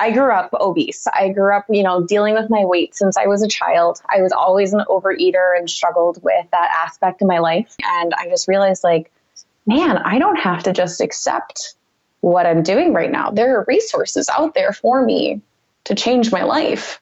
I 0.00 0.10
grew 0.10 0.32
up 0.32 0.50
obese. 0.54 1.06
I 1.12 1.28
grew 1.28 1.54
up, 1.54 1.66
you 1.68 1.82
know, 1.82 2.02
dealing 2.02 2.32
with 2.34 2.48
my 2.48 2.64
weight 2.64 2.94
since 2.94 3.18
I 3.18 3.26
was 3.26 3.42
a 3.42 3.48
child. 3.48 4.00
I 4.08 4.22
was 4.22 4.32
always 4.32 4.72
an 4.72 4.82
overeater 4.88 5.56
and 5.58 5.68
struggled 5.68 6.22
with 6.22 6.46
that 6.52 6.70
aspect 6.84 7.20
of 7.20 7.28
my 7.28 7.38
life. 7.38 7.76
And 7.84 8.14
I 8.14 8.26
just 8.28 8.48
realized, 8.48 8.82
like, 8.82 9.12
man, 9.66 9.98
I 9.98 10.18
don't 10.18 10.38
have 10.38 10.62
to 10.62 10.72
just 10.72 11.02
accept 11.02 11.74
what 12.20 12.46
I'm 12.46 12.62
doing 12.62 12.94
right 12.94 13.10
now. 13.10 13.30
There 13.30 13.58
are 13.58 13.64
resources 13.68 14.30
out 14.30 14.54
there 14.54 14.72
for 14.72 15.04
me 15.04 15.42
to 15.84 15.94
change 15.94 16.32
my 16.32 16.44
life. 16.44 17.00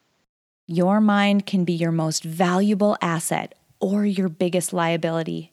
Your 0.66 1.00
mind 1.00 1.46
can 1.46 1.64
be 1.64 1.74
your 1.74 1.92
most 1.92 2.24
valuable 2.24 2.96
asset 3.00 3.54
or 3.80 4.04
your 4.04 4.28
biggest 4.28 4.72
liability, 4.72 5.52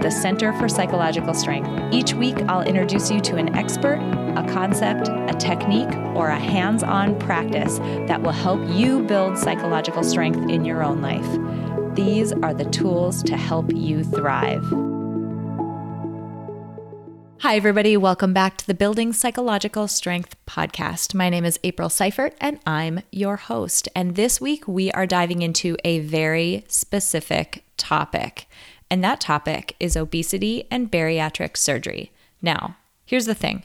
the 0.00 0.10
Center 0.10 0.52
for 0.52 0.68
Psychological 0.68 1.34
Strength. 1.34 1.92
Each 1.92 2.14
week, 2.14 2.36
I'll 2.42 2.62
introduce 2.62 3.10
you 3.10 3.20
to 3.22 3.36
an 3.36 3.54
expert, 3.56 3.98
a 4.36 4.46
concept, 4.52 5.08
a 5.08 5.36
technique, 5.38 5.92
or 6.14 6.28
a 6.28 6.38
hands 6.38 6.82
on 6.82 7.18
practice 7.18 7.78
that 8.06 8.22
will 8.22 8.32
help 8.32 8.60
you 8.68 9.02
build 9.02 9.36
psychological 9.36 10.04
strength 10.04 10.48
in 10.48 10.64
your 10.64 10.84
own 10.84 11.02
life. 11.02 11.96
These 11.96 12.32
are 12.32 12.54
the 12.54 12.66
tools 12.66 13.24
to 13.24 13.36
help 13.36 13.72
you 13.74 14.04
thrive. 14.04 14.62
Hi, 17.40 17.54
everybody. 17.54 17.96
Welcome 17.96 18.32
back 18.32 18.56
to 18.56 18.66
the 18.66 18.74
Building 18.74 19.12
Psychological 19.12 19.86
Strength 19.86 20.36
podcast. 20.44 21.14
My 21.14 21.28
name 21.30 21.44
is 21.44 21.58
April 21.62 21.88
Seifert, 21.88 22.34
and 22.40 22.58
I'm 22.66 23.02
your 23.12 23.36
host. 23.36 23.88
And 23.94 24.16
this 24.16 24.40
week, 24.40 24.66
we 24.66 24.90
are 24.90 25.06
diving 25.06 25.42
into 25.42 25.76
a 25.84 26.00
very 26.00 26.64
specific 26.66 27.62
topic, 27.76 28.47
and 28.90 29.02
that 29.04 29.20
topic 29.20 29.76
is 29.78 29.96
obesity 29.96 30.64
and 30.70 30.90
bariatric 30.90 31.56
surgery. 31.56 32.10
Now, 32.40 32.76
here's 33.04 33.26
the 33.26 33.34
thing 33.34 33.64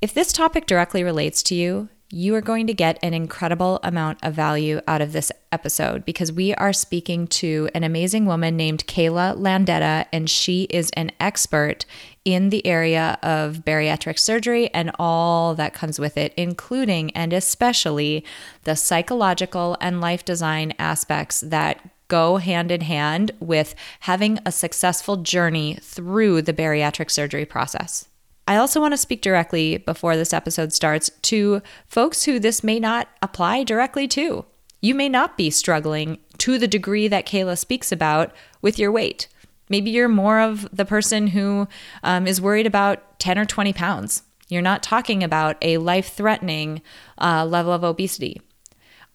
if 0.00 0.12
this 0.12 0.32
topic 0.32 0.66
directly 0.66 1.02
relates 1.02 1.42
to 1.44 1.54
you, 1.54 1.88
you 2.10 2.34
are 2.34 2.40
going 2.40 2.66
to 2.66 2.74
get 2.74 2.98
an 3.02 3.14
incredible 3.14 3.80
amount 3.82 4.18
of 4.22 4.34
value 4.34 4.80
out 4.86 5.00
of 5.00 5.12
this 5.12 5.32
episode 5.50 6.04
because 6.04 6.30
we 6.30 6.54
are 6.54 6.72
speaking 6.72 7.26
to 7.26 7.68
an 7.74 7.82
amazing 7.82 8.26
woman 8.26 8.56
named 8.56 8.86
Kayla 8.86 9.36
Landeta, 9.36 10.06
and 10.12 10.30
she 10.30 10.64
is 10.64 10.90
an 10.90 11.10
expert 11.18 11.86
in 12.24 12.50
the 12.50 12.64
area 12.66 13.18
of 13.22 13.64
bariatric 13.64 14.18
surgery 14.18 14.72
and 14.72 14.92
all 14.98 15.54
that 15.54 15.74
comes 15.74 15.98
with 15.98 16.16
it, 16.16 16.32
including 16.36 17.10
and 17.12 17.32
especially 17.32 18.24
the 18.62 18.76
psychological 18.76 19.76
and 19.80 20.00
life 20.00 20.24
design 20.24 20.72
aspects 20.78 21.40
that 21.40 21.80
go 22.08 22.36
hand 22.36 22.70
in 22.70 22.82
hand 22.82 23.32
with 23.40 23.74
having 24.00 24.38
a 24.44 24.52
successful 24.52 25.16
journey 25.16 25.78
through 25.80 26.42
the 26.42 26.52
bariatric 26.52 27.10
surgery 27.10 27.44
process. 27.46 28.08
I 28.46 28.56
also 28.56 28.80
want 28.80 28.92
to 28.92 28.98
speak 28.98 29.22
directly 29.22 29.78
before 29.78 30.16
this 30.16 30.34
episode 30.34 30.72
starts 30.72 31.10
to 31.22 31.62
folks 31.86 32.24
who 32.24 32.38
this 32.38 32.62
may 32.62 32.78
not 32.78 33.08
apply 33.22 33.64
directly 33.64 34.06
to. 34.08 34.44
You 34.82 34.94
may 34.94 35.08
not 35.08 35.38
be 35.38 35.48
struggling 35.48 36.18
to 36.38 36.58
the 36.58 36.68
degree 36.68 37.08
that 37.08 37.26
Kayla 37.26 37.56
speaks 37.56 37.90
about 37.90 38.32
with 38.60 38.78
your 38.78 38.92
weight. 38.92 39.28
Maybe 39.70 39.90
you're 39.90 40.08
more 40.08 40.40
of 40.40 40.68
the 40.76 40.84
person 40.84 41.28
who 41.28 41.68
um, 42.02 42.26
is 42.26 42.40
worried 42.40 42.66
about 42.66 43.18
10 43.18 43.38
or 43.38 43.46
20 43.46 43.72
pounds. 43.72 44.22
You're 44.48 44.60
not 44.60 44.82
talking 44.82 45.22
about 45.22 45.56
a 45.62 45.78
life 45.78 46.12
threatening 46.12 46.82
uh, 47.18 47.46
level 47.46 47.72
of 47.72 47.82
obesity. 47.82 48.42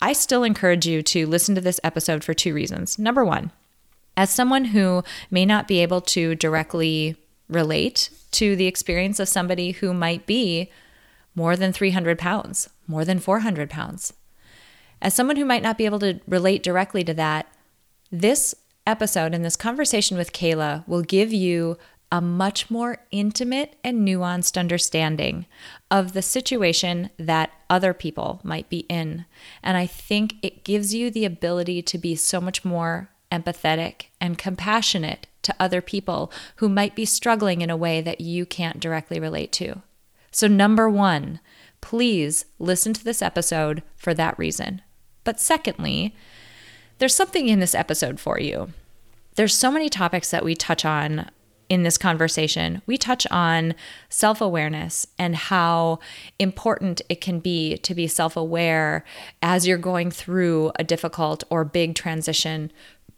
I 0.01 0.13
still 0.13 0.43
encourage 0.43 0.85
you 0.85 1.01
to 1.03 1.27
listen 1.27 1.55
to 1.55 1.61
this 1.61 1.79
episode 1.83 2.23
for 2.23 2.33
two 2.33 2.53
reasons. 2.53 2.97
Number 2.97 3.25
one, 3.25 3.51
as 4.15 4.29
someone 4.29 4.65
who 4.65 5.03
may 5.29 5.45
not 5.45 5.67
be 5.67 5.81
able 5.81 6.01
to 6.01 6.35
directly 6.35 7.15
relate 7.47 8.09
to 8.31 8.55
the 8.55 8.67
experience 8.67 9.19
of 9.19 9.27
somebody 9.27 9.71
who 9.71 9.93
might 9.93 10.25
be 10.25 10.71
more 11.35 11.55
than 11.55 11.73
300 11.73 12.17
pounds, 12.17 12.69
more 12.87 13.03
than 13.03 13.19
400 13.19 13.69
pounds. 13.69 14.13
As 15.01 15.13
someone 15.13 15.37
who 15.37 15.45
might 15.45 15.63
not 15.63 15.77
be 15.77 15.85
able 15.85 15.99
to 15.99 16.19
relate 16.27 16.63
directly 16.63 17.03
to 17.05 17.13
that, 17.13 17.47
this 18.11 18.55
episode 18.85 19.33
and 19.33 19.45
this 19.45 19.55
conversation 19.55 20.17
with 20.17 20.33
Kayla 20.33 20.87
will 20.87 21.01
give 21.01 21.31
you 21.31 21.77
a 22.11 22.21
much 22.21 22.71
more 22.71 22.97
intimate 23.11 23.77
and 23.83 24.07
nuanced 24.07 24.57
understanding 24.57 25.45
of 25.91 26.13
the 26.13 26.21
situation 26.21 27.09
that 27.17 27.51
other 27.69 27.93
people 27.93 28.39
might 28.43 28.67
be 28.69 28.79
in. 28.89 29.25
And 29.61 29.77
I 29.77 29.85
think 29.85 30.35
it 30.41 30.63
gives 30.63 30.93
you 30.93 31.11
the 31.11 31.25
ability 31.25 31.81
to 31.83 31.97
be 31.97 32.15
so 32.15 32.41
much 32.41 32.65
more 32.65 33.09
empathetic 33.31 34.05
and 34.19 34.37
compassionate 34.37 35.27
to 35.43 35.55
other 35.59 35.81
people 35.81 36.31
who 36.57 36.67
might 36.67 36.95
be 36.95 37.05
struggling 37.05 37.61
in 37.61 37.69
a 37.69 37.77
way 37.77 38.01
that 38.01 38.21
you 38.21 38.45
can't 38.45 38.79
directly 38.79 39.19
relate 39.19 39.51
to. 39.53 39.81
So, 40.31 40.47
number 40.47 40.89
one, 40.89 41.39
please 41.81 42.45
listen 42.57 42.93
to 42.93 43.03
this 43.03 43.21
episode 43.21 43.83
for 43.95 44.13
that 44.15 44.37
reason. 44.37 44.81
But 45.23 45.39
secondly, 45.39 46.15
there's 46.97 47.15
something 47.15 47.47
in 47.47 47.59
this 47.59 47.75
episode 47.75 48.19
for 48.19 48.39
you. 48.39 48.69
There's 49.35 49.55
so 49.55 49.71
many 49.71 49.89
topics 49.89 50.31
that 50.31 50.43
we 50.43 50.55
touch 50.55 50.83
on 50.83 51.29
in 51.69 51.83
this 51.83 51.97
conversation. 51.97 52.81
We 52.85 52.97
touch 52.97 53.25
on 53.27 53.75
self 54.09 54.41
awareness 54.41 55.07
and 55.17 55.35
how 55.35 55.99
important 56.39 57.01
it 57.07 57.21
can 57.21 57.39
be 57.39 57.77
to 57.77 57.95
be 57.95 58.07
self 58.07 58.35
aware 58.35 59.05
as 59.41 59.67
you're 59.67 59.77
going 59.77 60.11
through 60.11 60.71
a 60.77 60.83
difficult 60.83 61.43
or 61.49 61.63
big 61.63 61.95
transition 61.95 62.71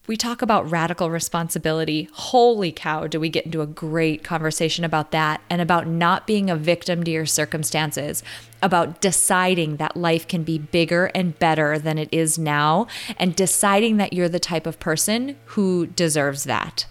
we 0.08 0.18
talk 0.18 0.42
about 0.42 0.70
radical 0.70 1.12
responsibility. 1.12 2.10
Holy 2.12 2.72
cow, 2.72 3.06
do 3.08 3.20
we 3.20 3.30
get 3.30 3.46
into 3.46 3.62
a 3.62 3.68
great 3.68 4.24
conversation 4.24 4.84
about 4.84 5.12
that 5.12 5.42
and 5.50 5.62
about 5.62 5.88
not 5.88 6.26
being 6.26 6.50
a 6.50 6.56
victim 6.56 7.04
to 7.04 7.12
your 7.12 7.28
circumstances, 7.28 8.24
about 8.64 9.00
deciding 9.00 9.78
that 9.78 9.96
life 9.96 10.28
can 10.28 10.44
be 10.44 10.58
bigger 10.58 11.06
and 11.14 11.38
better 11.38 11.78
than 11.78 11.98
it 12.00 12.10
is 12.12 12.40
now, 12.40 12.88
and 13.18 13.36
deciding 13.36 13.98
that 13.98 14.12
you're 14.12 14.28
the 14.28 14.40
type 14.40 14.66
of 14.66 14.80
person 14.80 15.38
who 15.46 15.86
deserves 15.86 16.46
that. 16.46 16.88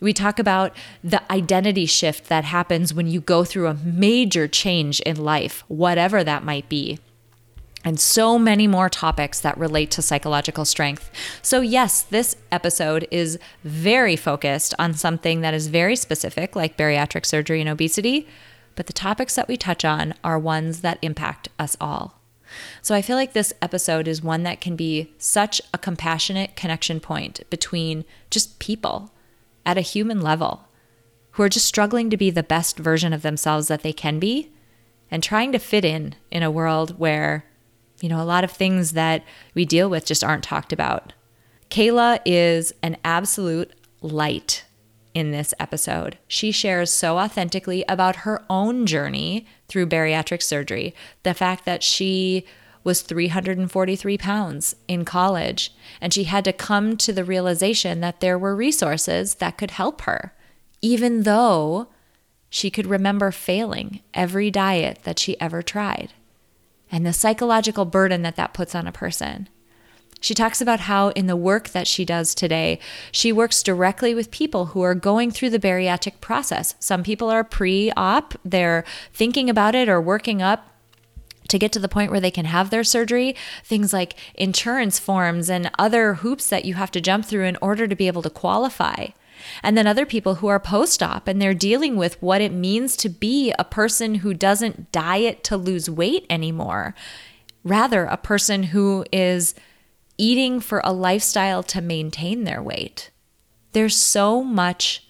We 0.00 0.12
talk 0.12 0.38
about 0.38 0.74
the 1.04 1.30
identity 1.30 1.86
shift 1.86 2.28
that 2.28 2.44
happens 2.44 2.94
when 2.94 3.06
you 3.06 3.20
go 3.20 3.44
through 3.44 3.66
a 3.68 3.74
major 3.74 4.48
change 4.48 5.00
in 5.00 5.16
life, 5.16 5.64
whatever 5.68 6.24
that 6.24 6.44
might 6.44 6.68
be 6.68 6.98
and 7.84 7.98
so 7.98 8.38
many 8.38 8.66
more 8.66 8.88
topics 8.88 9.40
that 9.40 9.56
relate 9.56 9.90
to 9.92 10.02
psychological 10.02 10.64
strength. 10.64 11.10
So, 11.42 11.60
yes, 11.60 12.02
this 12.02 12.36
episode 12.52 13.06
is 13.10 13.38
very 13.64 14.16
focused 14.16 14.74
on 14.78 14.94
something 14.94 15.40
that 15.40 15.54
is 15.54 15.68
very 15.68 15.96
specific, 15.96 16.54
like 16.54 16.76
bariatric 16.76 17.24
surgery 17.24 17.60
and 17.60 17.70
obesity, 17.70 18.28
but 18.76 18.86
the 18.86 18.92
topics 18.92 19.34
that 19.34 19.48
we 19.48 19.56
touch 19.56 19.84
on 19.84 20.14
are 20.22 20.38
ones 20.38 20.82
that 20.82 20.98
impact 21.02 21.48
us 21.58 21.76
all. 21.80 22.20
So, 22.82 22.94
I 22.94 23.02
feel 23.02 23.16
like 23.16 23.32
this 23.32 23.52
episode 23.62 24.06
is 24.06 24.22
one 24.22 24.42
that 24.42 24.60
can 24.60 24.76
be 24.76 25.12
such 25.18 25.62
a 25.72 25.78
compassionate 25.78 26.56
connection 26.56 27.00
point 27.00 27.40
between 27.48 28.04
just 28.30 28.58
people 28.58 29.10
at 29.64 29.78
a 29.78 29.82
human 29.82 30.20
level 30.20 30.68
who 31.32 31.42
are 31.42 31.48
just 31.48 31.66
struggling 31.66 32.10
to 32.10 32.16
be 32.16 32.30
the 32.30 32.42
best 32.42 32.78
version 32.78 33.12
of 33.12 33.22
themselves 33.22 33.68
that 33.68 33.82
they 33.82 33.92
can 33.92 34.18
be 34.18 34.50
and 35.10 35.22
trying 35.22 35.52
to 35.52 35.58
fit 35.58 35.84
in 35.84 36.14
in 36.30 36.42
a 36.42 36.50
world 36.50 36.98
where 36.98 37.44
you 38.00 38.08
know, 38.08 38.20
a 38.20 38.24
lot 38.24 38.44
of 38.44 38.50
things 38.50 38.92
that 38.92 39.22
we 39.54 39.64
deal 39.64 39.88
with 39.88 40.06
just 40.06 40.24
aren't 40.24 40.44
talked 40.44 40.72
about. 40.72 41.12
Kayla 41.70 42.20
is 42.24 42.72
an 42.82 42.96
absolute 43.04 43.72
light 44.00 44.64
in 45.12 45.30
this 45.30 45.52
episode. 45.60 46.18
She 46.26 46.50
shares 46.50 46.90
so 46.90 47.18
authentically 47.18 47.84
about 47.88 48.16
her 48.16 48.44
own 48.48 48.86
journey 48.86 49.46
through 49.68 49.86
bariatric 49.86 50.42
surgery, 50.42 50.94
the 51.22 51.34
fact 51.34 51.64
that 51.64 51.82
she 51.82 52.46
was 52.82 53.02
343 53.02 54.18
pounds 54.18 54.74
in 54.88 55.04
college, 55.04 55.74
and 56.00 56.12
she 56.12 56.24
had 56.24 56.44
to 56.44 56.52
come 56.52 56.96
to 56.96 57.12
the 57.12 57.24
realization 57.24 58.00
that 58.00 58.20
there 58.20 58.38
were 58.38 58.56
resources 58.56 59.36
that 59.36 59.58
could 59.58 59.72
help 59.72 60.02
her, 60.02 60.34
even 60.80 61.22
though 61.22 61.88
she 62.48 62.70
could 62.70 62.86
remember 62.86 63.30
failing 63.30 64.00
every 64.14 64.50
diet 64.50 65.00
that 65.04 65.18
she 65.18 65.40
ever 65.40 65.62
tried 65.62 66.12
and 66.90 67.06
the 67.06 67.12
psychological 67.12 67.84
burden 67.84 68.22
that 68.22 68.36
that 68.36 68.52
puts 68.52 68.74
on 68.74 68.86
a 68.86 68.92
person. 68.92 69.48
She 70.20 70.34
talks 70.34 70.60
about 70.60 70.80
how, 70.80 71.08
in 71.10 71.28
the 71.28 71.36
work 71.36 71.70
that 71.70 71.86
she 71.86 72.04
does 72.04 72.34
today, 72.34 72.78
she 73.10 73.32
works 73.32 73.62
directly 73.62 74.14
with 74.14 74.30
people 74.30 74.66
who 74.66 74.82
are 74.82 74.94
going 74.94 75.30
through 75.30 75.50
the 75.50 75.58
bariatric 75.58 76.20
process. 76.20 76.74
Some 76.78 77.02
people 77.02 77.30
are 77.30 77.42
pre 77.42 77.90
op, 77.96 78.34
they're 78.44 78.84
thinking 79.14 79.48
about 79.48 79.74
it 79.74 79.88
or 79.88 80.00
working 80.00 80.42
up 80.42 80.69
to 81.50 81.58
get 81.58 81.72
to 81.72 81.78
the 81.78 81.88
point 81.88 82.10
where 82.10 82.20
they 82.20 82.30
can 82.30 82.46
have 82.46 82.70
their 82.70 82.84
surgery, 82.84 83.36
things 83.64 83.92
like 83.92 84.16
insurance 84.34 84.98
forms 84.98 85.50
and 85.50 85.70
other 85.78 86.14
hoops 86.14 86.48
that 86.48 86.64
you 86.64 86.74
have 86.74 86.90
to 86.92 87.00
jump 87.00 87.26
through 87.26 87.44
in 87.44 87.58
order 87.60 87.86
to 87.86 87.94
be 87.94 88.06
able 88.06 88.22
to 88.22 88.30
qualify. 88.30 89.08
And 89.62 89.76
then 89.76 89.86
other 89.86 90.06
people 90.06 90.36
who 90.36 90.48
are 90.48 90.60
post 90.60 91.02
op 91.02 91.26
and 91.28 91.40
they're 91.40 91.54
dealing 91.54 91.96
with 91.96 92.20
what 92.22 92.40
it 92.40 92.52
means 92.52 92.96
to 92.98 93.08
be 93.08 93.52
a 93.58 93.64
person 93.64 94.16
who 94.16 94.34
doesn't 94.34 94.92
diet 94.92 95.44
to 95.44 95.56
lose 95.56 95.88
weight 95.88 96.26
anymore, 96.28 96.94
rather, 97.64 98.04
a 98.04 98.16
person 98.16 98.64
who 98.64 99.04
is 99.12 99.54
eating 100.18 100.60
for 100.60 100.82
a 100.84 100.92
lifestyle 100.92 101.62
to 101.62 101.80
maintain 101.80 102.44
their 102.44 102.62
weight. 102.62 103.10
There's 103.72 103.96
so 103.96 104.42
much 104.42 105.09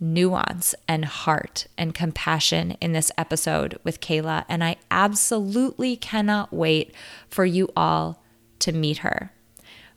nuance 0.00 0.74
and 0.88 1.04
heart 1.04 1.66
and 1.76 1.94
compassion 1.94 2.72
in 2.80 2.92
this 2.92 3.12
episode 3.18 3.78
with 3.84 4.00
Kayla, 4.00 4.44
and 4.48 4.64
I 4.64 4.76
absolutely 4.90 5.96
cannot 5.96 6.52
wait 6.52 6.94
for 7.28 7.44
you 7.44 7.68
all 7.76 8.22
to 8.60 8.72
meet 8.72 8.98
her. 8.98 9.32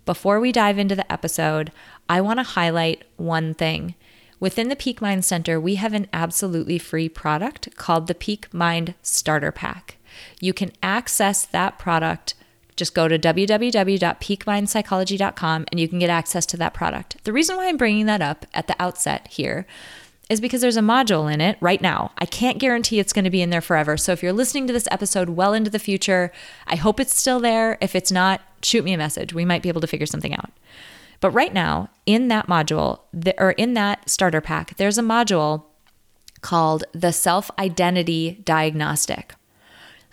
Before 0.06 0.40
we 0.40 0.52
dive 0.52 0.78
into 0.78 0.96
the 0.96 1.10
episode, 1.12 1.72
I 2.10 2.20
want 2.20 2.40
to 2.40 2.44
highlight 2.44 3.06
one 3.16 3.54
thing. 3.54 3.96
Within 4.40 4.68
the 4.68 4.76
Peak 4.76 5.02
Mind 5.02 5.24
Center, 5.24 5.58
we 5.60 5.76
have 5.76 5.94
an 5.94 6.08
absolutely 6.12 6.78
free 6.78 7.08
product 7.08 7.76
called 7.78 8.08
the 8.08 8.16
Peak 8.16 8.54
Mind 8.54 8.96
Starter 9.02 9.54
Pack. 9.54 9.98
You 10.42 10.54
can 10.54 10.74
access 10.84 11.46
that 11.46 11.80
product 11.80 12.36
just 12.76 12.94
go 12.94 13.08
to 13.08 13.18
www.peakmindpsychology.com 13.20 15.66
and 15.72 15.80
you 15.80 15.88
can 15.88 16.00
get 16.00 16.10
access 16.10 16.46
to 16.48 16.58
that 16.58 16.74
product. 16.74 17.24
The 17.24 17.34
reason 17.34 17.58
why 17.58 17.68
I'm 17.68 17.78
bringing 17.78 18.08
that 18.08 18.22
up 18.22 18.46
at 18.54 18.68
the 18.68 18.76
outset 18.82 19.28
here 19.30 19.66
is 20.30 20.42
because 20.42 20.62
there's 20.62 20.78
a 20.78 20.82
module 20.82 21.32
in 21.32 21.42
it 21.42 21.58
right 21.60 21.82
now. 21.82 22.12
I 22.18 22.26
can't 22.26 22.58
guarantee 22.58 23.00
it's 23.00 23.14
going 23.14 23.26
to 23.26 23.32
be 23.32 23.42
in 23.42 23.50
there 23.50 23.62
forever. 23.62 23.98
So 23.98 24.14
if 24.14 24.24
you're 24.24 24.34
listening 24.34 24.68
to 24.68 24.74
this 24.74 24.88
episode 24.90 25.30
well 25.30 25.54
into 25.54 25.70
the 25.70 25.80
future, 25.80 26.32
I 26.66 26.76
hope 26.76 27.00
it's 27.00 27.18
still 27.18 27.40
there. 27.40 27.78
If 27.82 27.96
it's 27.96 28.12
not, 28.12 28.42
shoot 28.62 28.84
me 28.84 28.94
a 28.94 28.98
message. 28.98 29.34
We 29.34 29.46
might 29.46 29.62
be 29.62 29.70
able 29.70 29.82
to 29.82 29.88
figure 29.88 30.08
something 30.08 30.34
out. 30.34 30.52
But 31.20 31.32
right 31.32 31.54
now, 31.54 31.90
in 32.06 32.30
that 32.30 32.48
module, 32.48 33.02
or 33.38 33.52
in 33.52 33.76
that 33.76 34.10
starter 34.10 34.42
pack, 34.42 34.78
there's 34.78 34.98
a 34.98 35.04
module 35.04 35.66
called 36.42 36.84
the 36.94 37.14
Self 37.14 37.50
Identity 37.58 38.42
Diagnostic. 38.44 39.36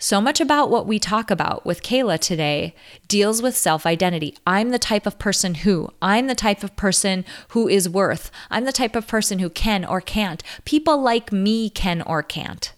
So 0.01 0.19
much 0.19 0.41
about 0.41 0.71
what 0.71 0.87
we 0.87 0.97
talk 0.97 1.29
about 1.29 1.63
with 1.63 1.83
Kayla 1.83 2.17
today 2.17 2.73
deals 3.07 3.39
with 3.39 3.55
self 3.55 3.85
identity. 3.85 4.35
I'm 4.47 4.69
the 4.69 4.79
type 4.79 5.05
of 5.05 5.19
person 5.19 5.53
who, 5.53 5.89
I'm 6.01 6.25
the 6.25 6.33
type 6.33 6.63
of 6.63 6.75
person 6.75 7.23
who 7.49 7.67
is 7.67 7.87
worth, 7.87 8.31
I'm 8.49 8.65
the 8.65 8.71
type 8.71 8.95
of 8.95 9.05
person 9.05 9.37
who 9.37 9.51
can 9.51 9.85
or 9.85 10.01
can't. 10.01 10.41
People 10.65 10.99
like 10.99 11.31
me 11.31 11.69
can 11.69 12.01
or 12.01 12.23
can't. 12.23 12.73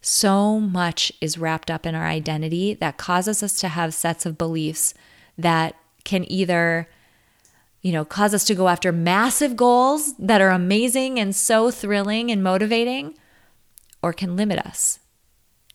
So 0.00 0.58
much 0.58 1.12
is 1.20 1.38
wrapped 1.38 1.70
up 1.70 1.86
in 1.86 1.94
our 1.94 2.06
identity 2.06 2.74
that 2.74 2.98
causes 2.98 3.40
us 3.44 3.52
to 3.60 3.68
have 3.68 3.94
sets 3.94 4.26
of 4.26 4.36
beliefs 4.36 4.94
that 5.38 5.76
can 6.02 6.28
either 6.30 6.88
you 7.80 7.92
know, 7.92 8.04
cause 8.04 8.34
us 8.34 8.42
to 8.46 8.56
go 8.56 8.66
after 8.66 8.90
massive 8.90 9.56
goals 9.56 10.16
that 10.16 10.40
are 10.40 10.50
amazing 10.50 11.20
and 11.20 11.36
so 11.36 11.70
thrilling 11.70 12.28
and 12.28 12.42
motivating, 12.42 13.16
or 14.02 14.12
can 14.12 14.34
limit 14.34 14.58
us 14.58 14.97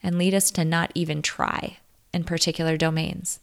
and 0.03 0.17
lead 0.17 0.33
us 0.33 0.51
to 0.51 0.65
not 0.65 0.91
even 0.93 1.21
try 1.21 1.77
in 2.13 2.23
particular 2.23 2.77
domains. 2.77 3.39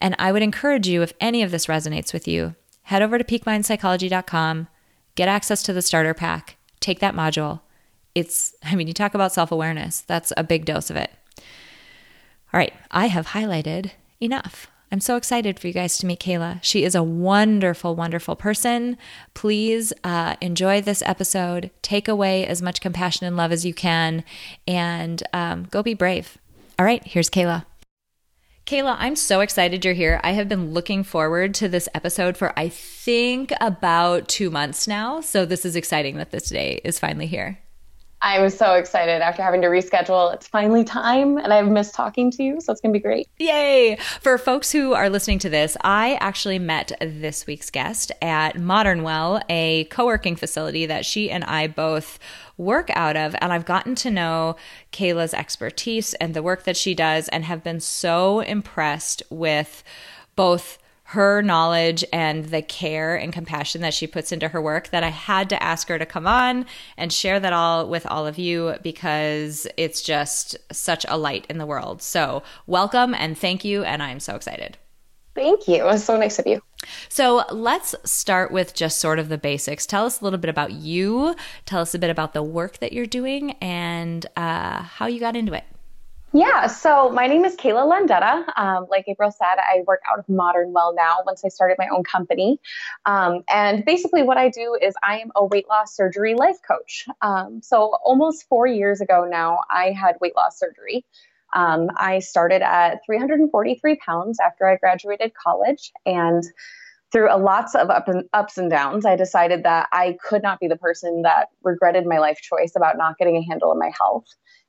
And 0.00 0.16
I 0.18 0.32
would 0.32 0.42
encourage 0.42 0.88
you, 0.88 1.02
if 1.02 1.12
any 1.20 1.42
of 1.42 1.50
this 1.50 1.66
resonates 1.66 2.12
with 2.12 2.26
you, 2.26 2.54
head 2.84 3.02
over 3.02 3.18
to 3.18 3.24
peakmindpsychology.com, 3.24 4.68
get 5.14 5.28
access 5.28 5.62
to 5.64 5.72
the 5.72 5.82
starter 5.82 6.14
pack, 6.14 6.56
take 6.78 7.00
that 7.00 7.14
module. 7.14 7.60
It's, 8.14 8.54
I 8.62 8.74
mean, 8.76 8.88
you 8.88 8.94
talk 8.94 9.14
about 9.14 9.32
self 9.32 9.52
awareness, 9.52 10.00
that's 10.00 10.32
a 10.36 10.44
big 10.44 10.64
dose 10.64 10.88
of 10.88 10.96
it. 10.96 11.10
All 12.52 12.58
right, 12.58 12.72
I 12.90 13.06
have 13.06 13.28
highlighted 13.28 13.92
enough. 14.20 14.69
I'm 14.92 15.00
so 15.00 15.16
excited 15.16 15.60
for 15.60 15.68
you 15.68 15.72
guys 15.72 15.98
to 15.98 16.06
meet 16.06 16.18
Kayla. 16.18 16.58
She 16.62 16.82
is 16.82 16.96
a 16.96 17.02
wonderful, 17.02 17.94
wonderful 17.94 18.34
person. 18.34 18.98
Please 19.34 19.92
uh, 20.02 20.34
enjoy 20.40 20.80
this 20.80 21.00
episode. 21.06 21.70
Take 21.80 22.08
away 22.08 22.44
as 22.44 22.60
much 22.60 22.80
compassion 22.80 23.24
and 23.24 23.36
love 23.36 23.52
as 23.52 23.64
you 23.64 23.72
can, 23.72 24.24
and 24.66 25.22
um, 25.32 25.68
go 25.70 25.84
be 25.84 25.94
brave. 25.94 26.38
All 26.76 26.84
right, 26.84 27.04
here's 27.04 27.30
Kayla. 27.30 27.66
Kayla, 28.66 28.96
I'm 28.98 29.14
so 29.14 29.40
excited 29.40 29.84
you're 29.84 29.94
here. 29.94 30.20
I 30.24 30.32
have 30.32 30.48
been 30.48 30.72
looking 30.72 31.04
forward 31.04 31.54
to 31.54 31.68
this 31.68 31.88
episode 31.94 32.36
for, 32.36 32.52
I 32.58 32.68
think, 32.68 33.52
about 33.60 34.28
two 34.28 34.50
months 34.50 34.88
now. 34.88 35.20
So 35.20 35.46
this 35.46 35.64
is 35.64 35.76
exciting 35.76 36.16
that 36.16 36.30
this 36.32 36.48
day 36.48 36.80
is 36.84 36.98
finally 36.98 37.26
here. 37.26 37.58
I'm 38.22 38.50
so 38.50 38.74
excited 38.74 39.22
after 39.22 39.42
having 39.42 39.62
to 39.62 39.68
reschedule. 39.68 40.34
It's 40.34 40.46
finally 40.46 40.84
time, 40.84 41.38
and 41.38 41.52
I've 41.52 41.68
missed 41.68 41.94
talking 41.94 42.30
to 42.32 42.42
you, 42.42 42.60
so 42.60 42.72
it's 42.72 42.80
going 42.80 42.92
to 42.92 42.98
be 42.98 43.02
great. 43.02 43.28
Yay! 43.38 43.96
For 44.20 44.36
folks 44.36 44.72
who 44.72 44.92
are 44.92 45.08
listening 45.08 45.38
to 45.40 45.48
this, 45.48 45.76
I 45.80 46.18
actually 46.20 46.58
met 46.58 46.92
this 47.00 47.46
week's 47.46 47.70
guest 47.70 48.12
at 48.20 48.58
Modern 48.58 49.02
Well, 49.02 49.40
a 49.48 49.84
co 49.84 50.04
working 50.04 50.36
facility 50.36 50.84
that 50.84 51.06
she 51.06 51.30
and 51.30 51.44
I 51.44 51.66
both 51.66 52.18
work 52.58 52.90
out 52.94 53.16
of. 53.16 53.34
And 53.40 53.54
I've 53.54 53.64
gotten 53.64 53.94
to 53.96 54.10
know 54.10 54.56
Kayla's 54.92 55.32
expertise 55.32 56.12
and 56.14 56.34
the 56.34 56.42
work 56.42 56.64
that 56.64 56.76
she 56.76 56.94
does, 56.94 57.28
and 57.28 57.44
have 57.44 57.64
been 57.64 57.80
so 57.80 58.40
impressed 58.40 59.22
with 59.30 59.82
both 60.36 60.78
her 61.10 61.42
knowledge 61.42 62.04
and 62.12 62.44
the 62.46 62.62
care 62.62 63.16
and 63.16 63.32
compassion 63.32 63.80
that 63.80 63.92
she 63.92 64.06
puts 64.06 64.30
into 64.30 64.46
her 64.46 64.62
work 64.62 64.90
that 64.90 65.02
I 65.02 65.08
had 65.08 65.48
to 65.48 65.60
ask 65.60 65.88
her 65.88 65.98
to 65.98 66.06
come 66.06 66.24
on 66.24 66.66
and 66.96 67.12
share 67.12 67.40
that 67.40 67.52
all 67.52 67.88
with 67.88 68.06
all 68.06 68.28
of 68.28 68.38
you 68.38 68.76
because 68.80 69.66
it's 69.76 70.02
just 70.02 70.56
such 70.70 71.04
a 71.08 71.18
light 71.18 71.46
in 71.50 71.58
the 71.58 71.66
world. 71.66 72.00
So, 72.00 72.44
welcome 72.68 73.12
and 73.12 73.36
thank 73.36 73.64
you. 73.64 73.82
And 73.82 74.04
I'm 74.04 74.20
so 74.20 74.36
excited. 74.36 74.78
Thank 75.34 75.66
you. 75.66 75.74
It 75.76 75.84
was 75.84 76.04
so 76.04 76.16
nice 76.16 76.38
of 76.38 76.46
you. 76.46 76.62
So, 77.08 77.42
let's 77.50 77.96
start 78.04 78.52
with 78.52 78.72
just 78.74 79.00
sort 79.00 79.18
of 79.18 79.28
the 79.28 79.38
basics. 79.38 79.86
Tell 79.86 80.06
us 80.06 80.20
a 80.20 80.24
little 80.24 80.38
bit 80.38 80.48
about 80.48 80.70
you, 80.70 81.34
tell 81.66 81.80
us 81.80 81.92
a 81.92 81.98
bit 81.98 82.10
about 82.10 82.34
the 82.34 82.42
work 82.44 82.78
that 82.78 82.92
you're 82.92 83.06
doing, 83.06 83.56
and 83.60 84.24
uh, 84.36 84.82
how 84.82 85.08
you 85.08 85.18
got 85.18 85.34
into 85.34 85.54
it. 85.54 85.64
Yeah, 86.32 86.68
so 86.68 87.10
my 87.10 87.26
name 87.26 87.44
is 87.44 87.56
Kayla 87.56 87.90
Landetta. 87.90 88.56
Um, 88.56 88.86
like 88.88 89.06
April 89.08 89.32
said, 89.32 89.58
I 89.58 89.82
work 89.84 90.00
out 90.08 90.20
of 90.20 90.28
Modern 90.28 90.72
Well 90.72 90.94
now 90.94 91.16
once 91.26 91.44
I 91.44 91.48
started 91.48 91.76
my 91.76 91.88
own 91.88 92.04
company. 92.04 92.60
Um, 93.04 93.42
and 93.50 93.84
basically, 93.84 94.22
what 94.22 94.36
I 94.36 94.48
do 94.48 94.78
is 94.80 94.94
I 95.02 95.18
am 95.18 95.32
a 95.34 95.44
weight 95.44 95.68
loss 95.68 95.96
surgery 95.96 96.34
life 96.34 96.58
coach. 96.66 97.06
Um, 97.20 97.60
so 97.64 97.96
almost 98.04 98.48
four 98.48 98.68
years 98.68 99.00
ago 99.00 99.26
now, 99.28 99.58
I 99.72 99.90
had 99.90 100.18
weight 100.20 100.36
loss 100.36 100.56
surgery. 100.56 101.04
Um, 101.52 101.88
I 101.96 102.20
started 102.20 102.62
at 102.62 103.00
343 103.04 103.96
pounds 103.96 104.38
after 104.38 104.68
I 104.68 104.76
graduated 104.76 105.32
college. 105.34 105.90
And 106.06 106.44
through 107.10 107.34
a 107.34 107.38
lots 107.38 107.74
of 107.74 107.90
up 107.90 108.06
and, 108.06 108.28
ups 108.32 108.56
and 108.56 108.70
downs, 108.70 109.04
I 109.04 109.16
decided 109.16 109.64
that 109.64 109.88
I 109.90 110.16
could 110.24 110.44
not 110.44 110.60
be 110.60 110.68
the 110.68 110.76
person 110.76 111.22
that 111.22 111.48
regretted 111.64 112.06
my 112.06 112.18
life 112.18 112.38
choice 112.40 112.74
about 112.76 112.96
not 112.96 113.18
getting 113.18 113.36
a 113.36 113.42
handle 113.42 113.72
on 113.72 113.80
my 113.80 113.90
health. 113.98 114.26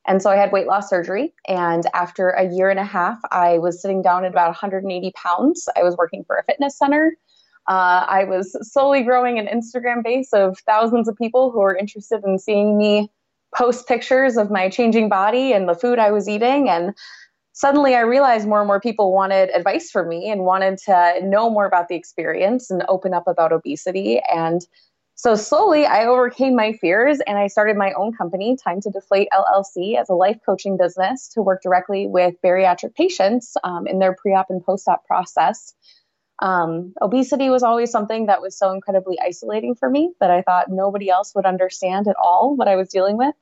And 0.07 0.21
so 0.21 0.29
I 0.29 0.35
had 0.35 0.51
weight 0.51 0.67
loss 0.67 0.89
surgery. 0.89 1.33
And 1.47 1.83
after 1.93 2.29
a 2.29 2.51
year 2.51 2.69
and 2.69 2.79
a 2.79 2.83
half, 2.83 3.19
I 3.31 3.59
was 3.59 3.81
sitting 3.81 4.01
down 4.01 4.25
at 4.25 4.31
about 4.31 4.47
180 4.47 5.11
pounds. 5.15 5.69
I 5.77 5.83
was 5.83 5.95
working 5.97 6.23
for 6.25 6.37
a 6.37 6.43
fitness 6.43 6.77
center. 6.77 7.15
Uh, 7.67 8.05
I 8.09 8.23
was 8.23 8.57
slowly 8.71 9.03
growing 9.03 9.37
an 9.37 9.47
Instagram 9.47 10.03
base 10.03 10.33
of 10.33 10.57
thousands 10.65 11.07
of 11.07 11.15
people 11.15 11.51
who 11.51 11.59
were 11.59 11.75
interested 11.75 12.23
in 12.25 12.39
seeing 12.39 12.77
me 12.77 13.11
post 13.55 13.87
pictures 13.87 14.37
of 14.37 14.49
my 14.49 14.69
changing 14.69 15.09
body 15.09 15.53
and 15.53 15.69
the 15.69 15.75
food 15.75 15.99
I 15.99 16.11
was 16.11 16.27
eating. 16.27 16.69
And 16.69 16.95
suddenly 17.53 17.95
I 17.95 18.01
realized 18.01 18.47
more 18.47 18.59
and 18.59 18.67
more 18.67 18.79
people 18.79 19.13
wanted 19.13 19.49
advice 19.51 19.91
from 19.91 20.09
me 20.09 20.29
and 20.29 20.41
wanted 20.41 20.79
to 20.85 21.19
know 21.23 21.49
more 21.49 21.65
about 21.65 21.87
the 21.87 21.95
experience 21.95 22.71
and 22.71 22.83
open 22.87 23.13
up 23.13 23.27
about 23.27 23.51
obesity. 23.51 24.19
And 24.33 24.61
so 25.21 25.35
slowly 25.35 25.85
I 25.85 26.07
overcame 26.07 26.55
my 26.55 26.73
fears 26.73 27.19
and 27.27 27.37
I 27.37 27.45
started 27.45 27.77
my 27.77 27.93
own 27.93 28.11
company, 28.11 28.57
Time 28.57 28.81
to 28.81 28.89
Deflate 28.89 29.27
LLC, 29.31 29.95
as 29.95 30.09
a 30.09 30.15
life 30.15 30.39
coaching 30.43 30.77
business 30.77 31.27
to 31.35 31.43
work 31.43 31.61
directly 31.61 32.07
with 32.07 32.33
bariatric 32.43 32.95
patients 32.95 33.55
um, 33.63 33.85
in 33.85 33.99
their 33.99 34.15
pre 34.15 34.33
op 34.33 34.47
and 34.49 34.65
post 34.65 34.87
op 34.87 35.05
process. 35.05 35.75
Um, 36.41 36.95
obesity 37.03 37.51
was 37.51 37.61
always 37.61 37.91
something 37.91 38.25
that 38.25 38.41
was 38.41 38.57
so 38.57 38.71
incredibly 38.71 39.19
isolating 39.21 39.75
for 39.75 39.91
me 39.91 40.11
that 40.19 40.31
I 40.31 40.41
thought 40.41 40.71
nobody 40.71 41.11
else 41.11 41.33
would 41.35 41.45
understand 41.45 42.07
at 42.07 42.15
all 42.15 42.55
what 42.55 42.67
I 42.67 42.75
was 42.75 42.89
dealing 42.89 43.15
with. 43.15 43.35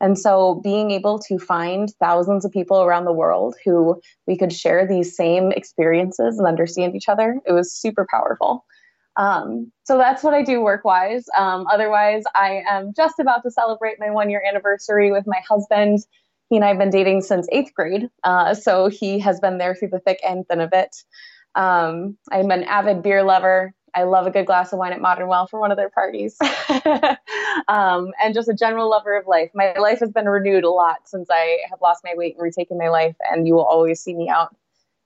And 0.00 0.16
so 0.16 0.60
being 0.62 0.92
able 0.92 1.18
to 1.26 1.40
find 1.40 1.92
thousands 1.98 2.44
of 2.44 2.52
people 2.52 2.82
around 2.82 3.04
the 3.04 3.12
world 3.12 3.56
who 3.64 4.00
we 4.28 4.38
could 4.38 4.52
share 4.52 4.86
these 4.86 5.16
same 5.16 5.50
experiences 5.50 6.38
and 6.38 6.46
understand 6.46 6.94
each 6.94 7.08
other, 7.08 7.40
it 7.44 7.52
was 7.52 7.74
super 7.74 8.06
powerful. 8.08 8.64
Um, 9.16 9.72
so 9.84 9.96
that's 9.96 10.22
what 10.22 10.34
I 10.34 10.42
do 10.42 10.60
work 10.60 10.84
wise. 10.84 11.26
Um, 11.36 11.66
otherwise, 11.70 12.24
I 12.34 12.62
am 12.68 12.92
just 12.94 13.18
about 13.18 13.42
to 13.44 13.50
celebrate 13.50 13.98
my 13.98 14.10
one 14.10 14.30
year 14.30 14.42
anniversary 14.46 15.10
with 15.10 15.24
my 15.26 15.40
husband. 15.48 16.00
He 16.50 16.56
and 16.56 16.64
I 16.64 16.68
have 16.68 16.78
been 16.78 16.90
dating 16.90 17.22
since 17.22 17.48
eighth 17.50 17.74
grade. 17.74 18.08
Uh, 18.24 18.54
so 18.54 18.88
he 18.88 19.18
has 19.20 19.40
been 19.40 19.58
there 19.58 19.74
through 19.74 19.88
the 19.88 20.00
thick 20.00 20.20
and 20.26 20.46
thin 20.46 20.60
of 20.60 20.70
it. 20.72 20.94
Um, 21.54 22.18
I'm 22.30 22.50
an 22.50 22.64
avid 22.64 23.02
beer 23.02 23.22
lover. 23.22 23.72
I 23.94 24.02
love 24.02 24.26
a 24.26 24.30
good 24.30 24.44
glass 24.44 24.74
of 24.74 24.78
wine 24.78 24.92
at 24.92 25.00
Modern 25.00 25.26
Well 25.26 25.46
for 25.46 25.58
one 25.58 25.70
of 25.70 25.78
their 25.78 25.88
parties. 25.88 26.36
um, 27.68 28.12
and 28.22 28.34
just 28.34 28.46
a 28.46 28.54
general 28.54 28.90
lover 28.90 29.16
of 29.16 29.26
life. 29.26 29.50
My 29.54 29.72
life 29.72 30.00
has 30.00 30.12
been 30.12 30.28
renewed 30.28 30.64
a 30.64 30.70
lot 30.70 31.08
since 31.08 31.28
I 31.30 31.60
have 31.70 31.80
lost 31.80 32.04
my 32.04 32.12
weight 32.14 32.34
and 32.34 32.42
retaken 32.42 32.76
my 32.76 32.90
life. 32.90 33.16
And 33.30 33.48
you 33.48 33.54
will 33.54 33.64
always 33.64 34.02
see 34.02 34.14
me 34.14 34.28
out 34.28 34.54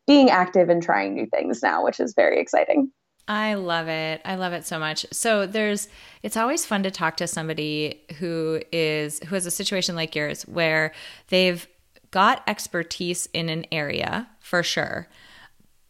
being 0.09 0.29
active 0.29 0.69
and 0.69 0.83
trying 0.83 1.15
new 1.15 1.27
things 1.27 1.63
now, 1.63 1.85
which 1.85 2.01
is 2.01 2.15
very 2.15 2.41
exciting. 2.41 2.91
I 3.31 3.55
love 3.55 3.87
it. 3.87 4.21
I 4.25 4.35
love 4.35 4.53
it 4.53 4.67
so 4.67 4.81
much. 4.81 5.07
So 5.13 5.47
there's 5.47 5.87
it's 6.25 6.37
always 6.37 6.67
fun 6.67 6.83
to 6.83 6.91
talk 6.91 7.17
to 7.19 7.29
somebody 7.29 8.03
who 8.19 8.61
is 8.73 9.21
who 9.21 9.37
has 9.37 9.47
a 9.47 9.53
situation 9.53 9.95
like 9.95 10.17
yours 10.17 10.43
where 10.49 10.93
they've 11.29 11.69
got 12.11 12.43
expertise 12.49 13.29
in 13.33 13.49
an 13.49 13.67
area 13.71 14.29
for 14.41 14.65
sure. 14.65 15.07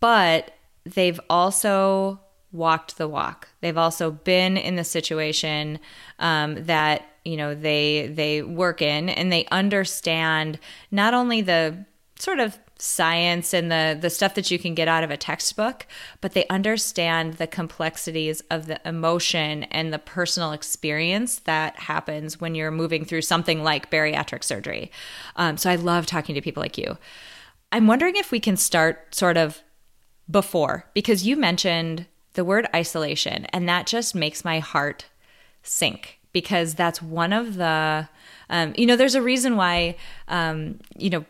But 0.00 0.52
they've 0.84 1.18
also 1.30 2.20
walked 2.52 2.98
the 2.98 3.08
walk. 3.08 3.48
They've 3.62 3.78
also 3.78 4.10
been 4.10 4.58
in 4.58 4.76
the 4.76 4.84
situation 4.84 5.80
um, 6.18 6.62
that 6.66 7.08
you 7.24 7.38
know 7.38 7.54
they 7.54 8.08
they 8.08 8.42
work 8.42 8.82
in, 8.82 9.08
and 9.08 9.32
they 9.32 9.46
understand 9.46 10.58
not 10.90 11.14
only 11.14 11.40
the 11.40 11.86
sort 12.18 12.38
of 12.38 12.58
science 12.80 13.52
and 13.52 13.70
the 13.70 13.98
the 14.00 14.08
stuff 14.08 14.34
that 14.34 14.50
you 14.50 14.58
can 14.58 14.74
get 14.74 14.88
out 14.88 15.04
of 15.04 15.10
a 15.10 15.16
textbook 15.16 15.86
but 16.20 16.32
they 16.32 16.46
understand 16.48 17.34
the 17.34 17.46
complexities 17.46 18.40
of 18.50 18.66
the 18.66 18.80
emotion 18.88 19.64
and 19.64 19.92
the 19.92 19.98
personal 19.98 20.52
experience 20.52 21.40
that 21.40 21.78
happens 21.78 22.40
when 22.40 22.54
you're 22.54 22.70
moving 22.70 23.04
through 23.04 23.22
something 23.22 23.62
like 23.62 23.90
bariatric 23.90 24.42
surgery. 24.42 24.90
Um, 25.36 25.56
so 25.56 25.70
i 25.70 25.76
love 25.76 26.06
talking 26.06 26.34
to 26.34 26.40
people 26.40 26.62
like 26.62 26.78
you. 26.78 26.96
I'm 27.72 27.86
wondering 27.86 28.16
if 28.16 28.32
we 28.32 28.40
can 28.40 28.56
start 28.56 29.14
sort 29.14 29.36
of 29.36 29.62
before 30.30 30.86
because 30.94 31.26
you 31.26 31.36
mentioned 31.36 32.06
the 32.34 32.44
word 32.44 32.66
isolation 32.74 33.46
and 33.46 33.68
that 33.68 33.86
just 33.86 34.14
makes 34.14 34.44
my 34.44 34.58
heart 34.58 35.06
sink 35.62 36.20
because 36.32 36.74
that's 36.74 37.02
one 37.02 37.32
of 37.32 37.56
the 37.56 38.08
um, 38.48 38.72
you 38.76 38.86
know 38.86 38.96
there's 38.96 39.14
a 39.14 39.22
reason 39.22 39.56
why 39.56 39.96
um, 40.28 40.78
you 40.96 41.10
know 41.10 41.24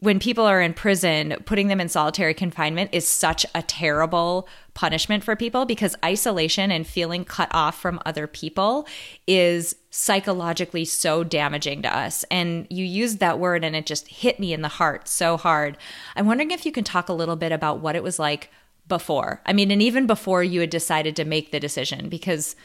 when 0.00 0.18
people 0.18 0.44
are 0.44 0.60
in 0.62 0.72
prison, 0.72 1.36
putting 1.44 1.68
them 1.68 1.80
in 1.80 1.88
solitary 1.88 2.32
confinement 2.32 2.90
is 2.92 3.06
such 3.06 3.44
a 3.54 3.62
terrible 3.62 4.48
punishment 4.72 5.22
for 5.22 5.36
people 5.36 5.66
because 5.66 5.94
isolation 6.02 6.70
and 6.70 6.86
feeling 6.86 7.24
cut 7.24 7.48
off 7.52 7.78
from 7.78 8.00
other 8.06 8.26
people 8.26 8.86
is 9.26 9.76
psychologically 9.90 10.86
so 10.86 11.22
damaging 11.22 11.82
to 11.82 11.96
us. 11.96 12.24
And 12.30 12.66
you 12.70 12.84
used 12.84 13.18
that 13.18 13.38
word 13.38 13.62
and 13.62 13.76
it 13.76 13.84
just 13.84 14.08
hit 14.08 14.40
me 14.40 14.54
in 14.54 14.62
the 14.62 14.68
heart 14.68 15.06
so 15.06 15.36
hard. 15.36 15.76
I'm 16.16 16.26
wondering 16.26 16.50
if 16.50 16.64
you 16.64 16.72
can 16.72 16.84
talk 16.84 17.10
a 17.10 17.14
little 17.14 17.36
bit 17.36 17.52
about 17.52 17.80
what 17.80 17.94
it 17.94 18.02
was 18.02 18.18
like 18.18 18.50
before. 18.88 19.42
I 19.44 19.52
mean, 19.52 19.70
and 19.70 19.82
even 19.82 20.06
before 20.06 20.42
you 20.42 20.60
had 20.60 20.70
decided 20.70 21.14
to 21.16 21.24
make 21.26 21.50
the 21.50 21.60
decision 21.60 22.08
because, 22.08 22.56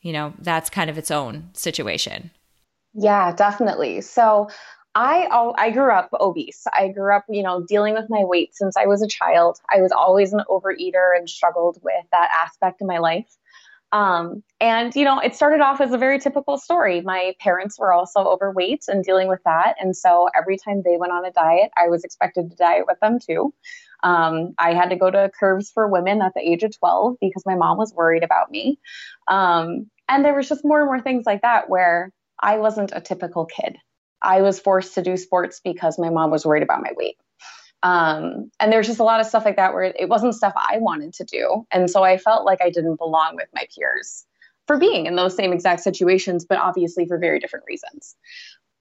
you 0.00 0.12
know, 0.12 0.34
that's 0.40 0.70
kind 0.70 0.90
of 0.90 0.98
its 0.98 1.12
own 1.12 1.50
situation. 1.52 2.32
Yeah, 2.94 3.32
definitely. 3.32 4.00
So, 4.00 4.48
I 4.94 5.26
I 5.58 5.70
grew 5.70 5.90
up 5.90 6.10
obese. 6.20 6.66
I 6.72 6.88
grew 6.88 7.14
up, 7.14 7.24
you 7.28 7.42
know, 7.42 7.64
dealing 7.66 7.94
with 7.94 8.06
my 8.08 8.24
weight 8.24 8.54
since 8.54 8.76
I 8.76 8.86
was 8.86 9.02
a 9.02 9.08
child. 9.08 9.58
I 9.72 9.80
was 9.80 9.92
always 9.92 10.32
an 10.32 10.42
overeater 10.48 11.16
and 11.16 11.28
struggled 11.28 11.78
with 11.82 12.04
that 12.12 12.30
aspect 12.30 12.80
of 12.80 12.86
my 12.86 12.98
life. 12.98 13.26
Um, 13.92 14.42
and 14.60 14.94
you 14.94 15.04
know, 15.04 15.20
it 15.20 15.34
started 15.36 15.60
off 15.60 15.80
as 15.80 15.92
a 15.92 15.98
very 15.98 16.18
typical 16.18 16.58
story. 16.58 17.00
My 17.00 17.34
parents 17.40 17.78
were 17.78 17.92
also 17.92 18.20
overweight 18.20 18.84
and 18.88 19.04
dealing 19.04 19.28
with 19.28 19.40
that, 19.44 19.76
and 19.80 19.96
so 19.96 20.28
every 20.36 20.56
time 20.58 20.82
they 20.84 20.96
went 20.96 21.12
on 21.12 21.24
a 21.24 21.30
diet, 21.30 21.70
I 21.76 21.88
was 21.88 22.04
expected 22.04 22.50
to 22.50 22.56
diet 22.56 22.86
with 22.88 22.98
them 23.00 23.18
too. 23.20 23.54
Um, 24.02 24.54
I 24.58 24.74
had 24.74 24.90
to 24.90 24.96
go 24.96 25.10
to 25.10 25.30
Curves 25.38 25.70
for 25.70 25.88
Women 25.88 26.22
at 26.22 26.34
the 26.34 26.40
age 26.40 26.62
of 26.62 26.76
12 26.76 27.16
because 27.20 27.44
my 27.46 27.54
mom 27.54 27.78
was 27.78 27.94
worried 27.94 28.22
about 28.22 28.50
me. 28.50 28.78
Um, 29.28 29.90
and 30.08 30.24
there 30.24 30.34
was 30.34 30.48
just 30.48 30.64
more 30.64 30.80
and 30.80 30.88
more 30.88 31.00
things 31.00 31.24
like 31.24 31.42
that 31.42 31.70
where 31.70 32.10
I 32.40 32.58
wasn't 32.58 32.92
a 32.94 33.00
typical 33.00 33.46
kid. 33.46 33.76
I 34.24 34.42
was 34.42 34.58
forced 34.58 34.94
to 34.94 35.02
do 35.02 35.16
sports 35.16 35.60
because 35.62 35.98
my 35.98 36.10
mom 36.10 36.30
was 36.30 36.44
worried 36.44 36.62
about 36.62 36.82
my 36.82 36.92
weight. 36.96 37.16
Um, 37.82 38.50
and 38.58 38.72
there's 38.72 38.86
just 38.86 38.98
a 38.98 39.04
lot 39.04 39.20
of 39.20 39.26
stuff 39.26 39.44
like 39.44 39.56
that 39.56 39.74
where 39.74 39.84
it 39.84 40.08
wasn't 40.08 40.34
stuff 40.34 40.54
I 40.56 40.78
wanted 40.78 41.12
to 41.14 41.24
do. 41.24 41.66
And 41.70 41.90
so 41.90 42.02
I 42.02 42.16
felt 42.16 42.46
like 42.46 42.60
I 42.62 42.70
didn't 42.70 42.96
belong 42.96 43.36
with 43.36 43.48
my 43.54 43.66
peers 43.76 44.24
for 44.66 44.78
being 44.78 45.04
in 45.04 45.16
those 45.16 45.36
same 45.36 45.52
exact 45.52 45.82
situations, 45.82 46.46
but 46.46 46.58
obviously 46.58 47.06
for 47.06 47.18
very 47.18 47.38
different 47.38 47.66
reasons. 47.68 48.16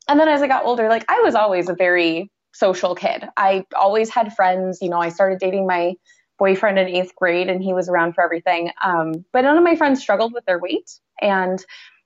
And 0.08 0.20
then 0.20 0.30
as 0.30 0.42
I 0.42 0.48
got 0.48 0.66
older, 0.66 0.88
like 0.88 1.04
I 1.10 1.20
was 1.20 1.36
always 1.36 1.68
a 1.68 1.74
very 1.74 2.32
social 2.54 2.96
kid. 2.96 3.26
I 3.36 3.66
always 3.76 4.10
had 4.10 4.34
friends. 4.34 4.80
You 4.82 4.90
know, 4.90 5.00
I 5.00 5.10
started 5.10 5.40
dating 5.40 5.68
my 5.68 5.96
boyfriend 6.40 6.80
in 6.80 6.88
eighth 6.88 7.14
grade 7.16 7.50
and 7.50 7.62
he 7.62 7.74
was 7.74 7.90
around 7.90 8.14
for 8.14 8.24
everything. 8.24 8.72
Um, 8.84 9.26
but 9.34 9.42
none 9.42 9.58
of 9.58 9.64
my 9.64 9.76
friends 9.76 10.02
struggled 10.02 10.34
with 10.34 10.46
their 10.46 10.60
weight. 10.60 11.00
And 11.22 11.64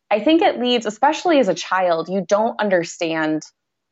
I 0.10 0.20
think 0.20 0.42
it 0.42 0.60
leads, 0.60 0.86
especially 0.86 1.40
as 1.40 1.48
a 1.48 1.54
child, 1.54 2.08
you 2.10 2.26
don't 2.28 2.60
understand 2.60 3.44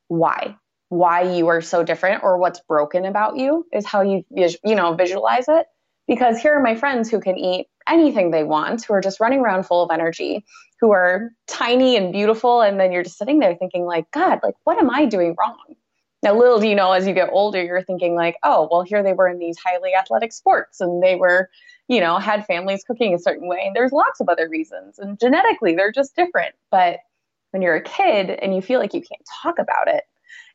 why 0.08 0.56
why 0.90 1.24
you 1.24 1.48
are 1.48 1.62
so 1.62 1.84
different 1.84 2.24
or 2.24 2.38
what's 2.38 2.60
broken 2.68 3.06
about 3.06 3.38
you 3.38 3.66
is 3.74 3.86
how 3.86 4.02
you 4.02 4.24
you 4.32 4.76
know 4.76 4.94
visualize 4.94 5.46
it. 5.48 5.66
Because 6.08 6.40
here 6.40 6.54
are 6.54 6.62
my 6.62 6.76
friends 6.76 7.10
who 7.10 7.20
can 7.20 7.38
eat 7.38 7.68
anything 7.88 8.32
they 8.32 8.44
want 8.44 8.84
who 8.84 8.94
are 8.94 9.02
just 9.02 9.20
running 9.20 9.40
around 9.40 9.66
full 9.66 9.84
of 9.84 9.92
energy 9.92 10.44
who 10.82 10.92
are 10.92 11.32
tiny 11.48 11.96
and 11.96 12.12
beautiful 12.12 12.62
and 12.62 12.80
then 12.80 12.92
you're 12.92 13.04
just 13.04 13.18
sitting 13.18 13.40
there 13.40 13.56
thinking 13.56 13.86
like 13.86 14.10
god 14.12 14.40
like 14.44 14.56
what 14.64 14.80
am 14.80 14.90
i 14.90 15.06
doing 15.06 15.36
wrong? 15.40 15.76
Now 16.24 16.36
little 16.36 16.60
do 16.60 16.68
you 16.68 16.76
know 16.76 16.92
as 16.92 17.06
you 17.06 17.14
get 17.14 17.30
older 17.32 17.64
you're 17.64 17.84
thinking 17.84 18.16
like 18.16 18.38
oh 18.44 18.68
well 18.72 18.82
here 18.82 19.04
they 19.04 19.14
were 19.14 19.28
in 19.28 19.38
these 19.38 19.58
highly 19.58 19.94
athletic 19.94 20.34
sports 20.34 20.82
and 20.82 21.04
they 21.04 21.16
were 21.16 21.50
you 21.88 22.00
know, 22.00 22.18
had 22.18 22.46
families 22.46 22.84
cooking 22.86 23.14
a 23.14 23.20
certain 23.20 23.48
way. 23.48 23.64
And 23.66 23.76
there's 23.76 23.92
lots 23.92 24.20
of 24.20 24.30
other 24.30 24.50
reasons. 24.50 24.98
And 24.98 25.20
genetically, 25.20 25.76
they're 25.76 25.92
just 25.92 26.16
different. 26.16 26.56
But 26.72 27.00
when 27.52 27.62
you're 27.62 27.76
a 27.76 27.84
kid 27.84 28.32
and 28.32 28.56
you 28.56 28.62
feel 28.62 28.80
like 28.80 28.94
you 28.94 29.02
can't 29.02 29.22
talk 29.42 29.60
about 29.60 29.88
it 29.88 30.04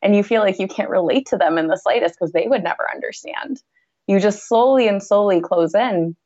and 0.03 0.17
you 0.17 0.23
feel 0.23 0.43
like 0.43 0.59
you 0.59 0.69
can't 0.69 0.91
relate 0.91 1.27
to 1.27 1.37
them 1.37 1.57
in 1.57 1.69
the 1.69 1.77
slightest 1.77 2.17
because 2.19 2.33
they 2.33 2.47
would 2.47 2.65
never 2.65 2.91
understand, 2.93 3.63
you 4.07 4.19
just 4.19 4.49
slowly 4.49 4.89
and 4.89 5.03
slowly 5.03 5.41
close 5.41 5.75
in. 5.75 6.17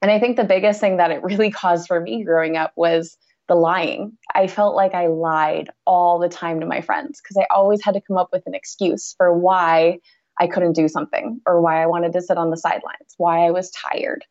And 0.00 0.10
I 0.10 0.18
think 0.18 0.36
the 0.36 0.44
biggest 0.44 0.80
thing 0.80 0.96
that 0.96 1.10
it 1.10 1.22
really 1.22 1.50
caused 1.52 1.86
for 1.86 2.00
me 2.00 2.24
growing 2.24 2.56
up 2.56 2.72
was 2.76 3.16
the 3.48 3.54
lying. 3.54 4.16
I 4.34 4.46
felt 4.46 4.76
like 4.76 4.94
I 4.94 5.06
lied 5.06 5.70
all 5.86 6.18
the 6.18 6.28
time 6.28 6.60
to 6.60 6.66
my 6.66 6.80
friends 6.80 7.20
because 7.20 7.36
I 7.36 7.46
always 7.52 7.82
had 7.82 7.94
to 7.94 8.00
come 8.00 8.16
up 8.16 8.28
with 8.32 8.42
an 8.46 8.54
excuse 8.54 9.14
for 9.16 9.36
why 9.36 9.98
I 10.38 10.46
couldn't 10.46 10.74
do 10.74 10.88
something 10.88 11.40
or 11.46 11.60
why 11.60 11.82
I 11.82 11.86
wanted 11.86 12.12
to 12.12 12.22
sit 12.22 12.38
on 12.38 12.50
the 12.50 12.56
sidelines, 12.56 13.14
why 13.16 13.46
I 13.46 13.50
was 13.50 13.70
tired, 13.70 14.24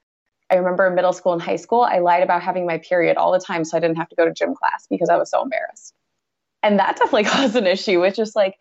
I 0.49 0.55
remember 0.55 0.87
in 0.87 0.95
middle 0.95 1.13
school 1.13 1.33
and 1.33 1.41
high 1.41 1.57
school, 1.57 1.81
I 1.81 1.99
lied 1.99 2.23
about 2.23 2.41
having 2.41 2.65
my 2.65 2.77
period 2.77 3.17
all 3.17 3.31
the 3.31 3.39
time 3.39 3.65
so 3.65 3.75
I 3.75 3.79
didn't 3.79 3.97
have 3.97 4.09
to 4.09 4.15
go 4.15 4.25
to 4.25 4.33
gym 4.33 4.55
class 4.55 4.87
because 4.89 5.09
I 5.09 5.17
was 5.17 5.29
so 5.29 5.41
embarrassed. 5.41 5.93
And 6.63 6.79
that 6.79 6.97
definitely 6.97 7.23
caused 7.29 7.55
an 7.55 7.67
issue 7.67 7.99
with 7.99 8.15
just 8.15 8.35
like 8.35 8.55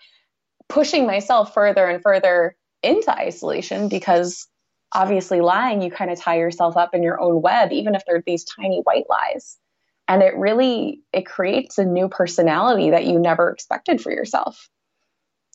pushing 0.69 1.07
myself 1.07 1.55
further 1.55 1.87
and 1.87 2.03
further 2.03 2.57
into 2.83 3.11
isolation 3.11 3.89
because 3.89 4.49
obviously 4.93 5.41
lying, 5.41 5.83
you 5.83 5.91
kind 5.91 6.11
of 6.11 6.21
tie 6.21 6.39
yourself 6.39 6.77
up 6.77 6.95
in 6.95 7.03
your 7.03 7.21
own 7.21 7.43
web, 7.43 7.73
even 7.73 7.95
if 7.95 8.03
they're 8.07 8.23
these 8.27 8.45
tiny 8.45 8.81
white 8.85 9.07
lies. 9.09 9.59
And 10.09 10.23
it 10.23 10.37
really 10.37 11.01
it 11.13 11.27
creates 11.27 11.79
a 11.79 11.85
new 11.85 12.09
personality 12.09 12.91
that 12.91 13.07
you 13.07 13.19
never 13.19 13.51
expected 13.51 14.01
for 14.01 14.13
yourself. 14.13 14.69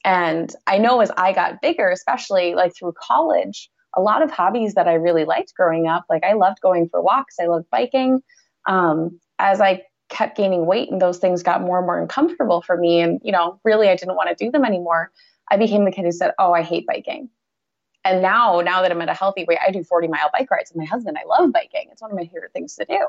And 0.03 0.53
I 0.67 0.77
know 0.77 0.99
as 1.01 1.11
I 1.15 1.31
got 1.31 1.61
bigger, 1.61 1.89
especially 1.89 2.55
like 2.55 2.73
through 2.75 2.93
college, 2.99 3.69
a 3.95 4.01
lot 4.01 4.21
of 4.21 4.31
hobbies 4.31 4.73
that 4.75 4.87
I 4.87 4.93
really 4.93 5.25
liked 5.25 5.53
growing 5.55 5.87
up. 5.87 6.05
Like 6.09 6.23
I 6.23 6.33
loved 6.33 6.61
going 6.61 6.89
for 6.89 7.01
walks, 7.01 7.35
I 7.39 7.47
loved 7.47 7.69
biking. 7.69 8.21
Um, 8.67 9.19
as 9.39 9.59
I 9.59 9.83
kept 10.09 10.37
gaining 10.37 10.65
weight 10.65 10.91
and 10.91 11.01
those 11.01 11.17
things 11.17 11.41
got 11.41 11.61
more 11.61 11.79
and 11.79 11.87
more 11.87 11.99
uncomfortable 11.99 12.61
for 12.61 12.77
me, 12.77 13.01
and 13.01 13.19
you 13.23 13.31
know, 13.31 13.59
really 13.63 13.89
I 13.89 13.95
didn't 13.95 14.15
want 14.15 14.29
to 14.29 14.45
do 14.45 14.51
them 14.51 14.65
anymore. 14.65 15.11
I 15.49 15.57
became 15.57 15.85
the 15.85 15.91
kid 15.91 16.05
who 16.05 16.11
said, 16.11 16.33
"Oh, 16.37 16.53
I 16.53 16.61
hate 16.61 16.85
biking." 16.87 17.29
And 18.03 18.21
now, 18.21 18.61
now 18.61 18.81
that 18.81 18.91
I'm 18.91 19.01
at 19.01 19.09
a 19.09 19.13
healthy 19.13 19.45
weight, 19.47 19.59
I 19.65 19.71
do 19.71 19.83
40 19.83 20.07
mile 20.07 20.29
bike 20.33 20.49
rides 20.49 20.71
with 20.71 20.79
my 20.79 20.85
husband. 20.85 21.17
I 21.19 21.27
love 21.27 21.51
biking; 21.51 21.87
it's 21.91 22.01
one 22.01 22.11
of 22.11 22.17
my 22.17 22.25
favorite 22.25 22.53
things 22.53 22.75
to 22.75 22.85
do. 22.85 23.07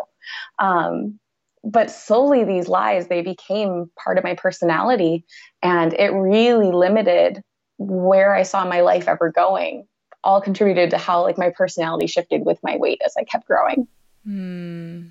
Um, 0.59 1.19
but 1.65 1.91
slowly, 1.91 2.45
these 2.45 2.69
lies 2.69 3.09
they 3.09 3.23
became 3.23 3.91
part 4.03 4.19
of 4.19 4.25
my 4.25 4.35
personality, 4.35 5.25
and 5.63 5.93
it 5.95 6.11
really 6.11 6.73
limited 6.73 7.43
where 7.79 8.35
I 8.35 8.43
saw 8.43 8.65
my 8.65 8.81
life 8.81 9.09
ever 9.09 9.31
going 9.31 9.87
all 10.25 10.41
contributed 10.41 10.91
to 10.91 10.99
how 10.99 11.23
like 11.23 11.39
my 11.39 11.51
personality 11.51 12.07
shifted 12.07 12.45
with 12.45 12.63
my 12.63 12.77
weight 12.77 13.01
as 13.05 13.15
I 13.17 13.25
kept 13.25 13.47
growing. 13.47 13.87
Hmm. 14.25 15.09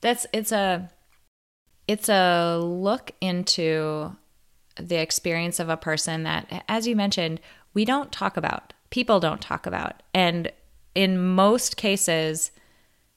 That's 0.00 0.26
it's 0.32 0.52
a 0.52 0.90
it's 1.88 2.08
a 2.08 2.58
look 2.58 3.12
into 3.20 4.16
the 4.78 4.96
experience 4.96 5.58
of 5.58 5.68
a 5.68 5.76
person 5.76 6.22
that 6.24 6.64
as 6.68 6.86
you 6.86 6.96
mentioned, 6.96 7.40
we 7.74 7.84
don't 7.84 8.12
talk 8.12 8.36
about. 8.36 8.72
People 8.90 9.20
don't 9.20 9.40
talk 9.40 9.66
about. 9.66 10.02
And 10.14 10.52
in 10.94 11.34
most 11.34 11.76
cases, 11.76 12.50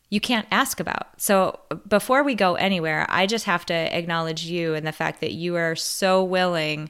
you 0.10 0.20
can't 0.20 0.48
ask 0.52 0.80
about. 0.80 1.22
So 1.22 1.60
before 1.88 2.24
we 2.24 2.36
go 2.36 2.56
anywhere, 2.56 3.06
I 3.10 3.28
just 3.28 3.46
have 3.46 3.66
to 3.68 3.74
acknowledge 3.74 4.46
you 4.46 4.74
and 4.74 4.86
the 4.86 4.92
fact 4.92 5.22
that 5.22 5.34
you 5.34 5.56
are 5.56 5.76
so 5.76 6.24
willing 6.24 6.90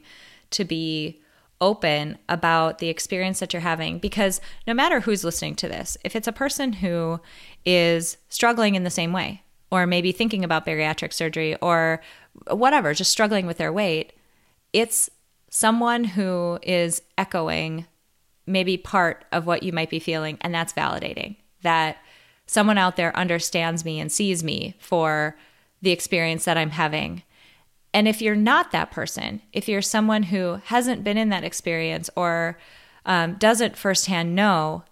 to 0.51 0.63
be 0.63 1.22
open 1.62 2.18
about 2.30 2.80
the 2.80 2.88
experience 2.88 3.39
that 3.39 3.54
you're 3.54 3.62
having 3.62 4.00
because 4.00 4.39
no 4.66 4.74
matter 4.74 5.01
who's 5.01 5.24
listening 5.24 5.56
to 5.56 5.68
this, 5.68 5.98
if 6.04 6.16
it's 6.16 6.28
a 6.28 6.34
person 6.34 6.74
who 6.74 7.20
is 7.66 8.18
struggling 8.30 8.75
in 8.75 8.84
the 8.84 8.89
same 8.89 9.13
way, 9.13 9.44
or 9.72 9.86
maybe 9.86 10.12
thinking 10.12 10.44
about 10.44 10.66
bariatric 10.66 11.13
surgery, 11.13 11.56
or 11.58 12.01
whatever, 12.48 12.94
just 12.94 13.12
struggling 13.12 13.46
with 13.46 13.58
their 13.58 13.74
weight, 13.74 14.13
it's 14.74 15.10
someone 15.50 16.04
who 16.04 16.60
is 16.63 17.01
echoing 17.18 17.86
maybe 18.48 18.78
part 18.78 19.25
of 19.32 19.46
what 19.46 19.62
you 19.62 19.72
might 19.72 19.89
be 19.89 20.00
feeling, 20.00 20.38
and 20.42 20.54
that's 20.54 20.74
validating 20.74 21.36
that 21.62 21.98
someone 22.48 22.78
out 22.78 22.96
there 22.96 23.16
understands 23.16 23.86
me 23.86 24.00
and 24.00 24.12
sees 24.12 24.44
me 24.44 24.75
for 24.80 25.38
the 25.82 25.92
experience 25.92 26.46
that 26.46 26.58
I'm 26.58 26.72
having. 26.72 27.24
And 27.93 28.08
if 28.08 28.22
you're 28.22 28.36
not 28.36 28.72
that 28.72 28.91
person, 28.91 29.41
if 29.51 29.67
you're 29.67 29.81
someone 29.81 30.24
who 30.24 30.62
hasn't 30.65 31.03
been 31.03 31.17
in 31.17 31.29
that 31.29 31.43
experience 31.43 32.10
or 32.15 32.58
um, 33.05 33.36
doesn't 33.36 33.77
firsthand 33.77 34.36
know, 34.36 34.84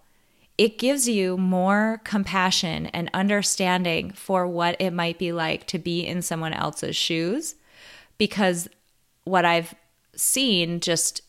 it 0.56 0.78
gives 0.78 1.08
you 1.08 1.36
more 1.36 2.00
compassion 2.02 2.86
and 2.86 3.08
understanding 3.14 4.10
for 4.10 4.46
what 4.46 4.76
it 4.80 4.90
might 4.90 5.18
be 5.18 5.30
like 5.30 5.66
to 5.68 5.78
be 5.78 6.04
in 6.04 6.20
someone 6.20 6.52
else's 6.52 6.96
shoes. 6.96 7.54
Because 8.18 8.68
what 9.22 9.44
I've 9.44 9.74
seen 10.16 10.80
just 10.80 11.22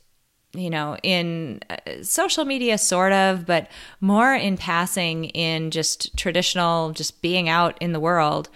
you 0.54 0.70
know, 0.70 0.98
in 1.04 1.62
uh, 1.70 1.76
social 2.02 2.44
media, 2.46 2.78
sort 2.78 3.12
of, 3.12 3.46
but 3.46 3.70
more 4.02 4.34
in 4.34 4.58
passing 4.58 5.26
in 5.26 5.70
just 5.70 6.16
traditional, 6.18 6.92
just 6.92 7.22
being 7.22 7.48
out 7.48 7.78
in 7.80 7.92
the 7.92 8.00
world, 8.00 8.50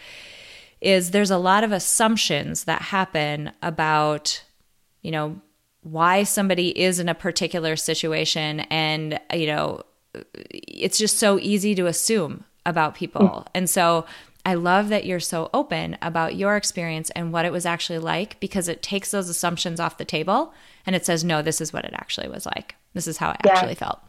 is 0.84 1.12
there's 1.12 1.32
a 1.32 1.38
lot 1.38 1.64
of 1.64 1.72
assumptions 1.72 2.66
that 2.66 2.82
happen 2.82 3.52
about, 3.62 4.44
you 5.02 5.12
know, 5.12 5.40
why 5.82 6.24
somebody 6.24 6.78
is 6.80 7.00
in 7.00 7.10
a 7.10 7.16
particular 7.16 7.76
situation. 7.76 8.62
And, 8.62 9.20
you 9.34 9.48
know, 9.48 9.84
it's 10.52 10.98
just 10.98 11.18
so 11.18 11.40
easy 11.40 11.74
to 11.76 11.88
assume 11.88 12.44
about 12.66 12.96
people. 12.96 13.22
Mm. 13.22 13.48
And 13.56 13.70
so 13.70 14.06
I 14.46 14.56
love 14.56 14.90
that 14.90 15.06
you're 15.06 15.20
so 15.20 15.50
open 15.54 15.98
about 16.02 16.36
your 16.36 16.58
experience 16.58 17.10
and 17.12 17.32
what 17.32 17.46
it 17.46 17.52
was 17.52 17.66
actually 17.66 18.00
like 18.00 18.40
because 18.40 18.68
it 18.68 18.82
takes 18.82 19.12
those 19.12 19.30
assumptions 19.30 19.80
off 19.80 19.98
the 19.98 20.06
table 20.06 20.54
and 20.86 20.96
it 20.96 21.06
says, 21.06 21.24
no, 21.24 21.42
this 21.42 21.62
is 21.62 21.72
what 21.72 21.86
it 21.86 21.94
actually 21.94 22.28
was 22.28 22.46
like. 22.46 22.76
This 22.94 23.08
is 23.08 23.18
how 23.18 23.32
it 23.32 23.38
yeah. 23.46 23.54
actually 23.54 23.76
felt. 23.76 24.00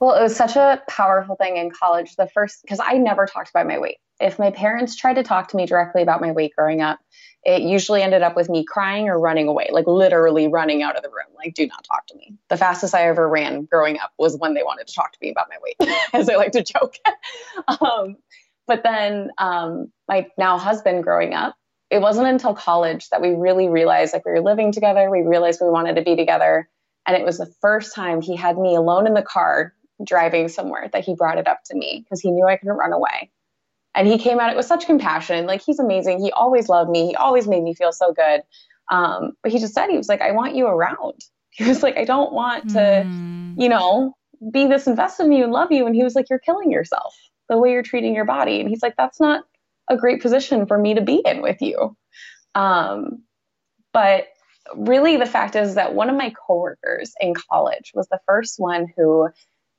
Well, 0.00 0.16
it 0.16 0.22
was 0.22 0.34
such 0.34 0.56
a 0.56 0.82
powerful 0.88 1.36
thing 1.36 1.58
in 1.58 1.70
college. 1.70 2.16
The 2.16 2.26
first, 2.26 2.62
because 2.62 2.80
I 2.82 2.94
never 2.94 3.24
talked 3.24 3.50
about 3.50 3.68
my 3.68 3.78
weight. 3.78 3.98
If 4.22 4.38
my 4.38 4.50
parents 4.50 4.96
tried 4.96 5.14
to 5.14 5.22
talk 5.22 5.48
to 5.48 5.56
me 5.56 5.66
directly 5.66 6.02
about 6.02 6.20
my 6.20 6.32
weight 6.32 6.54
growing 6.56 6.80
up, 6.80 7.00
it 7.44 7.62
usually 7.62 8.02
ended 8.02 8.22
up 8.22 8.36
with 8.36 8.48
me 8.48 8.64
crying 8.64 9.08
or 9.08 9.18
running 9.18 9.48
away, 9.48 9.68
like 9.72 9.86
literally 9.88 10.46
running 10.46 10.82
out 10.82 10.96
of 10.96 11.02
the 11.02 11.08
room, 11.08 11.26
like, 11.36 11.54
do 11.54 11.66
not 11.66 11.82
talk 11.84 12.06
to 12.06 12.16
me. 12.16 12.36
The 12.48 12.56
fastest 12.56 12.94
I 12.94 13.08
ever 13.08 13.28
ran 13.28 13.64
growing 13.64 13.98
up 13.98 14.12
was 14.16 14.36
when 14.36 14.54
they 14.54 14.62
wanted 14.62 14.86
to 14.86 14.94
talk 14.94 15.12
to 15.12 15.18
me 15.20 15.30
about 15.30 15.48
my 15.50 15.56
weight, 15.60 15.76
as 16.12 16.28
I 16.28 16.36
like 16.36 16.52
to 16.52 16.62
joke. 16.62 16.94
um, 17.80 18.16
but 18.68 18.84
then 18.84 19.30
um, 19.38 19.90
my 20.08 20.28
now 20.38 20.56
husband 20.56 21.02
growing 21.02 21.34
up, 21.34 21.56
it 21.90 22.00
wasn't 22.00 22.28
until 22.28 22.54
college 22.54 23.08
that 23.10 23.20
we 23.20 23.30
really 23.30 23.68
realized 23.68 24.14
like 24.14 24.24
we 24.24 24.32
were 24.32 24.40
living 24.40 24.72
together. 24.72 25.10
We 25.10 25.22
realized 25.22 25.60
we 25.60 25.68
wanted 25.68 25.96
to 25.96 26.02
be 26.02 26.16
together. 26.16 26.68
And 27.06 27.16
it 27.16 27.24
was 27.24 27.38
the 27.38 27.52
first 27.60 27.94
time 27.94 28.22
he 28.22 28.36
had 28.36 28.56
me 28.56 28.76
alone 28.76 29.06
in 29.06 29.14
the 29.14 29.22
car 29.22 29.74
driving 30.02 30.48
somewhere 30.48 30.88
that 30.92 31.04
he 31.04 31.14
brought 31.14 31.38
it 31.38 31.48
up 31.48 31.60
to 31.66 31.76
me 31.76 32.02
because 32.04 32.20
he 32.20 32.30
knew 32.30 32.46
I 32.46 32.56
couldn't 32.56 32.76
run 32.76 32.92
away. 32.92 33.30
And 33.94 34.08
he 34.08 34.18
came 34.18 34.40
at 34.40 34.50
it 34.50 34.56
with 34.56 34.66
such 34.66 34.86
compassion. 34.86 35.46
Like 35.46 35.62
he's 35.62 35.78
amazing. 35.78 36.22
He 36.22 36.32
always 36.32 36.68
loved 36.68 36.90
me. 36.90 37.08
He 37.08 37.14
always 37.14 37.46
made 37.46 37.62
me 37.62 37.74
feel 37.74 37.92
so 37.92 38.12
good. 38.12 38.42
Um, 38.90 39.32
but 39.42 39.52
he 39.52 39.58
just 39.58 39.74
said, 39.74 39.88
he 39.88 39.96
was 39.96 40.08
like, 40.08 40.20
I 40.20 40.32
want 40.32 40.54
you 40.54 40.66
around. 40.66 41.20
He 41.54 41.64
was 41.64 41.82
like, 41.82 41.98
I 41.98 42.04
don't 42.04 42.32
want 42.32 42.70
to, 42.70 43.04
mm. 43.06 43.60
you 43.60 43.68
know, 43.68 44.16
be 44.50 44.66
this 44.66 44.86
invested 44.86 45.26
in 45.26 45.32
you 45.32 45.44
and 45.44 45.52
love 45.52 45.70
you. 45.70 45.86
And 45.86 45.94
he 45.94 46.02
was 46.02 46.14
like, 46.14 46.30
You're 46.30 46.38
killing 46.38 46.70
yourself 46.70 47.14
the 47.50 47.58
way 47.58 47.72
you're 47.72 47.82
treating 47.82 48.14
your 48.14 48.24
body. 48.24 48.58
And 48.58 48.70
he's 48.70 48.82
like, 48.82 48.96
That's 48.96 49.20
not 49.20 49.44
a 49.88 49.98
great 49.98 50.22
position 50.22 50.64
for 50.64 50.78
me 50.78 50.94
to 50.94 51.02
be 51.02 51.22
in 51.26 51.42
with 51.42 51.60
you. 51.60 51.94
Um, 52.54 53.22
but 53.92 54.28
really, 54.74 55.16
the 55.16 55.26
fact 55.26 55.56
is 55.56 55.74
that 55.74 55.94
one 55.94 56.08
of 56.08 56.16
my 56.16 56.32
coworkers 56.46 57.12
in 57.20 57.34
college 57.34 57.92
was 57.94 58.08
the 58.08 58.20
first 58.26 58.58
one 58.58 58.86
who 58.96 59.28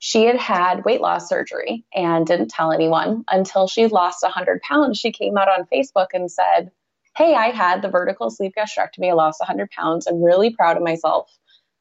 she 0.06 0.26
had 0.26 0.36
had 0.36 0.84
weight 0.84 1.00
loss 1.00 1.30
surgery 1.30 1.82
and 1.94 2.26
didn't 2.26 2.50
tell 2.50 2.72
anyone 2.72 3.24
until 3.30 3.66
she 3.66 3.86
lost 3.86 4.22
100 4.22 4.60
pounds. 4.60 4.98
She 4.98 5.10
came 5.10 5.38
out 5.38 5.48
on 5.48 5.66
Facebook 5.72 6.08
and 6.12 6.30
said, 6.30 6.70
Hey, 7.16 7.34
I 7.34 7.46
had 7.46 7.80
the 7.80 7.88
vertical 7.88 8.30
sleeve 8.30 8.52
gastrectomy. 8.54 9.08
I 9.08 9.14
lost 9.14 9.40
100 9.40 9.70
pounds. 9.70 10.06
I'm 10.06 10.22
really 10.22 10.54
proud 10.54 10.76
of 10.76 10.82
myself. 10.82 11.34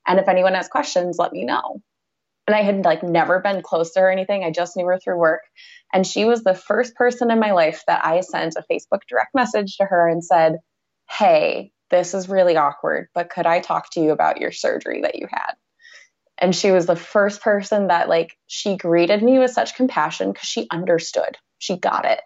And 0.08 0.22
if 0.22 0.30
anyone 0.30 0.54
has 0.54 0.70
questions, 0.70 1.18
let 1.20 1.34
me 1.34 1.44
know. 1.44 1.82
And 2.48 2.56
I 2.56 2.62
had 2.62 2.86
like 2.86 3.04
never 3.04 3.42
been 3.42 3.62
close 3.62 3.92
to 3.92 4.00
her 4.00 4.08
or 4.08 4.12
anything. 4.12 4.46
I 4.46 4.52
just 4.52 4.78
knew 4.78 4.86
her 4.86 4.98
through 4.98 5.18
work. 5.18 5.42
And 5.92 6.08
she 6.08 6.24
was 6.24 6.46
the 6.46 6.56
first 6.56 6.96
person 6.96 7.30
in 7.30 7.42
my 7.42 7.52
life 7.52 7.84
that 7.88 8.06
I 8.06 8.22
sent 8.22 8.56
a 8.56 8.64
Facebook 8.72 9.02
direct 9.10 9.36
message 9.36 9.76
to 9.80 9.84
her 9.84 10.08
and 10.08 10.24
said, 10.24 10.60
Hey, 11.10 11.74
this 11.90 12.14
is 12.14 12.30
really 12.30 12.56
awkward, 12.56 13.10
but 13.14 13.30
could 13.30 13.46
I 13.46 13.60
talk 13.60 13.90
to 13.92 14.00
you 14.00 14.12
about 14.12 14.40
your 14.40 14.54
surgery 14.54 15.02
that 15.02 15.16
you 15.16 15.28
had? 15.30 15.56
And 16.44 16.54
she 16.54 16.72
was 16.72 16.88
the 16.88 16.98
first 16.98 17.42
person 17.42 17.88
that, 17.88 18.10
like, 18.10 18.38
she 18.48 18.76
greeted 18.76 19.24
me 19.24 19.40
with 19.40 19.52
such 19.52 19.78
compassion 19.78 20.34
because 20.34 20.50
she 20.50 20.68
understood. 20.72 21.38
She 21.58 21.78
got 21.78 22.04
it. 22.04 22.20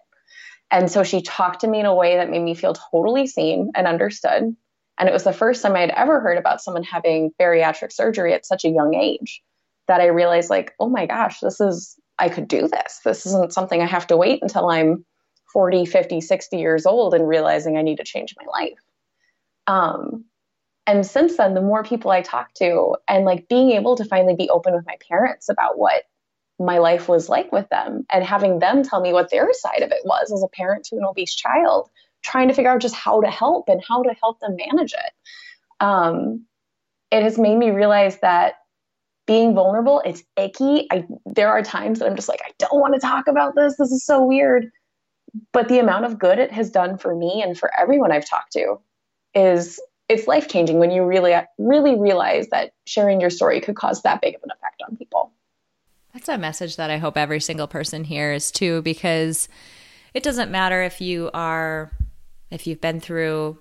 And 0.72 0.90
so 0.90 1.04
she 1.04 1.22
talked 1.22 1.60
to 1.60 1.68
me 1.68 1.78
in 1.78 1.86
a 1.86 1.94
way 1.94 2.16
that 2.16 2.28
made 2.28 2.42
me 2.42 2.56
feel 2.56 2.74
totally 2.74 3.28
seen 3.28 3.70
and 3.76 3.86
understood. 3.86 4.56
And 4.98 5.08
it 5.08 5.12
was 5.12 5.22
the 5.22 5.32
first 5.32 5.62
time 5.62 5.76
I 5.76 5.82
had 5.82 5.90
ever 5.90 6.18
heard 6.18 6.36
about 6.36 6.60
someone 6.60 6.82
having 6.82 7.30
bariatric 7.40 7.92
surgery 7.92 8.34
at 8.34 8.44
such 8.44 8.64
a 8.64 8.70
young 8.70 8.92
age 8.96 9.40
that 9.86 10.00
I 10.00 10.06
realized, 10.06 10.50
like, 10.50 10.72
oh 10.80 10.88
my 10.88 11.06
gosh, 11.06 11.38
this 11.38 11.60
is 11.60 11.96
I 12.18 12.28
could 12.28 12.48
do 12.48 12.66
this. 12.66 12.98
This 13.04 13.24
isn't 13.24 13.52
something 13.52 13.80
I 13.80 13.86
have 13.86 14.08
to 14.08 14.16
wait 14.16 14.42
until 14.42 14.68
I'm 14.68 15.06
40, 15.52 15.86
50, 15.86 16.20
60 16.22 16.58
years 16.58 16.86
old 16.86 17.14
and 17.14 17.28
realizing 17.28 17.76
I 17.76 17.82
need 17.82 17.98
to 17.98 18.04
change 18.04 18.34
my 18.36 18.50
life. 18.50 18.80
Um, 19.68 20.24
and 20.88 21.04
since 21.04 21.36
then, 21.36 21.52
the 21.52 21.60
more 21.60 21.84
people 21.84 22.10
I 22.10 22.22
talk 22.22 22.54
to, 22.54 22.96
and 23.06 23.26
like 23.26 23.46
being 23.46 23.72
able 23.72 23.94
to 23.96 24.06
finally 24.06 24.34
be 24.34 24.48
open 24.48 24.72
with 24.72 24.86
my 24.86 24.96
parents 25.06 25.50
about 25.50 25.78
what 25.78 26.04
my 26.58 26.78
life 26.78 27.10
was 27.10 27.28
like 27.28 27.52
with 27.52 27.68
them 27.68 28.06
and 28.10 28.24
having 28.24 28.58
them 28.58 28.82
tell 28.82 29.02
me 29.02 29.12
what 29.12 29.30
their 29.30 29.52
side 29.52 29.82
of 29.82 29.92
it 29.92 30.00
was 30.06 30.32
as 30.32 30.42
a 30.42 30.48
parent 30.48 30.86
to 30.86 30.96
an 30.96 31.04
obese 31.04 31.34
child, 31.34 31.90
trying 32.24 32.48
to 32.48 32.54
figure 32.54 32.70
out 32.70 32.80
just 32.80 32.94
how 32.94 33.20
to 33.20 33.30
help 33.30 33.68
and 33.68 33.84
how 33.86 34.02
to 34.02 34.14
help 34.18 34.40
them 34.40 34.56
manage 34.56 34.94
it. 34.94 35.12
Um, 35.78 36.46
it 37.10 37.22
has 37.22 37.36
made 37.36 37.58
me 37.58 37.70
realize 37.70 38.18
that 38.20 38.54
being 39.26 39.54
vulnerable, 39.54 40.00
it's 40.06 40.22
icky. 40.38 40.88
I 40.90 41.04
there 41.26 41.50
are 41.50 41.62
times 41.62 41.98
that 41.98 42.08
I'm 42.08 42.16
just 42.16 42.30
like, 42.30 42.40
I 42.46 42.52
don't 42.58 42.80
want 42.80 42.94
to 42.94 43.00
talk 43.00 43.28
about 43.28 43.54
this. 43.54 43.76
This 43.76 43.92
is 43.92 44.06
so 44.06 44.24
weird. 44.24 44.70
But 45.52 45.68
the 45.68 45.80
amount 45.80 46.06
of 46.06 46.18
good 46.18 46.38
it 46.38 46.50
has 46.50 46.70
done 46.70 46.96
for 46.96 47.14
me 47.14 47.42
and 47.44 47.58
for 47.58 47.70
everyone 47.78 48.10
I've 48.10 48.26
talked 48.26 48.52
to 48.52 48.80
is 49.34 49.78
it's 50.08 50.26
life 50.26 50.48
changing 50.48 50.78
when 50.78 50.90
you 50.90 51.04
really 51.04 51.34
really 51.58 51.98
realize 51.98 52.48
that 52.48 52.72
sharing 52.86 53.20
your 53.20 53.30
story 53.30 53.60
could 53.60 53.76
cause 53.76 54.02
that 54.02 54.20
big 54.20 54.34
of 54.34 54.42
an 54.42 54.50
effect 54.50 54.82
on 54.88 54.96
people. 54.96 55.32
That's 56.14 56.28
a 56.28 56.38
message 56.38 56.76
that 56.76 56.90
I 56.90 56.98
hope 56.98 57.16
every 57.16 57.40
single 57.40 57.68
person 57.68 58.04
hears 58.04 58.50
too 58.50 58.82
because 58.82 59.48
it 60.14 60.22
doesn't 60.22 60.50
matter 60.50 60.82
if 60.82 61.00
you 61.00 61.30
are 61.34 61.90
if 62.50 62.66
you've 62.66 62.80
been 62.80 63.00
through 63.00 63.58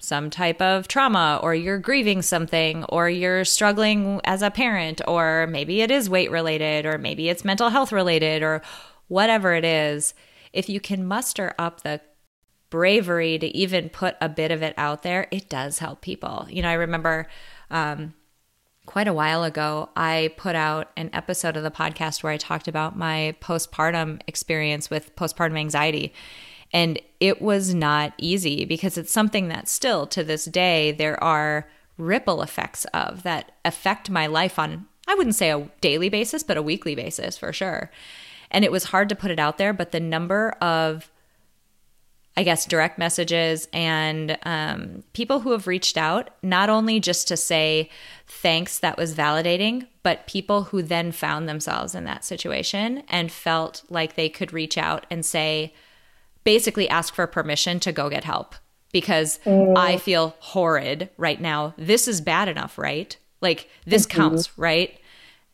some 0.00 0.30
type 0.30 0.60
of 0.60 0.88
trauma 0.88 1.38
or 1.42 1.54
you're 1.54 1.78
grieving 1.78 2.22
something 2.22 2.84
or 2.84 3.08
you're 3.08 3.44
struggling 3.44 4.20
as 4.24 4.42
a 4.42 4.50
parent 4.50 5.00
or 5.06 5.46
maybe 5.48 5.82
it 5.82 5.90
is 5.90 6.08
weight 6.08 6.30
related 6.30 6.86
or 6.86 6.98
maybe 6.98 7.28
it's 7.28 7.44
mental 7.44 7.68
health 7.68 7.92
related 7.92 8.42
or 8.42 8.62
whatever 9.08 9.54
it 9.54 9.64
is 9.64 10.14
if 10.52 10.68
you 10.68 10.80
can 10.80 11.06
muster 11.06 11.54
up 11.58 11.82
the 11.82 12.00
bravery 12.70 13.38
to 13.38 13.46
even 13.56 13.88
put 13.88 14.16
a 14.20 14.28
bit 14.28 14.50
of 14.50 14.62
it 14.62 14.74
out 14.76 15.02
there 15.02 15.26
it 15.30 15.48
does 15.48 15.78
help 15.78 16.00
people 16.00 16.46
you 16.48 16.62
know 16.62 16.68
i 16.68 16.74
remember 16.74 17.26
um, 17.70 18.14
quite 18.86 19.08
a 19.08 19.12
while 19.12 19.44
ago 19.44 19.88
i 19.96 20.32
put 20.36 20.54
out 20.54 20.90
an 20.96 21.10
episode 21.12 21.56
of 21.56 21.62
the 21.62 21.70
podcast 21.70 22.22
where 22.22 22.32
i 22.32 22.36
talked 22.36 22.68
about 22.68 22.96
my 22.96 23.34
postpartum 23.40 24.20
experience 24.26 24.88
with 24.88 25.14
postpartum 25.16 25.58
anxiety 25.58 26.12
and 26.72 27.00
it 27.18 27.42
was 27.42 27.74
not 27.74 28.12
easy 28.16 28.64
because 28.64 28.96
it's 28.96 29.12
something 29.12 29.48
that 29.48 29.68
still 29.68 30.06
to 30.06 30.22
this 30.22 30.44
day 30.44 30.92
there 30.92 31.22
are 31.22 31.68
ripple 32.00 32.42
effects 32.42 32.84
of 32.86 33.22
that 33.22 33.52
affect 33.64 34.10
my 34.10 34.26
life 34.26 34.58
on, 34.58 34.86
I 35.06 35.14
wouldn't 35.14 35.36
say 35.36 35.50
a 35.50 35.68
daily 35.80 36.08
basis, 36.08 36.42
but 36.42 36.56
a 36.56 36.62
weekly 36.62 36.94
basis 36.94 37.36
for 37.38 37.52
sure. 37.52 37.90
And 38.50 38.64
it 38.64 38.72
was 38.72 38.84
hard 38.84 39.08
to 39.10 39.14
put 39.14 39.30
it 39.30 39.38
out 39.38 39.58
there, 39.58 39.72
but 39.72 39.92
the 39.92 40.00
number 40.00 40.50
of 40.60 41.10
I 42.36 42.42
guess, 42.42 42.64
direct 42.64 42.98
messages 42.98 43.68
and 43.72 44.38
um, 44.44 45.02
people 45.12 45.40
who 45.40 45.50
have 45.50 45.66
reached 45.66 45.98
out, 45.98 46.30
not 46.42 46.70
only 46.70 47.00
just 47.00 47.28
to 47.28 47.36
say 47.36 47.90
thanks, 48.26 48.78
that 48.78 48.96
was 48.96 49.14
validating, 49.14 49.86
but 50.02 50.26
people 50.26 50.64
who 50.64 50.80
then 50.80 51.12
found 51.12 51.48
themselves 51.48 51.94
in 51.94 52.04
that 52.04 52.24
situation 52.24 53.02
and 53.08 53.32
felt 53.32 53.82
like 53.90 54.14
they 54.14 54.28
could 54.28 54.52
reach 54.52 54.78
out 54.78 55.06
and 55.10 55.24
say, 55.26 55.74
basically 56.44 56.88
ask 56.88 57.14
for 57.14 57.26
permission 57.26 57.80
to 57.80 57.92
go 57.92 58.08
get 58.08 58.24
help 58.24 58.54
because 58.92 59.38
mm. 59.44 59.76
I 59.76 59.98
feel 59.98 60.34
horrid 60.38 61.10
right 61.16 61.40
now. 61.40 61.74
This 61.76 62.08
is 62.08 62.20
bad 62.20 62.48
enough, 62.48 62.78
right? 62.78 63.16
Like 63.40 63.68
this 63.86 64.06
mm-hmm. 64.06 64.20
counts, 64.20 64.58
right? 64.58 64.98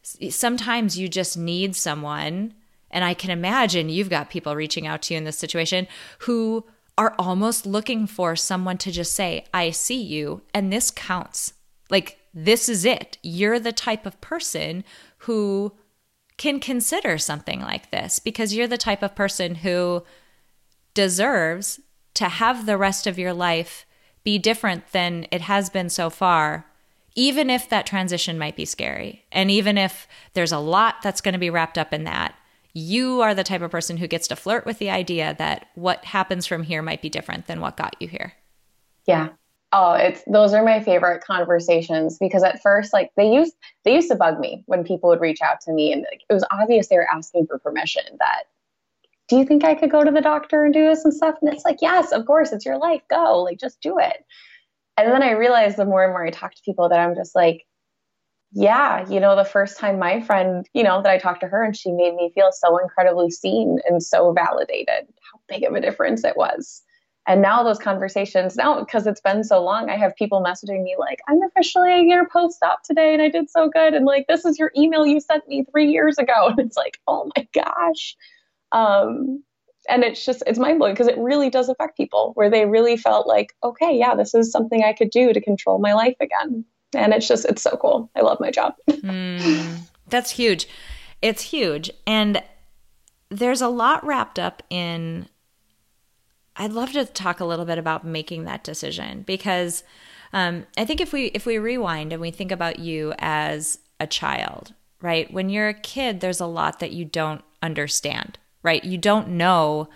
Sometimes 0.02 0.98
you 0.98 1.08
just 1.08 1.36
need 1.36 1.74
someone, 1.74 2.54
and 2.90 3.04
I 3.04 3.14
can 3.14 3.30
imagine 3.30 3.88
you've 3.88 4.10
got 4.10 4.30
people 4.30 4.54
reaching 4.54 4.86
out 4.86 5.02
to 5.02 5.14
you 5.14 5.18
in 5.18 5.24
this 5.24 5.38
situation 5.38 5.86
who 6.20 6.64
are 6.98 7.14
almost 7.18 7.66
looking 7.66 8.06
for 8.06 8.36
someone 8.36 8.78
to 8.78 8.90
just 8.90 9.12
say, 9.12 9.44
I 9.52 9.70
see 9.70 10.00
you, 10.00 10.42
and 10.54 10.72
this 10.72 10.90
counts. 10.90 11.52
Like, 11.90 12.18
this 12.32 12.68
is 12.68 12.84
it. 12.84 13.18
You're 13.22 13.58
the 13.58 13.72
type 13.72 14.06
of 14.06 14.20
person 14.20 14.84
who 15.18 15.72
can 16.36 16.60
consider 16.60 17.18
something 17.18 17.60
like 17.60 17.90
this 17.90 18.18
because 18.18 18.54
you're 18.54 18.66
the 18.66 18.78
type 18.78 19.02
of 19.02 19.14
person 19.14 19.56
who 19.56 20.04
deserves 20.94 21.80
to 22.14 22.24
have 22.28 22.66
the 22.66 22.78
rest 22.78 23.06
of 23.06 23.18
your 23.18 23.32
life 23.32 23.86
be 24.24 24.38
different 24.38 24.92
than 24.92 25.26
it 25.30 25.42
has 25.42 25.70
been 25.70 25.88
so 25.88 26.10
far, 26.10 26.66
even 27.14 27.48
if 27.48 27.68
that 27.68 27.86
transition 27.86 28.38
might 28.38 28.56
be 28.56 28.64
scary. 28.64 29.24
And 29.30 29.50
even 29.50 29.78
if 29.78 30.08
there's 30.34 30.52
a 30.52 30.58
lot 30.58 30.96
that's 31.02 31.20
going 31.20 31.34
to 31.34 31.38
be 31.38 31.50
wrapped 31.50 31.78
up 31.78 31.92
in 31.92 32.04
that, 32.04 32.34
you 32.76 33.22
are 33.22 33.34
the 33.34 33.42
type 33.42 33.62
of 33.62 33.70
person 33.70 33.96
who 33.96 34.06
gets 34.06 34.28
to 34.28 34.36
flirt 34.36 34.66
with 34.66 34.78
the 34.78 34.90
idea 34.90 35.34
that 35.38 35.68
what 35.76 36.04
happens 36.04 36.44
from 36.44 36.62
here 36.62 36.82
might 36.82 37.00
be 37.00 37.08
different 37.08 37.46
than 37.46 37.62
what 37.62 37.78
got 37.78 37.96
you 38.00 38.06
here. 38.06 38.34
Yeah. 39.06 39.30
Oh, 39.72 39.94
it's 39.94 40.22
those 40.26 40.52
are 40.52 40.62
my 40.62 40.82
favorite 40.82 41.24
conversations 41.24 42.18
because 42.18 42.42
at 42.42 42.60
first 42.60 42.92
like 42.92 43.10
they 43.16 43.32
used 43.32 43.54
they 43.84 43.94
used 43.94 44.10
to 44.10 44.14
bug 44.14 44.38
me 44.38 44.62
when 44.66 44.84
people 44.84 45.08
would 45.08 45.22
reach 45.22 45.40
out 45.40 45.62
to 45.62 45.72
me 45.72 45.90
and 45.90 46.04
like, 46.12 46.20
it 46.28 46.34
was 46.34 46.44
obvious 46.50 46.88
they 46.88 46.96
were 46.96 47.08
asking 47.10 47.46
for 47.46 47.58
permission 47.58 48.04
that 48.18 48.44
do 49.28 49.36
you 49.36 49.46
think 49.46 49.64
I 49.64 49.74
could 49.74 49.90
go 49.90 50.04
to 50.04 50.10
the 50.10 50.20
doctor 50.20 50.64
and 50.64 50.74
do 50.74 50.94
some 50.94 51.12
stuff? 51.12 51.36
And 51.40 51.52
it's 51.52 51.64
like, 51.64 51.78
yes, 51.80 52.12
of 52.12 52.26
course, 52.26 52.52
it's 52.52 52.64
your 52.64 52.78
life. 52.78 53.02
Go, 53.10 53.42
like, 53.42 53.58
just 53.58 53.80
do 53.80 53.98
it. 53.98 54.24
And 54.96 55.10
then 55.10 55.22
I 55.22 55.32
realized 55.32 55.78
the 55.78 55.84
more 55.84 56.04
and 56.04 56.12
more 56.12 56.24
I 56.24 56.30
talk 56.30 56.54
to 56.54 56.62
people 56.62 56.88
that 56.90 57.00
I'm 57.00 57.16
just 57.16 57.34
like, 57.34 57.66
yeah, 58.58 59.06
you 59.10 59.20
know, 59.20 59.36
the 59.36 59.44
first 59.44 59.76
time 59.76 59.98
my 59.98 60.22
friend, 60.22 60.66
you 60.72 60.82
know, 60.82 61.02
that 61.02 61.12
I 61.12 61.18
talked 61.18 61.42
to 61.42 61.46
her 61.46 61.62
and 61.62 61.76
she 61.76 61.92
made 61.92 62.14
me 62.14 62.32
feel 62.34 62.48
so 62.52 62.78
incredibly 62.78 63.30
seen 63.30 63.80
and 63.86 64.02
so 64.02 64.32
validated, 64.32 65.06
how 65.30 65.38
big 65.46 65.62
of 65.64 65.74
a 65.74 65.80
difference 65.82 66.24
it 66.24 66.38
was. 66.38 66.82
And 67.28 67.42
now 67.42 67.62
those 67.62 67.78
conversations, 67.78 68.56
now 68.56 68.80
because 68.80 69.06
it's 69.06 69.20
been 69.20 69.44
so 69.44 69.62
long, 69.62 69.90
I 69.90 69.98
have 69.98 70.16
people 70.16 70.42
messaging 70.42 70.82
me 70.82 70.96
like, 70.98 71.18
I'm 71.28 71.42
officially 71.42 71.92
a 71.92 72.02
year 72.02 72.26
post 72.32 72.62
op 72.62 72.82
today 72.82 73.12
and 73.12 73.20
I 73.20 73.28
did 73.28 73.50
so 73.50 73.68
good. 73.68 73.92
And 73.92 74.06
like, 74.06 74.26
this 74.26 74.46
is 74.46 74.58
your 74.58 74.72
email 74.74 75.04
you 75.06 75.20
sent 75.20 75.46
me 75.46 75.66
three 75.70 75.90
years 75.90 76.16
ago. 76.16 76.46
And 76.56 76.60
it's 76.60 76.78
like, 76.78 76.98
oh 77.06 77.30
my 77.36 77.46
gosh. 77.52 78.16
Um, 78.72 79.42
and 79.86 80.02
it's 80.02 80.24
just 80.24 80.42
it's 80.46 80.58
mind 80.58 80.78
blowing 80.78 80.94
because 80.94 81.08
it 81.08 81.18
really 81.18 81.50
does 81.50 81.68
affect 81.68 81.98
people 81.98 82.32
where 82.36 82.48
they 82.48 82.64
really 82.64 82.96
felt 82.96 83.26
like, 83.26 83.54
okay, 83.62 83.98
yeah, 83.98 84.14
this 84.14 84.34
is 84.34 84.50
something 84.50 84.82
I 84.82 84.94
could 84.94 85.10
do 85.10 85.34
to 85.34 85.42
control 85.42 85.78
my 85.78 85.92
life 85.92 86.16
again. 86.20 86.64
And 86.94 87.12
it's 87.12 87.28
just 87.28 87.44
it's 87.44 87.62
so 87.62 87.76
cool. 87.76 88.10
I 88.16 88.20
love 88.20 88.40
my 88.40 88.50
job. 88.50 88.74
mm, 88.90 89.78
that's 90.08 90.30
huge. 90.30 90.68
It's 91.22 91.42
huge, 91.42 91.90
and 92.06 92.42
there's 93.30 93.60
a 93.60 93.68
lot 93.68 94.04
wrapped 94.06 94.38
up 94.38 94.62
in. 94.70 95.28
I'd 96.58 96.72
love 96.72 96.92
to 96.92 97.04
talk 97.04 97.40
a 97.40 97.44
little 97.44 97.66
bit 97.66 97.76
about 97.76 98.06
making 98.06 98.44
that 98.44 98.64
decision 98.64 99.22
because 99.26 99.84
um, 100.32 100.66
I 100.78 100.86
think 100.86 101.00
if 101.00 101.12
we 101.12 101.26
if 101.26 101.44
we 101.44 101.58
rewind 101.58 102.12
and 102.12 102.22
we 102.22 102.30
think 102.30 102.50
about 102.50 102.78
you 102.78 103.12
as 103.18 103.78
a 104.00 104.06
child, 104.06 104.72
right? 105.02 105.30
When 105.32 105.50
you're 105.50 105.68
a 105.68 105.74
kid, 105.74 106.20
there's 106.20 106.40
a 106.40 106.46
lot 106.46 106.78
that 106.80 106.92
you 106.92 107.04
don't 107.04 107.42
understand 107.62 108.38
right? 108.66 108.84
You 108.84 108.98
don't 108.98 109.28
know, 109.28 109.88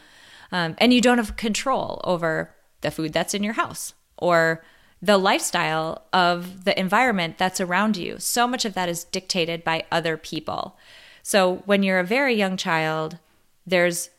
um, 0.53 0.77
and 0.79 0.95
you 0.95 1.01
don't 1.01 1.19
have 1.19 1.37
control 1.37 2.01
over 2.05 2.55
the 2.83 2.93
food 2.93 3.13
that's 3.13 3.35
in 3.35 3.43
your 3.43 3.55
house 3.55 3.95
or 4.17 4.65
the 5.03 5.19
lifestyle 5.19 6.03
of 6.13 6.65
the 6.65 6.79
environment 6.79 7.39
that's 7.39 7.61
around 7.61 7.97
you. 7.97 8.19
So 8.19 8.47
much 8.47 8.65
of 8.65 8.75
that 8.75 8.89
is 8.89 9.05
dictated 9.05 9.65
by 9.65 9.85
other 9.91 10.17
people. 10.17 10.77
So 11.23 11.63
when 11.67 11.83
you're 11.83 11.99
a 11.99 12.05
very 12.05 12.35
young 12.35 12.57
child, 12.57 13.19
there's 13.67 14.11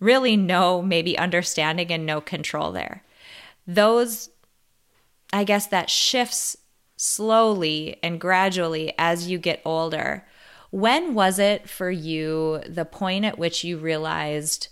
really 0.00 0.36
no 0.36 0.82
maybe 0.82 1.16
understanding 1.16 1.92
and 1.92 2.04
no 2.04 2.20
control 2.20 2.72
there. 2.72 3.02
Those, 3.66 4.30
I 5.32 5.44
guess, 5.44 5.66
that 5.68 5.88
shifts 5.88 6.56
slowly 6.96 7.96
and 8.02 8.20
gradually 8.20 8.92
as 8.98 9.28
you 9.28 9.38
get 9.38 9.62
older. 9.64 10.26
When 10.70 11.14
was 11.14 11.38
it 11.38 11.68
for 11.68 11.90
you 11.90 12.60
the 12.68 12.84
point 12.84 13.24
at 13.24 13.38
which 13.38 13.62
you 13.62 13.78
realized 13.78 14.68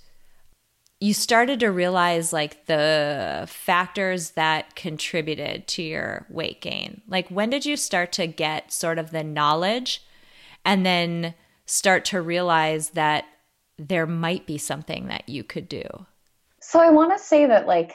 you 1.02 1.12
started 1.12 1.58
to 1.58 1.66
realize 1.66 2.32
like 2.32 2.66
the 2.66 3.44
factors 3.48 4.30
that 4.30 4.76
contributed 4.76 5.66
to 5.66 5.82
your 5.82 6.24
weight 6.30 6.60
gain? 6.60 7.00
Like 7.08 7.28
when 7.28 7.50
did 7.50 7.66
you 7.66 7.76
start 7.76 8.12
to 8.12 8.28
get 8.28 8.72
sort 8.72 9.00
of 9.00 9.10
the 9.10 9.24
knowledge 9.24 10.04
and 10.64 10.86
then 10.86 11.34
start 11.66 12.04
to 12.04 12.22
realize 12.22 12.90
that 12.90 13.24
there 13.78 14.06
might 14.06 14.46
be 14.46 14.58
something 14.58 15.08
that 15.08 15.28
you 15.28 15.42
could 15.42 15.68
do? 15.68 15.82
So 16.60 16.78
I 16.78 16.90
want 16.90 17.12
to 17.18 17.22
say 17.22 17.46
that 17.46 17.66
like 17.66 17.94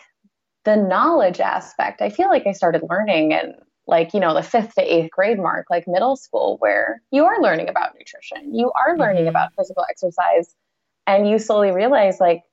the 0.66 0.76
knowledge 0.76 1.40
aspect, 1.40 2.02
I 2.02 2.10
feel 2.10 2.28
like 2.28 2.46
I 2.46 2.52
started 2.52 2.82
learning 2.90 3.32
and 3.32 3.54
like 3.88 4.14
you 4.14 4.20
know 4.20 4.34
the 4.34 4.44
fifth 4.44 4.76
to 4.76 4.82
eighth 4.82 5.12
grade 5.12 5.38
mark 5.38 5.68
like 5.70 5.88
middle 5.88 6.18
school 6.18 6.58
where 6.60 7.02
you 7.12 7.24
are 7.24 7.42
learning 7.42 7.70
about 7.70 7.96
nutrition 7.98 8.54
you 8.54 8.70
are 8.74 8.98
learning 8.98 9.22
mm-hmm. 9.22 9.30
about 9.30 9.54
physical 9.58 9.86
exercise 9.90 10.54
and 11.06 11.30
you 11.30 11.40
slowly 11.40 11.72
realize 11.72 12.20
like 12.20 12.44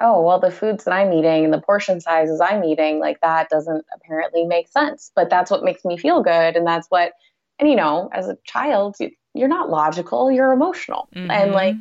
oh 0.00 0.22
well 0.22 0.38
the 0.38 0.50
foods 0.50 0.84
that 0.84 0.92
i'm 0.92 1.12
eating 1.12 1.44
and 1.44 1.52
the 1.52 1.60
portion 1.60 2.00
sizes 2.00 2.40
i'm 2.40 2.64
eating 2.64 2.98
like 2.98 3.20
that 3.20 3.48
doesn't 3.48 3.84
apparently 3.94 4.44
make 4.44 4.68
sense 4.68 5.10
but 5.14 5.30
that's 5.30 5.50
what 5.50 5.64
makes 5.64 5.84
me 5.84 5.96
feel 5.96 6.22
good 6.22 6.56
and 6.56 6.66
that's 6.66 6.88
what 6.88 7.12
and 7.58 7.68
you 7.68 7.76
know 7.76 8.08
as 8.12 8.28
a 8.28 8.36
child 8.44 8.96
you're 9.34 9.48
not 9.48 9.70
logical 9.70 10.30
you're 10.30 10.52
emotional 10.52 11.08
mm-hmm. 11.14 11.30
and 11.30 11.52
like 11.52 11.76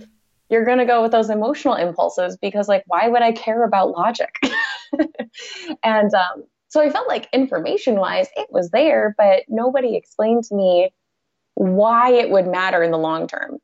you're 0.50 0.66
going 0.66 0.78
to 0.78 0.86
go 0.86 1.02
with 1.02 1.12
those 1.12 1.30
emotional 1.30 1.76
impulses 1.76 2.38
because 2.38 2.68
like 2.68 2.84
why 2.88 3.08
would 3.08 3.22
i 3.22 3.32
care 3.32 3.64
about 3.64 3.92
logic 3.92 4.34
and 5.84 6.14
um, 6.14 6.44
so 6.70 6.82
I 6.82 6.90
felt 6.90 7.08
like 7.08 7.30
information 7.34 7.96
wise, 7.96 8.28
it 8.36 8.48
was 8.52 8.70
there, 8.72 9.16
but 9.18 9.44
nobody 9.48 9.96
explained 9.96 10.44
to 10.46 10.56
me 10.56 10.94
why 11.56 12.12
it 12.12 12.30
would 12.30 12.48
matter 12.48 12.84
in 12.84 12.92
the 12.92 12.98
long 12.98 13.28
term. 13.28 13.58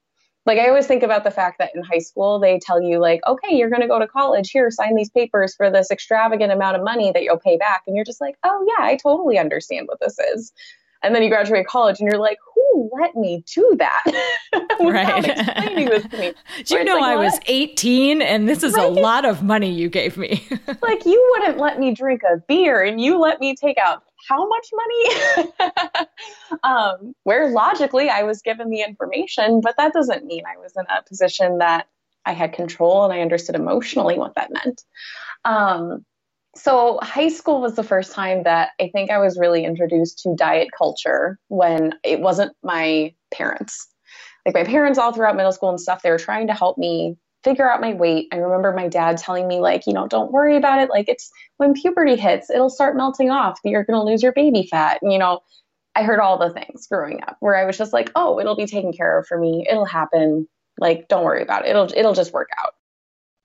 Like 0.45 0.59
I 0.59 0.67
always 0.67 0.87
think 0.87 1.03
about 1.03 1.23
the 1.23 1.31
fact 1.31 1.57
that 1.59 1.71
in 1.73 1.83
high 1.83 1.99
school 1.99 2.39
they 2.39 2.59
tell 2.59 2.81
you 2.81 2.99
like, 2.99 3.21
okay, 3.25 3.55
you're 3.55 3.69
going 3.69 3.81
to 3.81 3.87
go 3.87 3.99
to 3.99 4.07
college. 4.07 4.51
Here, 4.51 4.69
sign 4.71 4.95
these 4.95 5.09
papers 5.09 5.55
for 5.55 5.71
this 5.71 5.89
extravagant 5.89 6.51
amount 6.51 6.75
of 6.75 6.83
money 6.83 7.11
that 7.13 7.23
you'll 7.23 7.39
pay 7.39 7.57
back, 7.57 7.83
and 7.87 7.95
you're 7.95 8.05
just 8.05 8.21
like, 8.21 8.35
oh 8.43 8.65
yeah, 8.67 8.85
I 8.85 8.97
totally 8.97 9.37
understand 9.37 9.87
what 9.87 9.99
this 9.99 10.19
is. 10.19 10.51
And 11.01 11.13
then 11.13 11.21
you 11.21 11.29
graduate 11.29 11.67
college 11.67 11.99
and 11.99 12.09
you're 12.09 12.19
like, 12.19 12.37
let 12.93 13.15
me 13.15 13.43
do 13.53 13.75
that? 13.79 14.03
right. 14.79 15.25
explaining 15.25 15.89
this 15.89 16.05
to 16.07 16.17
me. 16.17 16.33
Do 16.63 16.75
you 16.77 16.83
know 16.83 16.95
like, 16.95 17.03
I 17.03 17.15
what? 17.15 17.25
was 17.25 17.39
18 17.45 18.21
and 18.21 18.47
this 18.47 18.63
is 18.63 18.73
right? 18.73 18.85
a 18.85 18.89
lot 18.89 19.25
of 19.25 19.43
money 19.43 19.71
you 19.71 19.89
gave 19.89 20.17
me? 20.17 20.45
like 20.81 21.05
you 21.05 21.31
wouldn't 21.31 21.57
let 21.57 21.79
me 21.79 21.93
drink 21.93 22.21
a 22.23 22.37
beer 22.47 22.83
and 22.83 22.99
you 22.99 23.19
let 23.19 23.39
me 23.39 23.55
take 23.55 23.77
out 23.77 24.03
how 24.29 24.47
much 24.47 24.67
money? 24.73 25.71
um, 26.63 27.13
where 27.23 27.49
logically 27.49 28.09
I 28.09 28.23
was 28.23 28.41
given 28.41 28.69
the 28.69 28.81
information, 28.81 29.61
but 29.61 29.75
that 29.77 29.93
doesn't 29.93 30.25
mean 30.25 30.43
I 30.45 30.59
was 30.59 30.73
in 30.77 30.85
a 30.89 31.03
position 31.03 31.57
that 31.59 31.87
I 32.25 32.33
had 32.33 32.53
control 32.53 33.03
and 33.03 33.13
I 33.13 33.21
understood 33.21 33.55
emotionally 33.55 34.17
what 34.17 34.35
that 34.35 34.51
meant. 34.51 34.83
Um, 35.45 36.05
so, 36.55 36.99
high 37.01 37.29
school 37.29 37.61
was 37.61 37.75
the 37.75 37.83
first 37.83 38.11
time 38.11 38.43
that 38.43 38.71
I 38.79 38.89
think 38.93 39.09
I 39.09 39.17
was 39.17 39.39
really 39.39 39.65
introduced 39.65 40.19
to 40.19 40.35
diet 40.35 40.69
culture 40.77 41.39
when 41.47 41.95
it 42.03 42.19
wasn't 42.19 42.55
my 42.61 43.13
parents. 43.31 43.87
Like, 44.45 44.53
my 44.53 44.63
parents, 44.63 44.99
all 44.99 45.13
throughout 45.13 45.35
middle 45.35 45.51
school 45.51 45.69
and 45.69 45.79
stuff, 45.79 46.03
they 46.03 46.11
were 46.11 46.19
trying 46.19 46.47
to 46.47 46.53
help 46.53 46.77
me 46.77 47.17
figure 47.43 47.69
out 47.69 47.81
my 47.81 47.93
weight. 47.93 48.27
I 48.31 48.37
remember 48.37 48.71
my 48.71 48.87
dad 48.87 49.17
telling 49.17 49.47
me, 49.47 49.59
like, 49.59 49.87
you 49.87 49.93
know, 49.93 50.07
don't 50.07 50.31
worry 50.31 50.55
about 50.55 50.79
it. 50.79 50.89
Like, 50.89 51.09
it's 51.09 51.31
when 51.57 51.73
puberty 51.73 52.15
hits, 52.15 52.51
it'll 52.51 52.69
start 52.69 52.95
melting 52.95 53.31
off. 53.31 53.59
You're 53.63 53.83
going 53.83 53.99
to 53.99 54.05
lose 54.05 54.21
your 54.21 54.33
baby 54.33 54.67
fat. 54.69 54.99
And, 55.01 55.11
you 55.11 55.17
know, 55.17 55.39
I 55.95 56.03
heard 56.03 56.19
all 56.19 56.37
the 56.37 56.53
things 56.53 56.87
growing 56.87 57.21
up 57.23 57.37
where 57.39 57.55
I 57.55 57.65
was 57.65 57.77
just 57.77 57.93
like, 57.93 58.11
oh, 58.15 58.39
it'll 58.39 58.55
be 58.55 58.67
taken 58.67 58.93
care 58.93 59.19
of 59.19 59.25
for 59.25 59.39
me. 59.39 59.65
It'll 59.69 59.85
happen. 59.85 60.47
Like, 60.77 61.07
don't 61.07 61.23
worry 61.23 61.41
about 61.41 61.65
it. 61.65 61.69
It'll, 61.69 61.89
it'll 61.95 62.13
just 62.13 62.33
work 62.33 62.49
out. 62.59 62.73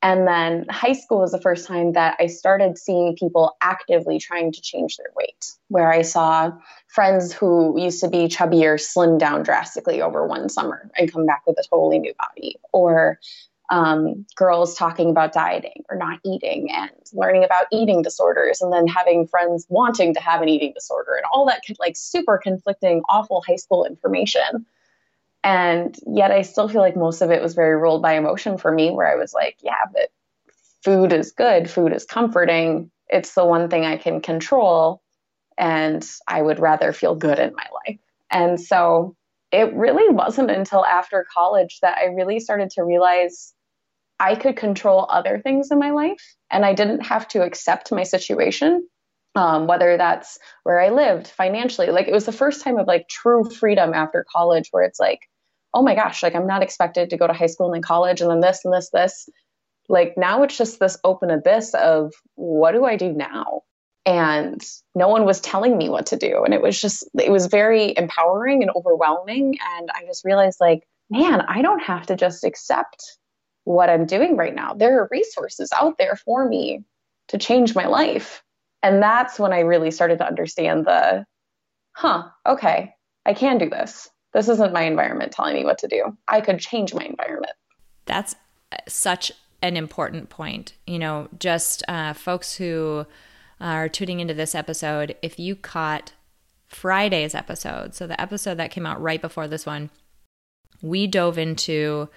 And 0.00 0.28
then 0.28 0.64
high 0.70 0.92
school 0.92 1.20
was 1.20 1.32
the 1.32 1.40
first 1.40 1.66
time 1.66 1.92
that 1.92 2.16
I 2.20 2.28
started 2.28 2.78
seeing 2.78 3.16
people 3.16 3.56
actively 3.61 4.20
trying 4.20 4.52
to 4.52 4.61
change 4.61 4.96
their 4.96 5.11
weight, 5.16 5.52
where 5.68 5.92
I 5.92 6.02
saw 6.02 6.52
friends 6.87 7.32
who 7.32 7.80
used 7.80 8.00
to 8.00 8.08
be 8.08 8.28
chubbier 8.28 8.80
slim 8.80 9.18
down 9.18 9.42
drastically 9.42 10.00
over 10.00 10.24
one 10.26 10.48
summer 10.48 10.88
and 10.96 11.12
come 11.12 11.26
back 11.26 11.42
with 11.46 11.58
a 11.58 11.64
totally 11.68 11.98
new 11.98 12.14
body, 12.14 12.56
or 12.72 13.18
um, 13.70 14.24
girls 14.37 14.76
talking 14.76 15.11
about 15.11 15.32
dieting 15.32 15.82
or 15.90 15.96
not 15.96 16.20
eating 16.24 16.70
and 16.72 16.90
learning 17.12 17.44
about 17.44 17.66
eating 17.72 18.00
disorders, 18.00 18.61
and 18.62 18.72
then 18.72 18.87
having 18.87 19.26
friends 19.26 19.66
wanting 19.68 20.14
to 20.14 20.20
have 20.20 20.42
an 20.42 20.48
eating 20.48 20.72
disorder, 20.74 21.14
and 21.16 21.24
all 21.32 21.44
that 21.46 21.62
like 21.80 21.96
super 21.96 22.38
conflicting, 22.38 23.02
awful 23.08 23.42
high 23.46 23.56
school 23.56 23.84
information 23.84 24.64
and 25.44 25.96
yet 26.07 26.31
I 26.31 26.42
still 26.42 26.68
feel 26.68 26.81
like 26.81 26.96
most 26.96 27.20
of 27.20 27.31
it 27.31 27.42
was 27.42 27.55
very 27.55 27.77
ruled 27.77 28.03
by 28.03 28.14
emotion 28.14 28.59
for 28.59 28.72
me, 28.72 28.90
where 28.90 29.11
I 29.11 29.16
was 29.16 29.33
like, 29.33 29.57
yeah, 29.62 29.85
but 29.92 30.11
food 30.85 31.12
is 31.12 31.33
good, 31.33 31.70
food 31.70 31.92
is 31.92 32.05
comforting. 32.05 32.90
It's 33.09 33.35
the 33.35 33.44
one 33.44 33.68
thing 33.68 33.85
I 33.85 33.96
can 33.96 34.20
control. 34.20 35.03
And 35.57 36.09
I 36.27 36.40
would 36.40 36.61
rather 36.61 36.92
feel 36.92 37.14
good 37.14 37.38
in 37.38 37.55
my 37.55 37.66
life. 37.87 37.98
And 38.31 38.61
so 38.61 39.16
it 39.51 39.72
really 39.74 40.12
wasn't 40.12 40.51
until 40.51 40.85
after 40.85 41.27
college 41.33 41.79
that 41.83 41.98
I 41.98 42.07
really 42.07 42.38
started 42.38 42.70
to 42.70 42.85
realize 42.85 43.55
I 44.20 44.35
could 44.35 44.57
control 44.57 45.07
other 45.09 45.40
things 45.40 45.70
in 45.70 45.79
my 45.79 45.90
life 45.90 46.22
and 46.51 46.64
I 46.64 46.74
didn't 46.74 47.07
have 47.07 47.27
to 47.29 47.42
accept 47.42 47.92
my 47.92 48.03
situation, 48.03 48.87
um, 49.35 49.67
whether 49.67 49.97
that's 49.97 50.38
where 50.64 50.81
I 50.81 50.91
lived 50.91 51.29
financially. 51.29 51.88
Like 51.88 52.09
it 52.09 52.12
was 52.12 52.27
the 52.27 52.33
first 52.33 52.62
time 52.62 52.79
of 52.79 52.87
like 52.87 53.09
true 53.09 53.45
freedom 53.49 53.95
after 53.95 54.27
college 54.31 54.69
where 54.71 54.85
it's 54.85 55.01
like, 55.01 55.21
oh 55.75 55.83
my 55.83 55.95
gosh, 55.95 56.23
like 56.23 56.35
I'm 56.35 56.47
not 56.47 56.62
expected 56.62 57.11
to 57.11 57.17
go 57.17 57.27
to 57.27 57.33
high 57.33 57.47
school 57.47 57.67
and 57.67 57.75
then 57.75 57.83
college 57.83 58.21
and 58.21 58.31
then 58.31 58.41
this 58.41 58.64
and 58.64 58.73
this, 58.75 58.91
this. 58.91 59.29
Like 59.88 60.14
now 60.17 60.43
it's 60.43 60.57
just 60.57 60.81
this 60.81 60.99
open 61.05 61.31
abyss 61.31 61.75
of 61.75 62.12
what 62.35 62.73
do 62.73 62.85
I 62.85 62.97
do 62.97 63.12
now? 63.12 63.62
And 64.05 64.62
no 64.95 65.09
one 65.09 65.27
was 65.27 65.41
telling 65.41 65.77
me 65.77 65.91
what 65.91 66.07
to 66.07 66.17
do. 66.17 66.43
And 66.45 66.55
it 66.55 66.62
was 66.62 66.81
just, 66.81 67.07
it 67.19 67.31
was 67.31 67.47
very 67.47 67.95
empowering 67.97 68.62
and 68.62 68.71
overwhelming. 68.75 69.59
And 69.77 69.91
I 69.95 70.07
just 70.07 70.25
realized, 70.25 70.59
like, 70.61 70.88
man, 71.11 71.43
I 71.43 71.61
don't 71.61 71.83
have 71.83 72.07
to 72.07 72.17
just 72.17 72.43
accept 72.43 73.05
what 73.64 73.91
I'm 73.91 74.07
doing 74.07 74.37
right 74.37 74.55
now. 74.55 74.73
There 74.73 75.03
are 75.03 75.09
resources 75.11 75.71
out 75.77 75.99
there 75.99 76.17
for 76.17 76.49
me 76.49 76.85
to 77.29 77.38
change 77.38 77.75
my 77.75 77.87
life. 77.87 78.43
And 78.83 79.03
that's 79.03 79.38
when 79.38 79.53
I 79.53 79.61
really 79.61 79.91
started 79.91 80.19
to 80.19 80.27
understand 80.27 80.87
the, 80.87 81.25
huh, 81.93 82.25
okay, 82.47 82.95
I 83.27 83.35
can 83.35 83.59
do 83.59 83.69
this. 83.69 84.09
This 84.33 84.49
isn't 84.49 84.73
my 84.73 84.83
environment 84.83 85.33
telling 85.33 85.55
me 85.55 85.64
what 85.64 85.79
to 85.79 85.88
do. 85.88 86.17
I 86.29 86.41
could 86.41 86.61
change 86.61 86.95
my 86.95 87.05
environment. 87.05 87.53
That's 88.07 88.37
such 88.87 89.33
an 89.62 89.77
important 89.77 90.29
point. 90.31 90.75
You 90.87 90.99
know, 90.99 91.29
just 91.38 91.83
uh, 91.88 92.12
folks 92.12 92.55
who 92.55 93.07
are 93.61 93.88
tuning 93.88 94.21
into 94.21 94.35
this 94.35 94.55
episode, 94.55 95.17
if 95.23 95.38
you 95.38 95.57
caught 95.57 96.12
Friday's 96.67 97.35
episode, 97.35 97.95
so 97.95 98.07
the 98.07 98.21
episode 98.21 98.59
that 98.59 98.71
came 98.71 98.87
out 98.87 99.01
right 99.01 99.21
before 99.21 99.49
this 99.49 99.67
one, 99.67 99.91
we 100.81 101.07
dove 101.07 101.38
into 101.38 102.09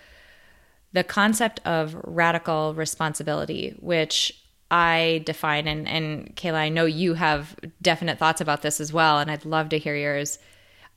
the 0.93 1.03
concept 1.03 1.59
of 1.65 1.95
radical 2.03 2.73
responsibility, 2.75 3.75
which 3.79 4.33
I 4.71 5.21
define, 5.25 5.67
and, 5.67 5.85
and 5.85 6.33
Kayla, 6.37 6.55
I 6.55 6.69
know 6.69 6.85
you 6.85 7.15
have 7.15 7.57
definite 7.81 8.17
thoughts 8.17 8.39
about 8.39 8.61
this 8.61 8.79
as 8.79 8.93
well, 8.93 9.19
and 9.19 9.29
I'd 9.29 9.43
love 9.43 9.67
to 9.69 9.77
hear 9.77 9.97
yours. 9.97 10.39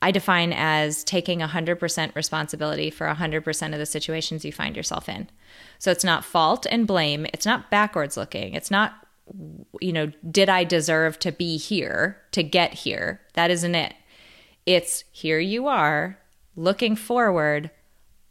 I 0.01 0.11
define 0.11 0.53
as 0.53 1.03
taking 1.03 1.39
100% 1.39 2.15
responsibility 2.15 2.89
for 2.89 3.05
100% 3.07 3.73
of 3.73 3.79
the 3.79 3.85
situations 3.85 4.45
you 4.45 4.53
find 4.53 4.77
yourself 4.77 5.09
in. 5.09 5.29
So 5.77 5.91
it's 5.91 6.05
not 6.05 6.23
fault 6.23 6.65
and 6.69 6.87
blame. 6.87 7.25
It's 7.33 7.45
not 7.45 7.69
backwards 7.69 8.15
looking. 8.15 8.53
It's 8.53 8.71
not, 8.71 8.93
you 9.81 9.91
know, 9.91 10.11
did 10.29 10.47
I 10.47 10.63
deserve 10.63 11.19
to 11.19 11.33
be 11.33 11.57
here 11.57 12.21
to 12.31 12.43
get 12.43 12.73
here? 12.73 13.21
That 13.33 13.51
isn't 13.51 13.75
it. 13.75 13.93
It's 14.65 15.03
here 15.11 15.39
you 15.39 15.67
are, 15.67 16.17
looking 16.55 16.95
forward. 16.95 17.71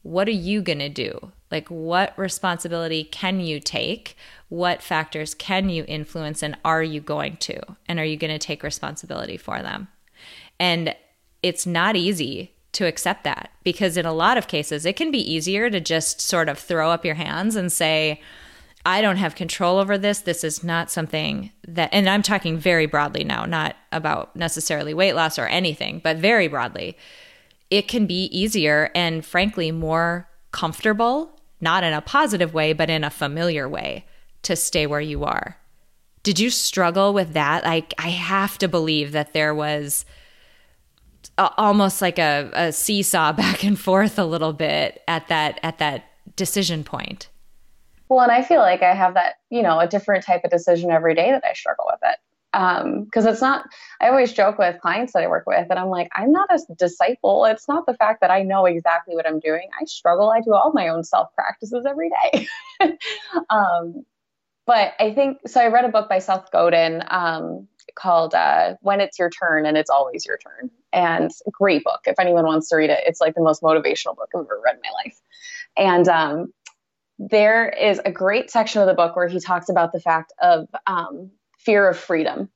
What 0.03 0.27
are 0.27 0.33
you 0.33 0.63
going 0.63 0.79
to 0.79 0.89
do? 0.89 1.33
Like, 1.55 1.69
what 1.69 2.19
responsibility 2.19 3.05
can 3.05 3.39
you 3.39 3.61
take? 3.61 4.17
What 4.49 4.83
factors 4.83 5.35
can 5.35 5.71
you 5.71 5.85
influence? 5.87 6.43
And 6.43 6.57
are 6.65 6.83
you 6.83 7.01
going 7.01 7.37
to? 7.39 7.59
And 7.87 8.01
are 8.01 8.05
you 8.05 8.17
going 8.17 8.33
to 8.33 8.45
take 8.45 8.65
responsibility 8.65 9.37
for 9.37 9.63
them? 9.63 9.87
And 10.59 10.97
it's 11.43 11.65
not 11.65 11.95
easy 11.95 12.51
to 12.73 12.87
accept 12.87 13.23
that 13.23 13.53
because 13.63 13.97
in 13.97 14.05
a 14.05 14.13
lot 14.13 14.37
of 14.37 14.49
cases, 14.49 14.85
it 14.85 14.97
can 14.97 15.13
be 15.13 15.33
easier 15.33 15.71
to 15.71 15.81
just 15.81 16.21
sort 16.21 16.49
of 16.49 16.59
throw 16.59 16.91
up 16.91 17.05
your 17.05 17.15
hands 17.15 17.55
and 17.55 17.71
say, 17.73 18.21
I 18.85 19.01
don't 19.01 19.17
have 19.17 19.37
control 19.37 19.79
over 19.79 19.97
this. 19.97 20.19
This 20.19 20.43
is 20.43 20.65
not 20.65 20.91
something 20.91 21.53
that, 21.69 21.89
and 21.93 22.09
I'm 22.09 22.23
talking 22.23 22.59
very 22.59 22.87
broadly 22.87 23.23
now, 23.23 23.47
not 23.47 23.77
about 23.93 24.35
necessarily 24.35 24.93
weight 24.93 25.15
loss 25.15 25.39
or 25.39 25.47
anything, 25.47 26.01
but 26.03 26.17
very 26.17 26.49
broadly. 26.49 26.99
It 27.71 27.87
can 27.87 28.07
be 28.07 28.25
easier 28.27 28.91
and 28.95 29.25
frankly 29.25 29.71
more 29.71 30.29
comfortable, 30.51 31.34
not 31.65 31.83
in 31.83 31.93
a 31.93 32.01
positive 32.01 32.55
way, 32.55 32.73
but 32.73 32.89
in 32.89 33.03
a 33.03 33.11
familiar 33.11 33.69
way 33.69 34.07
to 34.43 34.55
stay 34.55 34.87
where 34.87 35.01
you 35.01 35.25
are. 35.25 35.57
Did 36.23 36.39
you 36.39 36.51
struggle 36.51 37.13
with 37.13 37.33
that? 37.33 37.65
Like, 37.65 37.93
I 37.99 38.11
have 38.11 38.57
to 38.59 38.69
believe 38.69 39.11
that 39.13 39.33
there 39.33 39.55
was 39.55 40.05
almost 41.37 42.01
like 42.01 42.19
a, 42.19 42.51
a 42.53 42.73
seesaw 42.73 43.33
back 43.45 43.65
and 43.65 43.79
forth 43.79 44.19
a 44.19 44.25
little 44.25 44.53
bit 44.53 45.03
at 45.09 45.27
that 45.29 45.59
at 45.63 45.79
that 45.79 46.05
decision 46.37 46.85
point. 46.85 47.29
Well, 48.09 48.21
and 48.21 48.31
I 48.31 48.43
feel 48.43 48.61
like 48.61 48.83
I 48.83 48.95
have 48.95 49.15
that, 49.15 49.37
you 49.51 49.63
know, 49.63 49.81
a 49.81 49.89
different 49.89 50.25
type 50.25 50.45
of 50.45 50.51
decision 50.51 50.91
every 50.91 51.15
day 51.15 51.31
that 51.31 51.45
I 51.45 51.55
struggle 51.55 51.87
with 51.91 52.01
it. 52.03 52.19
Because 52.55 53.27
um, 53.27 53.33
it's 53.33 53.41
not, 53.41 53.67
I 54.01 54.09
always 54.09 54.33
joke 54.33 54.59
with 54.59 54.81
clients 54.81 55.13
that 55.13 55.25
I 55.25 55.27
work 55.27 55.45
with, 55.45 55.67
and 55.71 55.79
I'm 55.79 55.89
like, 55.89 56.09
I'm 56.15 56.31
not 56.31 56.49
a 56.53 56.61
disciple. 56.75 57.45
It's 57.47 57.67
not 57.67 57.85
the 57.85 57.95
fact 57.95 58.21
that 58.21 58.31
I 58.31 58.43
know 58.43 58.65
exactly 58.67 59.17
what 59.17 59.27
I'm 59.27 59.41
doing. 59.41 59.69
I 59.81 59.85
struggle. 59.87 60.31
I 60.31 60.41
do 60.41 60.55
all 60.55 60.73
my 60.73 60.89
own 60.89 61.03
self 61.03 61.35
practices 61.35 61.85
every 61.85 62.11
day. 62.11 62.47
um, 63.51 64.05
but 64.67 64.93
I 65.01 65.13
think, 65.13 65.39
so 65.49 65.61
I 65.61 65.67
read 65.67 65.85
a 65.85 65.89
book 65.89 66.09
by 66.09 66.21
Seth 66.21 66.53
Godin 66.53 67.03
um, 67.09 67.67
called 67.97 68.35
uh, 68.35 68.77
When 68.83 69.01
It's 69.01 69.19
Your 69.19 69.31
Turn 69.31 69.67
and 69.67 69.77
It's 69.77 69.91
Always 69.91 70.25
Your 70.25 70.39
Turn. 70.39 70.71
And 70.93 71.33
great 71.51 71.83
book. 71.83 72.03
If 72.07 72.21
anyone 72.21 72.45
wants 72.45 72.69
to 72.69 72.77
read 72.77 72.91
it, 72.91 73.01
it's 73.05 73.21
like 73.21 73.35
the 73.35 73.43
most 73.43 73.63
motivational 73.63 74.15
book 74.15 74.29
I've 74.33 74.43
ever 74.43 74.61
read 74.65 74.77
in 74.77 74.81
my 74.81 74.93
life. 75.05 75.21
And 75.77 76.09
um, 76.09 76.53
there 77.19 77.69
is 77.69 78.01
a 78.05 78.13
great 78.13 78.51
section 78.51 78.81
of 78.81 78.87
the 78.87 78.95
book 78.95 79.17
where 79.17 79.27
he 79.27 79.41
talks 79.41 79.69
about 79.69 79.93
the 79.93 80.01
fact 80.01 80.33
of 80.41 80.69
um, 80.87 81.33
fear 81.65 81.89
of 81.89 81.99
freedom. 81.99 82.49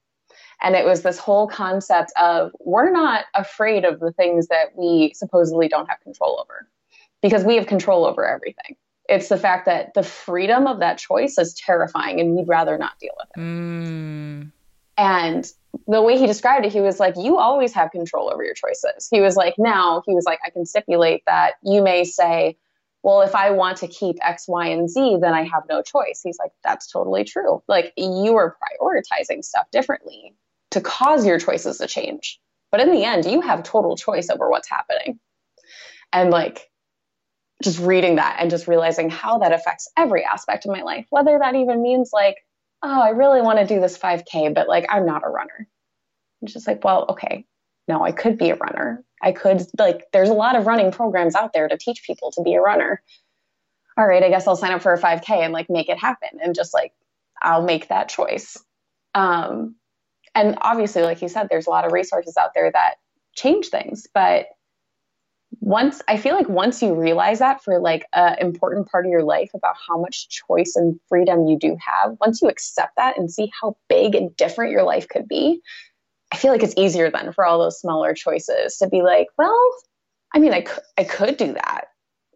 And 0.60 0.74
it 0.74 0.84
was 0.84 1.02
this 1.02 1.18
whole 1.18 1.46
concept 1.46 2.12
of 2.16 2.50
we're 2.60 2.90
not 2.90 3.26
afraid 3.34 3.84
of 3.84 4.00
the 4.00 4.12
things 4.12 4.48
that 4.48 4.76
we 4.76 5.12
supposedly 5.14 5.68
don't 5.68 5.88
have 5.88 6.00
control 6.00 6.40
over 6.40 6.68
because 7.22 7.44
we 7.44 7.56
have 7.56 7.66
control 7.66 8.04
over 8.04 8.26
everything. 8.26 8.76
It's 9.08 9.28
the 9.28 9.38
fact 9.38 9.66
that 9.66 9.94
the 9.94 10.02
freedom 10.02 10.66
of 10.66 10.80
that 10.80 10.98
choice 10.98 11.38
is 11.38 11.54
terrifying 11.54 12.20
and 12.20 12.34
we'd 12.34 12.48
rather 12.48 12.76
not 12.76 12.98
deal 12.98 13.12
with 13.18 13.28
it. 13.36 13.40
Mm. 13.40 14.52
And 14.98 15.52
the 15.86 16.02
way 16.02 16.18
he 16.18 16.26
described 16.26 16.66
it, 16.66 16.72
he 16.72 16.80
was 16.80 16.98
like, 16.98 17.14
You 17.16 17.38
always 17.38 17.72
have 17.72 17.90
control 17.90 18.30
over 18.30 18.44
your 18.44 18.54
choices. 18.54 19.08
He 19.10 19.20
was 19.20 19.36
like, 19.36 19.54
Now, 19.58 20.02
he 20.06 20.14
was 20.14 20.24
like, 20.24 20.40
I 20.44 20.50
can 20.50 20.66
stipulate 20.66 21.22
that 21.26 21.52
you 21.62 21.82
may 21.82 22.04
say, 22.04 22.56
Well, 23.08 23.22
if 23.22 23.34
I 23.34 23.52
want 23.52 23.78
to 23.78 23.88
keep 23.88 24.16
X, 24.20 24.44
Y, 24.48 24.66
and 24.66 24.86
Z, 24.86 25.16
then 25.22 25.32
I 25.32 25.44
have 25.44 25.62
no 25.66 25.80
choice. 25.80 26.20
He's 26.22 26.36
like, 26.38 26.50
That's 26.62 26.92
totally 26.92 27.24
true. 27.24 27.62
Like, 27.66 27.94
you 27.96 28.36
are 28.36 28.54
prioritizing 28.60 29.42
stuff 29.42 29.64
differently 29.72 30.34
to 30.72 30.82
cause 30.82 31.24
your 31.24 31.38
choices 31.38 31.78
to 31.78 31.86
change. 31.86 32.38
But 32.70 32.82
in 32.82 32.92
the 32.92 33.04
end, 33.04 33.24
you 33.24 33.40
have 33.40 33.62
total 33.62 33.96
choice 33.96 34.28
over 34.28 34.50
what's 34.50 34.68
happening. 34.68 35.20
And 36.12 36.28
like, 36.28 36.68
just 37.62 37.78
reading 37.80 38.16
that 38.16 38.36
and 38.40 38.50
just 38.50 38.68
realizing 38.68 39.08
how 39.08 39.38
that 39.38 39.54
affects 39.54 39.90
every 39.96 40.22
aspect 40.22 40.66
of 40.66 40.72
my 40.72 40.82
life, 40.82 41.06
whether 41.08 41.38
that 41.38 41.54
even 41.54 41.80
means 41.80 42.10
like, 42.12 42.36
oh, 42.82 43.00
I 43.00 43.12
really 43.12 43.40
want 43.40 43.58
to 43.58 43.66
do 43.66 43.80
this 43.80 43.96
5K, 43.96 44.52
but 44.54 44.68
like 44.68 44.84
I'm 44.90 45.06
not 45.06 45.24
a 45.24 45.30
runner. 45.30 45.66
I'm 46.42 46.48
just 46.48 46.66
like, 46.66 46.84
well, 46.84 47.06
okay, 47.08 47.46
no, 47.88 48.04
I 48.04 48.12
could 48.12 48.38
be 48.38 48.50
a 48.50 48.56
runner. 48.56 49.02
I 49.22 49.32
could, 49.32 49.62
like, 49.78 50.06
there's 50.12 50.28
a 50.28 50.34
lot 50.34 50.56
of 50.56 50.66
running 50.66 50.92
programs 50.92 51.34
out 51.34 51.52
there 51.52 51.68
to 51.68 51.76
teach 51.76 52.02
people 52.04 52.30
to 52.32 52.42
be 52.42 52.54
a 52.54 52.60
runner. 52.60 53.02
All 53.96 54.06
right, 54.06 54.22
I 54.22 54.28
guess 54.28 54.46
I'll 54.46 54.56
sign 54.56 54.72
up 54.72 54.82
for 54.82 54.92
a 54.92 54.98
5K 54.98 55.30
and 55.30 55.52
like 55.52 55.68
make 55.68 55.88
it 55.88 55.98
happen 55.98 56.28
and 56.40 56.54
just 56.54 56.72
like 56.72 56.92
I'll 57.42 57.64
make 57.64 57.88
that 57.88 58.08
choice. 58.08 58.56
Um, 59.14 59.74
and 60.36 60.56
obviously, 60.60 61.02
like 61.02 61.20
you 61.20 61.28
said, 61.28 61.48
there's 61.50 61.66
a 61.66 61.70
lot 61.70 61.84
of 61.84 61.92
resources 61.92 62.36
out 62.36 62.52
there 62.54 62.70
that 62.70 62.96
change 63.34 63.68
things, 63.68 64.06
but 64.14 64.46
once 65.60 66.02
I 66.06 66.16
feel 66.16 66.34
like 66.34 66.48
once 66.48 66.82
you 66.82 66.94
realize 66.94 67.38
that 67.38 67.64
for 67.64 67.80
like 67.80 68.06
an 68.12 68.36
important 68.38 68.88
part 68.88 69.06
of 69.06 69.10
your 69.10 69.22
life 69.22 69.50
about 69.54 69.76
how 69.88 69.98
much 69.98 70.28
choice 70.28 70.76
and 70.76 71.00
freedom 71.08 71.46
you 71.46 71.58
do 71.58 71.76
have, 71.84 72.16
once 72.20 72.42
you 72.42 72.48
accept 72.48 72.96
that 72.96 73.18
and 73.18 73.30
see 73.30 73.50
how 73.60 73.76
big 73.88 74.14
and 74.14 74.36
different 74.36 74.72
your 74.72 74.82
life 74.82 75.08
could 75.08 75.26
be, 75.26 75.60
I 76.30 76.36
feel 76.36 76.52
like 76.52 76.62
it's 76.62 76.74
easier 76.76 77.10
then 77.10 77.32
for 77.32 77.44
all 77.44 77.58
those 77.58 77.80
smaller 77.80 78.14
choices 78.14 78.76
to 78.78 78.88
be 78.88 79.02
like, 79.02 79.28
well, 79.38 79.70
I 80.34 80.38
mean, 80.38 80.52
I 80.52 80.60
could, 80.60 80.82
I 80.96 81.04
could 81.04 81.36
do 81.36 81.54
that 81.54 81.86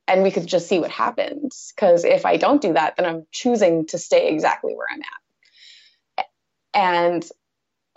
and 0.09 0.23
we 0.23 0.31
could 0.31 0.47
just 0.47 0.69
see 0.69 0.79
what 0.79 0.91
happens. 0.91 1.73
Because 1.75 2.05
if 2.05 2.25
I 2.25 2.37
don't 2.37 2.63
do 2.63 2.73
that, 2.73 2.97
then 2.97 3.07
I'm 3.07 3.27
choosing 3.33 3.87
to 3.89 3.99
stay 3.99 4.29
exactly 4.29 4.75
where 4.75 4.87
I'm 4.93 5.03
at. 5.03 6.27
And 6.75 7.25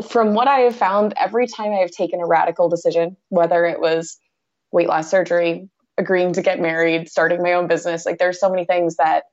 from 0.09 0.33
what 0.33 0.47
I 0.47 0.61
have 0.61 0.75
found, 0.75 1.13
every 1.15 1.47
time 1.47 1.71
I've 1.71 1.91
taken 1.91 2.19
a 2.19 2.25
radical 2.25 2.67
decision, 2.67 3.15
whether 3.29 3.65
it 3.65 3.79
was 3.79 4.17
weight 4.71 4.89
loss 4.89 5.09
surgery, 5.09 5.69
agreeing 5.97 6.33
to 6.33 6.41
get 6.41 6.59
married, 6.59 7.09
starting 7.09 7.41
my 7.41 7.53
own 7.53 7.67
business. 7.67 8.05
Like 8.05 8.17
there's 8.17 8.39
so 8.39 8.49
many 8.49 8.65
things 8.65 8.97
that 8.97 9.23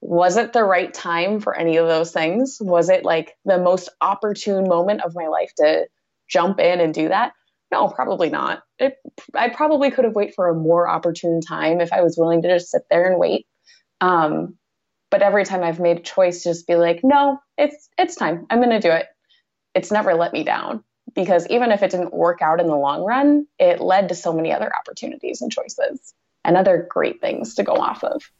was 0.00 0.36
it 0.36 0.52
the 0.52 0.64
right 0.64 0.92
time 0.92 1.40
for 1.40 1.54
any 1.54 1.76
of 1.76 1.86
those 1.88 2.12
things? 2.12 2.58
Was 2.60 2.88
it 2.88 3.04
like 3.04 3.36
the 3.44 3.58
most 3.58 3.88
opportune 4.00 4.68
moment 4.68 5.02
of 5.02 5.14
my 5.14 5.26
life 5.26 5.52
to 5.56 5.86
jump 6.28 6.60
in 6.60 6.80
and 6.80 6.92
do 6.92 7.08
that? 7.08 7.32
No, 7.72 7.88
probably 7.88 8.30
not. 8.30 8.62
It, 8.78 8.96
I 9.34 9.48
probably 9.48 9.90
could 9.90 10.04
have 10.04 10.14
waited 10.14 10.34
for 10.34 10.48
a 10.48 10.54
more 10.54 10.88
opportune 10.88 11.40
time 11.40 11.80
if 11.80 11.92
I 11.92 12.02
was 12.02 12.16
willing 12.16 12.42
to 12.42 12.48
just 12.48 12.70
sit 12.70 12.82
there 12.90 13.10
and 13.10 13.18
wait. 13.18 13.46
Um, 14.00 14.56
but 15.10 15.22
every 15.22 15.44
time 15.44 15.62
I've 15.62 15.80
made 15.80 15.98
a 15.98 16.02
choice, 16.02 16.42
to 16.42 16.50
just 16.50 16.66
be 16.66 16.76
like, 16.76 17.00
no, 17.02 17.38
it's 17.56 17.88
it's 17.98 18.14
time. 18.16 18.46
I'm 18.50 18.58
going 18.58 18.70
to 18.70 18.80
do 18.80 18.90
it. 18.90 19.06
It's 19.74 19.90
never 19.90 20.14
let 20.14 20.32
me 20.32 20.44
down 20.44 20.84
because 21.14 21.46
even 21.48 21.70
if 21.70 21.82
it 21.82 21.90
didn't 21.90 22.14
work 22.14 22.42
out 22.42 22.60
in 22.60 22.66
the 22.66 22.76
long 22.76 23.04
run, 23.04 23.46
it 23.58 23.80
led 23.80 24.08
to 24.08 24.14
so 24.14 24.32
many 24.32 24.52
other 24.52 24.70
opportunities 24.74 25.40
and 25.40 25.50
choices 25.50 26.14
and 26.44 26.56
other 26.56 26.86
great 26.88 27.20
things 27.20 27.54
to 27.54 27.62
go 27.62 27.74
off 27.74 28.04
of. 28.04 28.30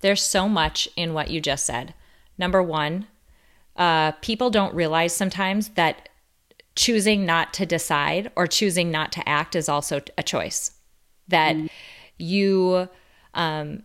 There's 0.00 0.22
so 0.22 0.48
much 0.48 0.88
in 0.96 1.14
what 1.14 1.30
you 1.30 1.40
just 1.40 1.64
said. 1.64 1.94
Number 2.36 2.62
one, 2.62 3.06
uh, 3.76 4.12
people 4.12 4.50
don't 4.50 4.74
realize 4.74 5.14
sometimes 5.14 5.70
that 5.70 6.08
choosing 6.76 7.24
not 7.24 7.52
to 7.54 7.66
decide 7.66 8.30
or 8.36 8.46
choosing 8.46 8.90
not 8.90 9.12
to 9.12 9.28
act 9.28 9.54
is 9.54 9.68
also 9.68 10.00
a 10.18 10.22
choice. 10.22 10.72
That 11.28 11.56
mm. 11.56 11.68
you, 12.18 12.88
um, 13.34 13.84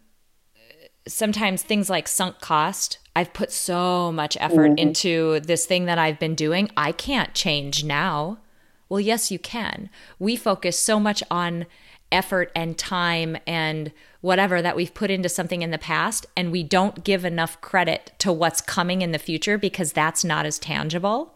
sometimes 1.07 1.63
things 1.63 1.89
like 1.89 2.07
sunk 2.07 2.39
cost, 2.41 2.99
I've 3.15 3.33
put 3.33 3.51
so 3.51 4.11
much 4.11 4.37
effort 4.39 4.69
mm-hmm. 4.69 4.77
into 4.77 5.39
this 5.41 5.65
thing 5.65 5.85
that 5.85 5.99
I've 5.99 6.19
been 6.19 6.35
doing. 6.35 6.69
I 6.77 6.91
can't 6.91 7.33
change 7.33 7.83
now. 7.83 8.39
Well, 8.87 8.99
yes, 8.99 9.29
you 9.29 9.39
can. 9.39 9.89
We 10.17 10.35
focus 10.35 10.77
so 10.79 10.99
much 10.99 11.23
on 11.29 11.65
effort 12.11 12.51
and 12.55 12.77
time 12.77 13.37
and 13.45 13.91
whatever 14.21 14.61
that 14.61 14.75
we've 14.75 14.93
put 14.93 15.11
into 15.11 15.29
something 15.29 15.61
in 15.61 15.71
the 15.71 15.77
past, 15.77 16.25
and 16.35 16.51
we 16.51 16.63
don't 16.63 17.03
give 17.03 17.23
enough 17.23 17.61
credit 17.61 18.11
to 18.19 18.33
what's 18.33 18.61
coming 18.61 19.01
in 19.01 19.11
the 19.11 19.19
future 19.19 19.57
because 19.57 19.93
that's 19.93 20.23
not 20.23 20.45
as 20.45 20.59
tangible. 20.59 21.35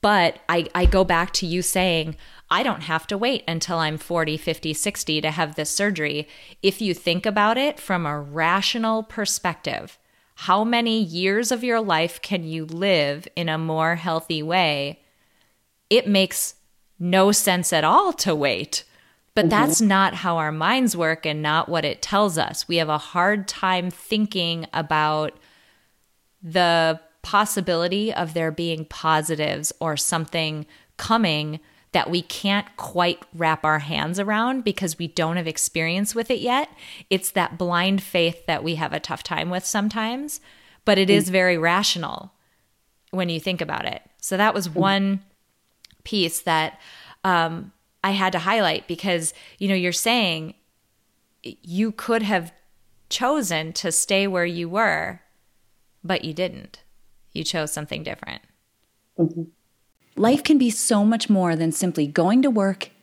But 0.00 0.38
I, 0.48 0.66
I 0.74 0.86
go 0.86 1.04
back 1.04 1.32
to 1.34 1.46
you 1.46 1.62
saying, 1.62 2.16
I 2.50 2.62
don't 2.62 2.82
have 2.82 3.06
to 3.08 3.18
wait 3.18 3.44
until 3.46 3.78
I'm 3.78 3.98
40, 3.98 4.36
50, 4.36 4.72
60 4.72 5.20
to 5.20 5.30
have 5.30 5.54
this 5.54 5.70
surgery. 5.70 6.28
If 6.62 6.80
you 6.80 6.94
think 6.94 7.26
about 7.26 7.58
it 7.58 7.78
from 7.78 8.06
a 8.06 8.20
rational 8.20 9.02
perspective, 9.02 9.98
how 10.36 10.62
many 10.64 11.02
years 11.02 11.50
of 11.50 11.64
your 11.64 11.80
life 11.80 12.22
can 12.22 12.44
you 12.44 12.64
live 12.64 13.26
in 13.34 13.48
a 13.48 13.58
more 13.58 13.96
healthy 13.96 14.42
way? 14.42 15.00
It 15.90 16.06
makes 16.06 16.54
no 16.98 17.32
sense 17.32 17.72
at 17.72 17.84
all 17.84 18.12
to 18.14 18.34
wait. 18.34 18.84
But 19.34 19.46
mm-hmm. 19.46 19.50
that's 19.50 19.80
not 19.80 20.14
how 20.14 20.38
our 20.38 20.52
minds 20.52 20.96
work 20.96 21.26
and 21.26 21.42
not 21.42 21.68
what 21.68 21.84
it 21.84 22.02
tells 22.02 22.38
us. 22.38 22.66
We 22.66 22.76
have 22.76 22.88
a 22.88 22.98
hard 22.98 23.46
time 23.46 23.90
thinking 23.90 24.66
about 24.72 25.38
the 26.42 27.00
possibility 27.28 28.10
of 28.10 28.32
there 28.32 28.50
being 28.50 28.86
positives 28.86 29.70
or 29.80 29.98
something 29.98 30.64
coming 30.96 31.60
that 31.92 32.08
we 32.08 32.22
can't 32.22 32.74
quite 32.78 33.22
wrap 33.34 33.66
our 33.66 33.80
hands 33.80 34.18
around 34.18 34.64
because 34.64 34.98
we 34.98 35.08
don't 35.08 35.36
have 35.36 35.46
experience 35.46 36.14
with 36.14 36.30
it 36.30 36.38
yet. 36.38 36.70
It's 37.10 37.30
that 37.32 37.58
blind 37.58 38.02
faith 38.02 38.46
that 38.46 38.64
we 38.64 38.76
have 38.76 38.94
a 38.94 39.00
tough 39.00 39.22
time 39.22 39.50
with 39.50 39.66
sometimes, 39.66 40.40
but 40.86 40.96
it 40.96 41.10
is 41.10 41.28
very 41.28 41.58
rational 41.58 42.32
when 43.10 43.28
you 43.28 43.38
think 43.38 43.60
about 43.60 43.84
it. 43.84 44.00
So 44.22 44.38
that 44.38 44.54
was 44.54 44.70
mm. 44.70 44.76
one 44.76 45.20
piece 46.04 46.40
that 46.40 46.80
um, 47.24 47.72
I 48.02 48.12
had 48.12 48.32
to 48.32 48.38
highlight 48.38 48.88
because, 48.88 49.34
you 49.58 49.68
know, 49.68 49.74
you're 49.74 49.92
saying 49.92 50.54
you 51.42 51.92
could 51.92 52.22
have 52.22 52.54
chosen 53.10 53.74
to 53.74 53.92
stay 53.92 54.26
where 54.26 54.46
you 54.46 54.66
were, 54.66 55.20
but 56.02 56.24
you 56.24 56.32
didn't. 56.32 56.80
You 57.38 57.44
chose 57.44 57.70
something 57.72 58.02
different. 58.02 58.42
Mm-hmm. 59.16 59.42
Life 60.16 60.42
can 60.42 60.58
be 60.58 60.70
so 60.70 61.04
much 61.04 61.30
more 61.30 61.54
than 61.54 61.70
simply 61.70 62.08
going 62.08 62.42
to 62.42 62.50
work 62.50 62.90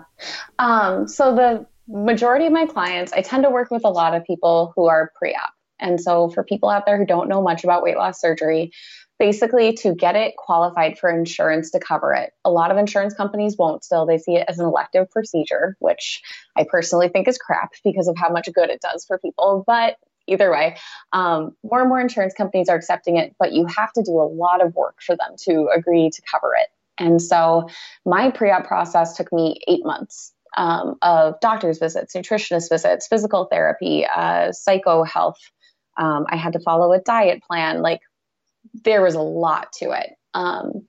Um, 0.57 1.07
so 1.07 1.35
the 1.35 1.67
majority 1.87 2.47
of 2.47 2.51
my 2.51 2.65
clients, 2.65 3.13
I 3.13 3.21
tend 3.21 3.43
to 3.43 3.51
work 3.51 3.69
with 3.69 3.85
a 3.85 3.89
lot 3.89 4.15
of 4.15 4.25
people 4.25 4.73
who 4.75 4.87
are 4.87 5.11
pre-op. 5.15 5.53
And 5.79 6.01
so 6.01 6.29
for 6.29 6.43
people 6.43 6.69
out 6.69 6.87
there 6.87 6.97
who 6.97 7.05
don't 7.05 7.29
know 7.29 7.41
much 7.41 7.63
about 7.63 7.83
weight 7.83 7.97
loss 7.97 8.19
surgery, 8.19 8.71
basically 9.20 9.74
to 9.74 9.95
get 9.95 10.15
it 10.15 10.36
qualified 10.38 10.97
for 10.97 11.09
insurance 11.09 11.72
to 11.72 11.80
cover 11.80 12.13
it. 12.13 12.34
A 12.45 12.51
lot 12.51 12.72
of 12.72 12.78
insurance 12.78 13.13
companies 13.13 13.55
won't 13.57 13.84
still. 13.84 14.05
They 14.05 14.18
see 14.18 14.36
it 14.36 14.45
as 14.47 14.59
an 14.59 14.65
elective 14.65 15.09
procedure, 15.09 15.76
which 15.80 16.22
I 16.55 16.65
personally 16.70 17.09
think 17.09 17.28
is 17.28 17.38
crap 17.38 17.72
because 17.84 18.07
of 18.07 18.18
how 18.18 18.30
much 18.30 18.49
good 18.53 18.70
it 18.70 18.82
does 18.82 19.05
for 19.05 19.18
people. 19.18 19.63
But 19.65 19.97
either 20.28 20.51
way, 20.51 20.78
um, 21.13 21.55
more 21.63 21.80
and 21.80 21.89
more 21.89 21.99
insurance 21.99 22.34
companies 22.34 22.70
are 22.70 22.76
accepting 22.76 23.18
it, 23.18 23.36
but 23.39 23.53
you 23.53 23.65
have 23.65 23.91
to 23.93 24.03
do 24.03 24.11
a 24.11 24.28
lot 24.28 24.63
of 24.63 24.76
work 24.76 25.01
for 25.01 25.15
them 25.15 25.36
to 25.45 25.70
agree 25.76 26.09
to 26.09 26.22
cover 26.30 26.51
it. 26.59 26.68
And 26.97 27.22
so 27.22 27.70
my 28.05 28.32
pre 28.32 28.51
op 28.51 28.65
process 28.65 29.15
took 29.15 29.32
me 29.32 29.59
eight 29.68 29.86
months. 29.86 30.34
Um, 30.55 30.95
of 31.03 31.39
doctor's 31.39 31.78
visits, 31.78 32.15
nutritionist 32.15 32.70
visits, 32.70 33.05
physical 33.07 33.45
therapy, 33.45 34.07
uh, 34.07 34.51
psycho 34.53 35.03
health. 35.03 35.38
Um, 35.97 36.26
I 36.30 36.36
had 36.36 36.53
to 36.53 36.59
follow 36.59 36.93
a 36.93 36.99
diet 36.99 37.43
plan. 37.43 37.84
Like 37.84 37.99
there 38.74 39.01
was 39.01 39.15
a 39.15 39.22
lot 39.22 39.72
to 39.74 39.91
it. 39.91 40.11
Um, 40.34 40.88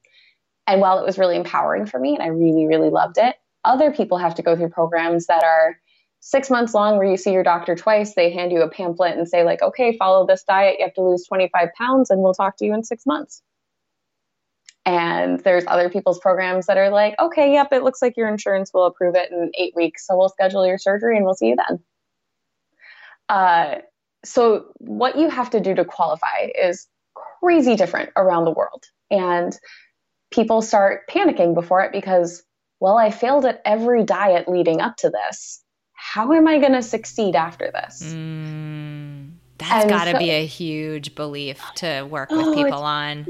and 0.66 0.80
while 0.80 0.98
it 0.98 1.06
was 1.06 1.18
really 1.18 1.36
empowering 1.36 1.86
for 1.86 1.98
me 1.98 2.14
and 2.14 2.22
I 2.22 2.28
really, 2.28 2.66
really 2.66 2.90
loved 2.90 3.18
it, 3.18 3.36
other 3.64 3.92
people 3.92 4.18
have 4.18 4.34
to 4.36 4.42
go 4.42 4.56
through 4.56 4.70
programs 4.70 5.26
that 5.26 5.42
are 5.42 5.78
six 6.20 6.50
months 6.50 6.74
long 6.74 6.98
where 6.98 7.06
you 7.06 7.16
see 7.16 7.32
your 7.32 7.42
doctor 7.42 7.74
twice. 7.74 8.14
They 8.14 8.30
hand 8.30 8.52
you 8.52 8.62
a 8.62 8.70
pamphlet 8.70 9.16
and 9.16 9.28
say, 9.28 9.44
like, 9.44 9.62
okay, 9.62 9.96
follow 9.96 10.26
this 10.26 10.44
diet. 10.44 10.76
You 10.78 10.84
have 10.84 10.94
to 10.94 11.02
lose 11.02 11.26
25 11.26 11.68
pounds 11.76 12.10
and 12.10 12.22
we'll 12.22 12.34
talk 12.34 12.56
to 12.58 12.64
you 12.64 12.74
in 12.74 12.84
six 12.84 13.06
months. 13.06 13.42
And 14.84 15.40
there's 15.40 15.64
other 15.66 15.90
people's 15.90 16.18
programs 16.18 16.66
that 16.66 16.78
are 16.78 16.90
like, 16.90 17.14
okay, 17.18 17.52
yep, 17.52 17.68
it 17.72 17.82
looks 17.82 18.00
like 18.00 18.16
your 18.16 18.28
insurance 18.28 18.72
will 18.72 18.86
approve 18.86 19.14
it 19.16 19.30
in 19.30 19.50
eight 19.58 19.74
weeks. 19.76 20.06
So 20.06 20.16
we'll 20.16 20.30
schedule 20.30 20.66
your 20.66 20.78
surgery 20.78 21.16
and 21.16 21.26
we'll 21.26 21.34
see 21.34 21.48
you 21.48 21.56
then. 21.56 21.80
Uh, 23.28 23.74
so, 24.24 24.64
what 24.78 25.18
you 25.18 25.28
have 25.28 25.50
to 25.50 25.60
do 25.60 25.74
to 25.74 25.84
qualify 25.84 26.48
is 26.60 26.88
crazy 27.42 27.76
different 27.76 28.10
around 28.16 28.44
the 28.44 28.50
world. 28.50 28.84
And 29.10 29.56
people 30.30 30.62
start 30.62 31.08
panicking 31.08 31.54
before 31.54 31.82
it 31.82 31.92
because, 31.92 32.42
well, 32.80 32.98
I 32.98 33.10
failed 33.10 33.44
at 33.44 33.62
every 33.64 34.04
diet 34.04 34.48
leading 34.48 34.80
up 34.80 34.96
to 34.98 35.10
this. 35.10 35.62
How 35.92 36.32
am 36.32 36.46
I 36.46 36.58
going 36.58 36.72
to 36.72 36.82
succeed 36.82 37.34
after 37.34 37.70
this? 37.72 38.02
Mm, 38.04 39.32
that's 39.58 39.90
got 39.90 40.04
to 40.04 40.12
so, 40.12 40.18
be 40.18 40.30
a 40.30 40.46
huge 40.46 41.14
belief 41.14 41.60
to 41.76 42.02
work 42.02 42.30
with 42.30 42.46
oh, 42.46 42.54
people 42.54 42.82
on. 42.82 43.26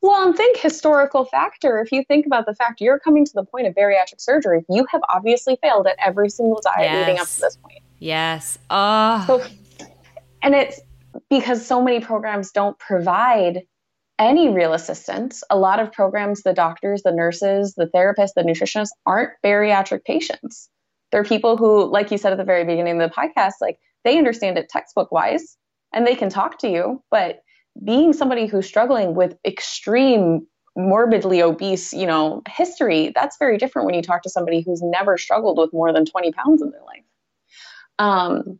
Well, 0.00 0.28
and 0.28 0.36
think 0.36 0.56
historical 0.56 1.24
factor. 1.24 1.80
If 1.80 1.90
you 1.90 2.04
think 2.04 2.26
about 2.26 2.46
the 2.46 2.54
fact 2.54 2.80
you're 2.80 2.98
coming 2.98 3.24
to 3.24 3.32
the 3.34 3.44
point 3.44 3.66
of 3.66 3.74
bariatric 3.74 4.20
surgery, 4.20 4.64
you 4.68 4.86
have 4.90 5.00
obviously 5.08 5.58
failed 5.60 5.86
at 5.86 5.96
every 5.98 6.30
single 6.30 6.60
diet 6.62 6.90
yes. 6.90 7.06
leading 7.06 7.20
up 7.20 7.28
to 7.28 7.40
this 7.40 7.56
point. 7.56 7.80
Yes. 7.98 8.58
Oh. 8.70 9.24
So, 9.26 9.86
and 10.42 10.54
it's 10.54 10.80
because 11.30 11.66
so 11.66 11.82
many 11.82 12.00
programs 12.00 12.50
don't 12.50 12.78
provide 12.78 13.62
any 14.18 14.48
real 14.48 14.72
assistance. 14.72 15.42
A 15.50 15.58
lot 15.58 15.80
of 15.80 15.92
programs, 15.92 16.42
the 16.42 16.54
doctors, 16.54 17.02
the 17.02 17.12
nurses, 17.12 17.74
the 17.74 17.90
therapists, 17.94 18.32
the 18.34 18.42
nutritionists 18.42 18.90
aren't 19.04 19.32
bariatric 19.44 20.04
patients. 20.04 20.70
They're 21.12 21.24
people 21.24 21.56
who, 21.56 21.84
like 21.90 22.10
you 22.10 22.18
said 22.18 22.32
at 22.32 22.38
the 22.38 22.44
very 22.44 22.64
beginning 22.64 23.00
of 23.00 23.10
the 23.10 23.14
podcast, 23.14 23.54
like 23.60 23.78
they 24.04 24.18
understand 24.18 24.58
it 24.58 24.68
textbook 24.68 25.12
wise 25.12 25.56
and 25.92 26.06
they 26.06 26.14
can 26.14 26.30
talk 26.30 26.58
to 26.58 26.68
you. 26.68 27.02
But 27.10 27.40
being 27.84 28.12
somebody 28.12 28.46
who's 28.46 28.66
struggling 28.66 29.14
with 29.14 29.36
extreme 29.44 30.46
morbidly 30.76 31.42
obese, 31.42 31.92
you 31.92 32.06
know, 32.06 32.42
history, 32.48 33.12
that's 33.14 33.36
very 33.38 33.58
different 33.58 33.86
when 33.86 33.94
you 33.94 34.02
talk 34.02 34.22
to 34.22 34.30
somebody 34.30 34.62
who's 34.62 34.82
never 34.82 35.16
struggled 35.16 35.58
with 35.58 35.72
more 35.72 35.92
than 35.92 36.04
20 36.04 36.32
pounds 36.32 36.62
in 36.62 36.70
their 36.70 36.82
life. 36.82 37.04
Um, 37.98 38.58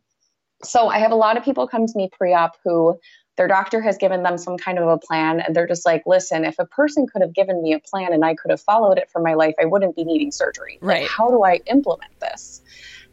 so 0.63 0.87
I 0.87 0.99
have 0.99 1.11
a 1.11 1.15
lot 1.15 1.37
of 1.37 1.43
people 1.43 1.67
come 1.67 1.85
to 1.85 1.93
me 1.95 2.09
pre-op 2.11 2.57
who 2.63 2.99
their 3.37 3.47
doctor 3.47 3.81
has 3.81 3.97
given 3.97 4.23
them 4.23 4.37
some 4.37 4.57
kind 4.57 4.79
of 4.79 4.87
a 4.87 4.97
plan 4.97 5.39
and 5.39 5.55
they're 5.55 5.67
just 5.67 5.85
like, 5.85 6.01
listen, 6.07 6.43
if 6.43 6.57
a 6.57 6.65
person 6.65 7.05
could 7.05 7.21
have 7.21 7.33
given 7.33 7.61
me 7.61 7.73
a 7.73 7.79
plan 7.79 8.11
and 8.11 8.25
I 8.25 8.33
could 8.33 8.49
have 8.49 8.61
followed 8.61 8.97
it 8.97 9.09
for 9.11 9.21
my 9.21 9.35
life, 9.35 9.53
I 9.61 9.65
wouldn't 9.65 9.95
be 9.95 10.03
needing 10.03 10.31
surgery. 10.31 10.79
Right. 10.81 11.03
Like, 11.03 11.11
how 11.11 11.29
do 11.29 11.43
I 11.43 11.59
implement 11.67 12.19
this? 12.19 12.61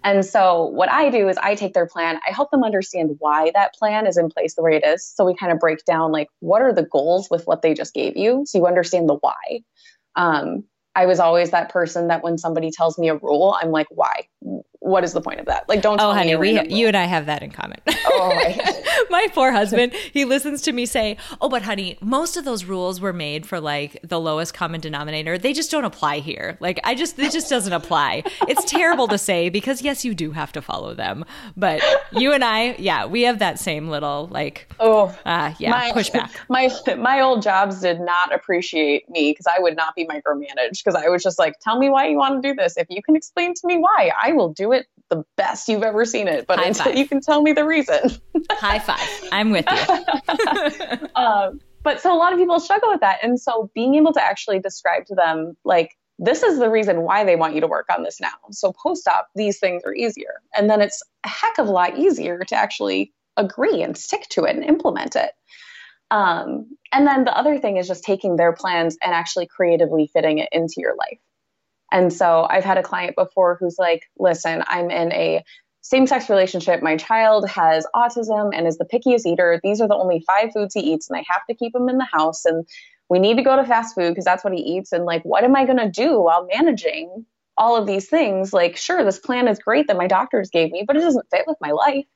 And 0.03 0.25
so 0.25 0.65
what 0.67 0.91
I 0.91 1.09
do 1.11 1.29
is 1.29 1.37
I 1.39 1.55
take 1.55 1.73
their 1.73 1.87
plan, 1.87 2.21
I 2.27 2.33
help 2.33 2.51
them 2.51 2.63
understand 2.63 3.17
why 3.19 3.51
that 3.55 3.75
plan 3.75 4.07
is 4.07 4.19
in 4.19 4.29
place 4.29 4.55
the 4.55 4.63
way 4.63 4.77
it 4.77 4.85
is. 4.85 5.05
So 5.05 5.25
we 5.25 5.35
kind 5.35 5.53
of 5.53 5.59
break 5.59 5.85
down 5.85 6.13
like 6.13 6.29
what 6.41 6.63
are 6.63 6.75
the 6.75 6.83
goals 6.83 7.29
with 7.31 7.47
what 7.47 7.63
they 7.63 7.73
just 7.73 7.95
gave 7.95 8.17
you, 8.17 8.45
so 8.47 8.59
you 8.59 8.67
understand 8.67 9.09
the 9.09 9.15
why. 9.15 9.63
Um, 10.15 10.65
I 10.95 11.07
was 11.07 11.19
always 11.19 11.51
that 11.51 11.71
person 11.71 12.09
that 12.09 12.23
when 12.23 12.39
somebody 12.39 12.71
tells 12.71 12.99
me 12.99 13.09
a 13.09 13.17
rule, 13.17 13.57
I'm 13.61 13.71
like, 13.71 13.89
why? 13.91 14.29
What 14.85 15.03
is 15.03 15.15
the 15.15 15.23
point 15.23 15.41
of 15.41 15.47
that? 15.47 15.67
Like, 15.67 15.81
don't. 15.81 15.99
Oh, 15.99 16.13
honey, 16.13 16.37
we 16.37 16.61
you 16.69 16.89
and 16.89 16.95
I 16.95 17.05
have 17.05 17.25
that 17.25 17.43
in 17.43 17.51
common. 17.51 17.79
Oh, 18.05 18.29
my. 18.37 18.83
my 19.09 19.27
poor 19.33 19.51
husband. 19.51 19.95
He 20.13 20.27
listens 20.27 20.61
to 20.63 20.73
me 20.73 20.85
say, 20.85 21.17
"Oh, 21.41 21.49
but 21.49 21.63
honey, 21.63 21.97
most 22.03 22.37
of 22.37 22.45
those 22.45 22.67
rules 22.67 23.01
were 23.01 23.15
made 23.15 23.47
for 23.47 23.61
like 23.61 23.99
the 24.03 24.21
lowest 24.21 24.53
common 24.53 24.83
denominator. 24.83 25.39
They 25.39 25.55
just 25.55 25.71
don't 25.71 25.87
apply 25.87 26.19
here. 26.19 26.59
Like, 26.61 26.81
I 26.85 26.95
just 26.95 27.19
it 27.19 27.33
just 27.33 27.49
doesn't 27.49 27.73
apply. 27.73 28.25
It's 28.47 28.71
terrible 28.71 29.09
to 29.09 29.17
say 29.17 29.49
because 29.49 29.81
yes, 29.81 30.05
you 30.05 30.15
do 30.15 30.33
have 30.33 30.53
to 30.53 30.61
follow 30.61 30.93
them, 30.93 31.25
but 31.57 31.83
you 32.13 32.35
and 32.35 32.45
I, 32.45 32.75
yeah, 32.79 33.07
we 33.07 33.23
have 33.23 33.39
that 33.39 33.59
same 33.59 33.89
little 33.89 34.29
like, 34.31 34.71
oh, 34.81 35.17
uh, 35.25 35.55
yeah, 35.59 35.71
my, 35.71 35.93
pushback. 35.93 36.31
My 36.51 36.69
my 36.97 37.23
old 37.23 37.41
jobs 37.41 37.81
did 37.81 38.01
not 38.01 38.35
appreciate 38.35 39.09
me 39.09 39.31
because 39.33 39.47
I 39.47 39.61
would 39.63 39.77
not 39.77 39.95
be 39.95 40.07
micromanaged 40.07 40.85
because 40.85 40.95
I 40.95 41.09
was 41.09 41.23
just 41.23 41.39
like, 41.39 41.59
tell 41.61 41.79
me 41.79 41.89
why 41.89 42.07
you 42.09 42.19
want 42.19 42.43
to 42.43 42.47
do 42.47 42.55
this. 42.55 42.77
If 42.77 42.89
you 42.91 43.03
can 43.03 43.17
explain 43.17 43.55
to 43.55 43.67
me 43.67 43.79
why, 43.79 44.11
I 44.23 44.33
will 44.33 44.51
do 44.51 44.73
it 44.73 44.74
the 45.11 45.25
best 45.37 45.69
you've 45.69 45.83
ever 45.83 46.05
seen 46.05 46.29
it. 46.29 46.47
But 46.47 46.65
until 46.65 46.95
you 46.95 47.07
can 47.07 47.21
tell 47.21 47.43
me 47.43 47.53
the 47.53 47.65
reason. 47.65 48.11
High 48.51 48.79
five. 48.79 49.29
I'm 49.33 49.51
with 49.51 49.67
you. 49.71 51.09
um, 51.15 51.61
but 51.83 52.01
so 52.01 52.13
a 52.13 52.19
lot 52.19 52.33
of 52.33 52.39
people 52.39 52.59
struggle 52.61 52.91
with 52.91 53.01
that. 53.01 53.19
And 53.23 53.39
so 53.39 53.71
being 53.75 53.95
able 53.95 54.13
to 54.15 54.23
actually 54.23 54.59
describe 54.59 55.05
to 55.07 55.15
them, 55.15 55.57
like, 55.65 55.97
this 56.19 56.43
is 56.43 56.59
the 56.59 56.71
reason 56.71 57.03
why 57.03 57.25
they 57.25 57.37
want 57.37 57.55
you 57.55 57.61
to 57.61 57.67
work 57.67 57.87
on 57.95 58.05
this 58.05 58.21
now. 58.21 58.33
So 58.51 58.73
post 58.73 59.07
op, 59.09 59.29
these 59.35 59.59
things 59.59 59.83
are 59.85 59.95
easier. 59.95 60.41
And 60.55 60.71
then 60.71 60.81
it's 60.81 61.03
a 61.25 61.29
heck 61.29 61.59
of 61.59 61.69
a 61.69 61.73
lot 61.73 61.99
easier 61.99 62.39
to 62.39 62.55
actually 62.55 63.13
agree 63.37 63.83
and 63.83 63.97
stick 63.97 64.27
to 64.31 64.45
it 64.45 64.55
and 64.55 64.65
implement 64.65 65.17
it. 65.17 65.33
Um, 66.11 66.77
and 66.93 67.07
then 67.07 67.25
the 67.25 67.37
other 67.37 67.59
thing 67.59 67.77
is 67.77 67.89
just 67.89 68.05
taking 68.05 68.37
their 68.37 68.53
plans 68.53 68.97
and 69.03 69.13
actually 69.13 69.49
creatively 69.49 70.09
fitting 70.13 70.39
it 70.39 70.49
into 70.53 70.75
your 70.79 70.95
life. 70.97 71.19
And 71.95 72.13
so 72.13 72.45
I've 72.51 72.65
had 72.65 72.77
a 72.77 72.83
client 72.83 73.15
before 73.15 73.57
who's 73.59 73.77
like, 73.79 74.03
listen, 74.19 74.65
I'm 74.67 74.91
in 74.91 75.13
a 75.13 75.45
same 75.81 76.09
sex 76.09 76.29
relationship. 76.29 76.83
My 76.83 76.97
child 76.97 77.49
has 77.49 77.87
autism 77.95 78.51
and 78.53 78.67
is 78.67 78.79
the 78.79 78.85
pickiest 78.85 79.27
eater. 79.27 79.61
These 79.63 79.81
are 79.81 79.87
the 79.87 79.95
only 79.95 80.25
five 80.27 80.51
foods 80.53 80.75
he 80.75 80.81
eats, 80.81 81.09
and 81.09 81.17
I 81.17 81.25
have 81.29 81.43
to 81.49 81.55
keep 81.55 81.73
him 81.73 81.89
in 81.89 81.99
the 81.99 82.09
house. 82.11 82.45
And 82.47 82.67
we 83.09 83.21
need 83.21 83.37
to 83.37 83.45
go 83.45 83.55
to 83.55 83.65
fast 83.65 83.95
food 83.95 84.09
because 84.09 84.25
that's 84.25 84.43
what 84.43 84.53
he 84.53 84.61
eats. 84.61 84.91
And 84.91 85.05
like, 85.05 85.23
what 85.23 85.45
am 85.45 85.55
I 85.55 85.67
going 85.67 85.79
to 85.79 85.89
do 85.89 86.21
while 86.21 86.49
managing 86.53 87.27
all 87.57 87.77
of 87.77 87.87
these 87.87 88.09
things? 88.09 88.53
Like, 88.53 88.77
sure, 88.77 89.05
this 89.05 89.21
plan 89.21 89.47
is 89.47 89.61
great 89.61 89.87
that 89.87 89.97
my 89.97 90.09
doctors 90.09 90.51
gave 90.51 90.73
me, 90.73 90.83
but 90.85 90.97
it 90.97 91.01
doesn't 91.01 91.31
fit 91.31 91.45
with 91.47 91.59
my 91.61 91.71
life. 91.71 92.07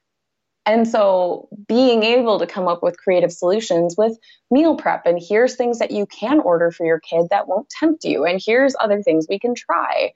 And 0.67 0.87
so 0.87 1.49
being 1.67 2.03
able 2.03 2.39
to 2.39 2.47
come 2.47 2.69
up 2.69 2.83
with 2.83 2.99
creative 2.99 3.33
solutions 3.33 3.95
with 3.97 4.19
meal 4.51 4.77
prep 4.77 5.07
and 5.07 5.19
here's 5.19 5.57
things 5.57 5.79
that 5.79 5.91
you 5.91 6.05
can 6.07 6.41
order 6.41 6.71
for 6.71 6.85
your 6.85 7.01
kid 7.01 7.29
that 7.31 7.49
won't 7.49 7.71
tempt 7.71 8.05
you 8.05 8.27
and 8.27 8.41
here's 8.45 8.77
other 8.79 9.03
things 9.03 9.27
we 9.29 9.39
can 9.39 9.55
try. 9.55 10.13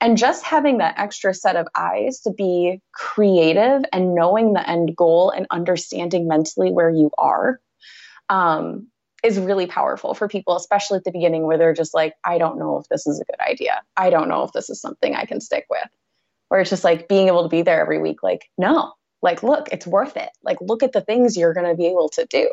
And 0.00 0.16
just 0.18 0.44
having 0.44 0.78
that 0.78 0.98
extra 0.98 1.32
set 1.32 1.56
of 1.56 1.68
eyes 1.76 2.20
to 2.20 2.32
be 2.32 2.80
creative 2.92 3.82
and 3.92 4.14
knowing 4.14 4.52
the 4.52 4.68
end 4.68 4.96
goal 4.96 5.30
and 5.30 5.46
understanding 5.50 6.26
mentally 6.26 6.72
where 6.72 6.90
you 6.90 7.10
are 7.18 7.60
um, 8.28 8.88
is 9.22 9.38
really 9.38 9.66
powerful 9.66 10.14
for 10.14 10.26
people, 10.26 10.56
especially 10.56 10.96
at 10.96 11.04
the 11.04 11.12
beginning 11.12 11.46
where 11.46 11.56
they're 11.56 11.74
just 11.74 11.94
like, 11.94 12.14
I 12.24 12.38
don't 12.38 12.58
know 12.58 12.78
if 12.78 12.88
this 12.88 13.06
is 13.06 13.20
a 13.20 13.24
good 13.24 13.40
idea. 13.40 13.82
I 13.96 14.10
don't 14.10 14.28
know 14.28 14.42
if 14.42 14.52
this 14.52 14.70
is 14.70 14.80
something 14.80 15.14
I 15.14 15.24
can 15.24 15.40
stick 15.40 15.66
with. 15.70 15.88
Or 16.50 16.60
it's 16.60 16.70
just 16.70 16.84
like 16.84 17.08
being 17.08 17.28
able 17.28 17.44
to 17.44 17.48
be 17.48 17.62
there 17.62 17.80
every 17.80 18.00
week, 18.00 18.22
like, 18.22 18.50
no, 18.58 18.92
like 19.22 19.42
look 19.42 19.68
it's 19.72 19.86
worth 19.86 20.16
it. 20.16 20.30
Like 20.42 20.58
look 20.60 20.82
at 20.82 20.92
the 20.92 21.00
things 21.00 21.36
you're 21.36 21.54
going 21.54 21.68
to 21.68 21.76
be 21.76 21.86
able 21.86 22.08
to 22.10 22.26
do. 22.26 22.48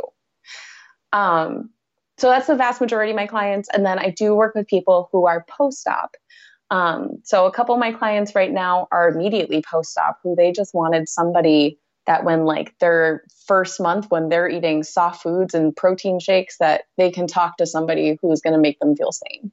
Um, 1.11 1.71
so 2.17 2.29
that's 2.29 2.47
the 2.47 2.55
vast 2.55 2.81
majority 2.81 3.11
of 3.11 3.15
my 3.15 3.27
clients. 3.27 3.69
And 3.71 3.85
then 3.85 3.97
i 3.97 4.09
do 4.09 4.35
work 4.35 4.53
with 4.53 4.67
people 4.67 5.09
who 5.11 5.25
are 5.25 5.45
post-op. 5.49 6.15
Um, 6.69 7.21
so 7.23 7.45
a 7.45 7.51
couple 7.51 7.73
of 7.73 7.79
my 7.79 7.91
clients 7.91 8.35
right 8.35 8.51
now 8.51 8.87
are 8.91 9.09
immediately 9.09 9.63
post-op 9.63 10.19
who 10.21 10.35
they 10.35 10.51
just 10.51 10.73
wanted 10.73 11.09
somebody 11.09 11.79
that 12.05 12.23
when 12.23 12.43
like 12.43 12.77
their 12.79 13.23
first 13.47 13.79
month 13.79 14.07
when 14.09 14.29
they're 14.29 14.49
eating 14.49 14.83
soft 14.83 15.23
foods 15.23 15.53
and 15.53 15.75
protein 15.75 16.19
shakes 16.19 16.57
that 16.59 16.83
they 16.97 17.09
can 17.11 17.27
talk 17.27 17.57
to 17.57 17.65
somebody 17.65 18.17
who's 18.21 18.41
going 18.41 18.53
to 18.53 18.59
make 18.59 18.79
them 18.79 18.95
feel 18.95 19.11
sane. 19.11 19.51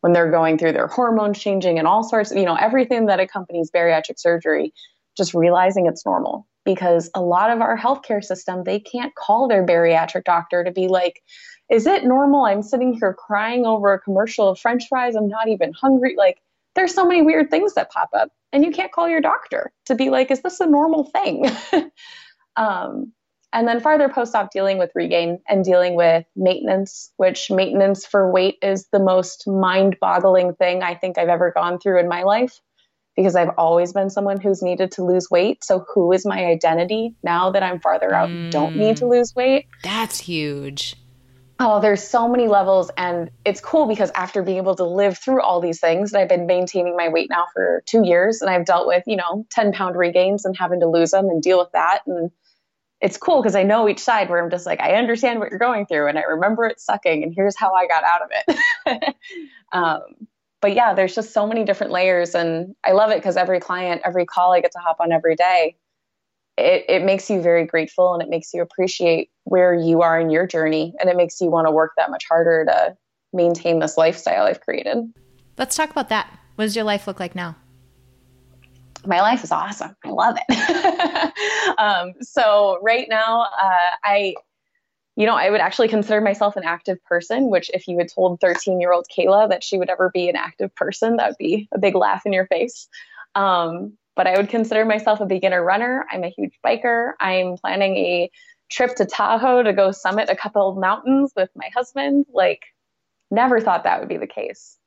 When 0.00 0.12
they're 0.12 0.30
going 0.30 0.58
through 0.58 0.72
their 0.72 0.86
hormones 0.86 1.38
changing 1.38 1.78
and 1.78 1.88
all 1.88 2.02
sorts 2.02 2.30
of, 2.30 2.36
you 2.36 2.44
know 2.44 2.56
everything 2.56 3.06
that 3.06 3.20
accompanies 3.20 3.70
bariatric 3.70 4.18
surgery 4.18 4.72
just 5.16 5.34
realizing 5.34 5.86
it's 5.86 6.04
normal 6.04 6.46
because 6.64 7.10
a 7.14 7.20
lot 7.20 7.50
of 7.50 7.60
our 7.60 7.76
healthcare 7.78 8.22
system, 8.22 8.64
they 8.64 8.80
can't 8.80 9.14
call 9.14 9.48
their 9.48 9.64
bariatric 9.64 10.24
doctor 10.24 10.64
to 10.64 10.70
be 10.70 10.88
like, 10.88 11.22
is 11.70 11.86
it 11.86 12.04
normal? 12.04 12.44
I'm 12.44 12.62
sitting 12.62 12.94
here 12.94 13.14
crying 13.14 13.66
over 13.66 13.92
a 13.92 14.00
commercial 14.00 14.48
of 14.48 14.58
french 14.58 14.84
fries. 14.88 15.14
I'm 15.14 15.28
not 15.28 15.48
even 15.48 15.72
hungry. 15.72 16.14
Like, 16.16 16.40
there's 16.74 16.94
so 16.94 17.06
many 17.06 17.22
weird 17.22 17.50
things 17.50 17.74
that 17.74 17.90
pop 17.90 18.10
up, 18.14 18.30
and 18.52 18.64
you 18.64 18.72
can't 18.72 18.92
call 18.92 19.08
your 19.08 19.20
doctor 19.20 19.72
to 19.86 19.94
be 19.94 20.10
like, 20.10 20.30
is 20.30 20.42
this 20.42 20.60
a 20.60 20.66
normal 20.66 21.04
thing? 21.04 21.46
um, 22.56 23.12
And 23.52 23.68
then 23.68 23.80
farther 23.80 24.08
post 24.08 24.34
op, 24.34 24.50
dealing 24.50 24.78
with 24.78 24.90
regain 24.94 25.38
and 25.48 25.64
dealing 25.64 25.94
with 25.94 26.26
maintenance, 26.34 27.12
which 27.16 27.50
maintenance 27.50 28.04
for 28.04 28.30
weight 28.30 28.58
is 28.60 28.88
the 28.92 28.98
most 28.98 29.46
mind 29.46 29.96
boggling 30.00 30.54
thing 30.54 30.82
I 30.82 30.96
think 30.96 31.16
I've 31.16 31.28
ever 31.28 31.52
gone 31.54 31.78
through 31.78 32.00
in 32.00 32.08
my 32.08 32.24
life 32.24 32.60
because 33.16 33.36
I've 33.36 33.50
always 33.56 33.92
been 33.92 34.10
someone 34.10 34.40
who's 34.40 34.62
needed 34.62 34.92
to 34.92 35.04
lose 35.04 35.30
weight. 35.30 35.64
So, 35.64 35.84
who 35.94 36.12
is 36.12 36.26
my 36.26 36.44
identity 36.44 37.14
now 37.22 37.50
that 37.50 37.62
I'm 37.62 37.80
farther 37.80 38.14
out, 38.14 38.28
mm, 38.28 38.50
don't 38.50 38.76
need 38.76 38.96
to 38.98 39.06
lose 39.06 39.34
weight? 39.34 39.66
That's 39.82 40.20
huge. 40.20 40.96
Oh, 41.60 41.80
there's 41.80 42.02
so 42.02 42.28
many 42.28 42.48
levels. 42.48 42.90
And 42.96 43.30
it's 43.44 43.60
cool 43.60 43.86
because 43.86 44.10
after 44.16 44.42
being 44.42 44.56
able 44.56 44.74
to 44.74 44.84
live 44.84 45.16
through 45.18 45.40
all 45.40 45.60
these 45.60 45.80
things, 45.80 46.12
and 46.12 46.20
I've 46.20 46.28
been 46.28 46.46
maintaining 46.46 46.96
my 46.96 47.08
weight 47.08 47.30
now 47.30 47.44
for 47.52 47.82
two 47.86 48.04
years, 48.04 48.42
and 48.42 48.50
I've 48.50 48.64
dealt 48.64 48.88
with, 48.88 49.04
you 49.06 49.16
know, 49.16 49.46
10 49.50 49.72
pound 49.72 49.96
regains 49.96 50.44
and 50.44 50.56
having 50.56 50.80
to 50.80 50.88
lose 50.88 51.12
them 51.12 51.28
and 51.28 51.40
deal 51.40 51.58
with 51.58 51.70
that. 51.72 52.00
And 52.06 52.32
it's 53.00 53.16
cool 53.16 53.40
because 53.40 53.54
I 53.54 53.62
know 53.62 53.88
each 53.88 54.00
side 54.00 54.30
where 54.30 54.42
I'm 54.42 54.50
just 54.50 54.66
like, 54.66 54.80
I 54.80 54.94
understand 54.94 55.38
what 55.38 55.50
you're 55.50 55.58
going 55.58 55.86
through 55.86 56.08
and 56.08 56.18
I 56.18 56.22
remember 56.22 56.64
it 56.64 56.80
sucking, 56.80 57.22
and 57.22 57.32
here's 57.34 57.56
how 57.56 57.72
I 57.72 57.86
got 57.86 58.02
out 58.02 58.22
of 58.22 58.30
it. 58.86 59.14
um, 59.72 60.26
but 60.64 60.74
yeah, 60.74 60.94
there's 60.94 61.14
just 61.14 61.34
so 61.34 61.46
many 61.46 61.62
different 61.62 61.92
layers. 61.92 62.34
And 62.34 62.74
I 62.84 62.92
love 62.92 63.10
it 63.10 63.16
because 63.16 63.36
every 63.36 63.60
client, 63.60 64.00
every 64.02 64.24
call 64.24 64.54
I 64.54 64.62
get 64.62 64.72
to 64.72 64.78
hop 64.78 64.96
on 64.98 65.12
every 65.12 65.36
day, 65.36 65.76
it, 66.56 66.86
it 66.88 67.04
makes 67.04 67.28
you 67.28 67.42
very 67.42 67.66
grateful 67.66 68.14
and 68.14 68.22
it 68.22 68.30
makes 68.30 68.54
you 68.54 68.62
appreciate 68.62 69.28
where 69.42 69.74
you 69.74 70.00
are 70.00 70.18
in 70.18 70.30
your 70.30 70.46
journey. 70.46 70.94
And 70.98 71.10
it 71.10 71.18
makes 71.18 71.38
you 71.38 71.50
want 71.50 71.66
to 71.66 71.70
work 71.70 71.90
that 71.98 72.10
much 72.10 72.24
harder 72.26 72.64
to 72.64 72.96
maintain 73.34 73.80
this 73.80 73.98
lifestyle 73.98 74.46
I've 74.46 74.62
created. 74.62 75.04
Let's 75.58 75.76
talk 75.76 75.90
about 75.90 76.08
that. 76.08 76.32
What 76.54 76.64
does 76.64 76.74
your 76.74 76.86
life 76.86 77.06
look 77.06 77.20
like 77.20 77.34
now? 77.34 77.56
my 79.06 79.20
life 79.20 79.44
is 79.44 79.52
awesome. 79.52 79.94
I 80.02 80.08
love 80.08 80.38
it. 80.48 81.74
um, 81.78 82.14
so 82.22 82.78
right 82.80 83.06
now, 83.10 83.42
uh, 83.42 83.90
I 84.02 84.34
you 85.16 85.26
know, 85.26 85.36
I 85.36 85.50
would 85.50 85.60
actually 85.60 85.88
consider 85.88 86.20
myself 86.20 86.56
an 86.56 86.64
active 86.64 87.02
person, 87.04 87.48
which 87.48 87.70
if 87.72 87.86
you 87.86 87.98
had 87.98 88.08
told 88.12 88.40
13 88.40 88.80
year 88.80 88.92
old 88.92 89.06
Kayla 89.16 89.48
that 89.48 89.62
she 89.62 89.78
would 89.78 89.90
ever 89.90 90.10
be 90.12 90.28
an 90.28 90.36
active 90.36 90.74
person, 90.74 91.16
that 91.16 91.28
would 91.28 91.38
be 91.38 91.68
a 91.72 91.78
big 91.78 91.94
laugh 91.94 92.26
in 92.26 92.32
your 92.32 92.46
face. 92.46 92.88
Um, 93.34 93.96
but 94.16 94.26
I 94.26 94.36
would 94.36 94.48
consider 94.48 94.84
myself 94.84 95.20
a 95.20 95.26
beginner 95.26 95.62
runner. 95.62 96.06
I'm 96.10 96.24
a 96.24 96.28
huge 96.28 96.58
biker. 96.64 97.12
I'm 97.20 97.56
planning 97.56 97.96
a 97.96 98.30
trip 98.70 98.96
to 98.96 99.04
Tahoe 99.04 99.62
to 99.62 99.72
go 99.72 99.90
summit 99.92 100.28
a 100.28 100.36
couple 100.36 100.68
of 100.68 100.76
mountains 100.76 101.32
with 101.36 101.50
my 101.54 101.70
husband. 101.74 102.26
Like, 102.32 102.62
never 103.30 103.60
thought 103.60 103.84
that 103.84 104.00
would 104.00 104.08
be 104.08 104.16
the 104.16 104.26
case. 104.26 104.78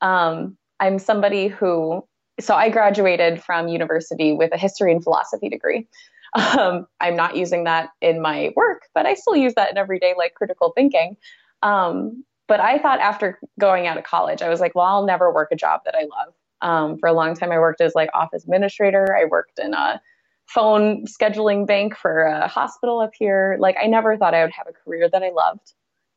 Um, 0.00 0.56
I'm 0.80 0.98
somebody 0.98 1.48
who, 1.48 2.06
so 2.40 2.54
I 2.54 2.68
graduated 2.68 3.42
from 3.42 3.68
university 3.68 4.32
with 4.32 4.52
a 4.52 4.58
history 4.58 4.92
and 4.92 5.02
philosophy 5.02 5.48
degree. 5.48 5.86
Um, 6.34 6.86
I'm 7.00 7.14
not 7.14 7.36
using 7.36 7.64
that 7.64 7.90
in 8.00 8.20
my 8.20 8.52
work, 8.56 8.88
but 8.92 9.06
I 9.06 9.14
still 9.14 9.36
use 9.36 9.54
that 9.54 9.70
in 9.70 9.78
everyday 9.78 10.14
like 10.16 10.34
critical 10.34 10.72
thinking. 10.74 11.16
Um, 11.62 12.24
but 12.48 12.60
I 12.60 12.78
thought 12.78 13.00
after 13.00 13.38
going 13.58 13.86
out 13.86 13.96
of 13.96 14.04
college, 14.04 14.42
I 14.42 14.48
was 14.48 14.60
like, 14.60 14.74
well, 14.74 14.84
I'll 14.84 15.06
never 15.06 15.32
work 15.32 15.48
a 15.52 15.56
job 15.56 15.82
that 15.84 15.94
I 15.94 16.02
love. 16.02 16.34
Um, 16.60 16.98
for 16.98 17.08
a 17.08 17.12
long 17.12 17.34
time, 17.34 17.52
I 17.52 17.58
worked 17.58 17.80
as 17.80 17.94
like 17.94 18.10
office 18.14 18.44
administrator. 18.44 19.16
I 19.16 19.26
worked 19.26 19.58
in 19.58 19.74
a 19.74 20.00
phone 20.46 21.06
scheduling 21.06 21.66
bank 21.66 21.96
for 21.96 22.22
a 22.22 22.48
hospital 22.48 23.00
up 23.00 23.12
here. 23.18 23.56
Like 23.60 23.76
I 23.80 23.86
never 23.86 24.16
thought 24.16 24.34
I 24.34 24.42
would 24.42 24.52
have 24.52 24.66
a 24.66 24.72
career 24.72 25.08
that 25.08 25.22
I 25.22 25.30
loved. 25.30 25.72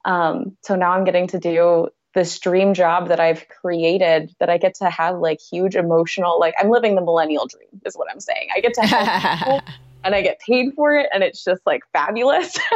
Um, 0.06 0.58
so 0.64 0.76
now 0.76 0.92
I'm 0.92 1.04
getting 1.04 1.28
to 1.28 1.40
do 1.40 1.90
this 2.14 2.40
dream 2.40 2.74
job 2.74 3.10
that 3.10 3.20
I've 3.20 3.48
created 3.48 4.34
that 4.40 4.50
I 4.50 4.58
get 4.58 4.76
to 4.76 4.90
have 4.90 5.20
like 5.20 5.40
huge 5.40 5.76
emotional, 5.76 6.40
like 6.40 6.56
I'm 6.58 6.70
living 6.70 6.96
the 6.96 7.02
millennial 7.02 7.46
dream 7.46 7.70
is 7.86 7.96
what 7.96 8.08
I'm 8.12 8.20
saying. 8.20 8.48
I 8.56 8.60
get 8.60 8.74
to 8.76 8.82
help 8.82 9.64
and 10.08 10.16
I 10.16 10.22
get 10.22 10.40
paid 10.40 10.74
for 10.74 10.96
it 10.96 11.10
and 11.14 11.22
it's 11.22 11.44
just 11.44 11.62
like 11.66 11.84
fabulous. 11.92 12.58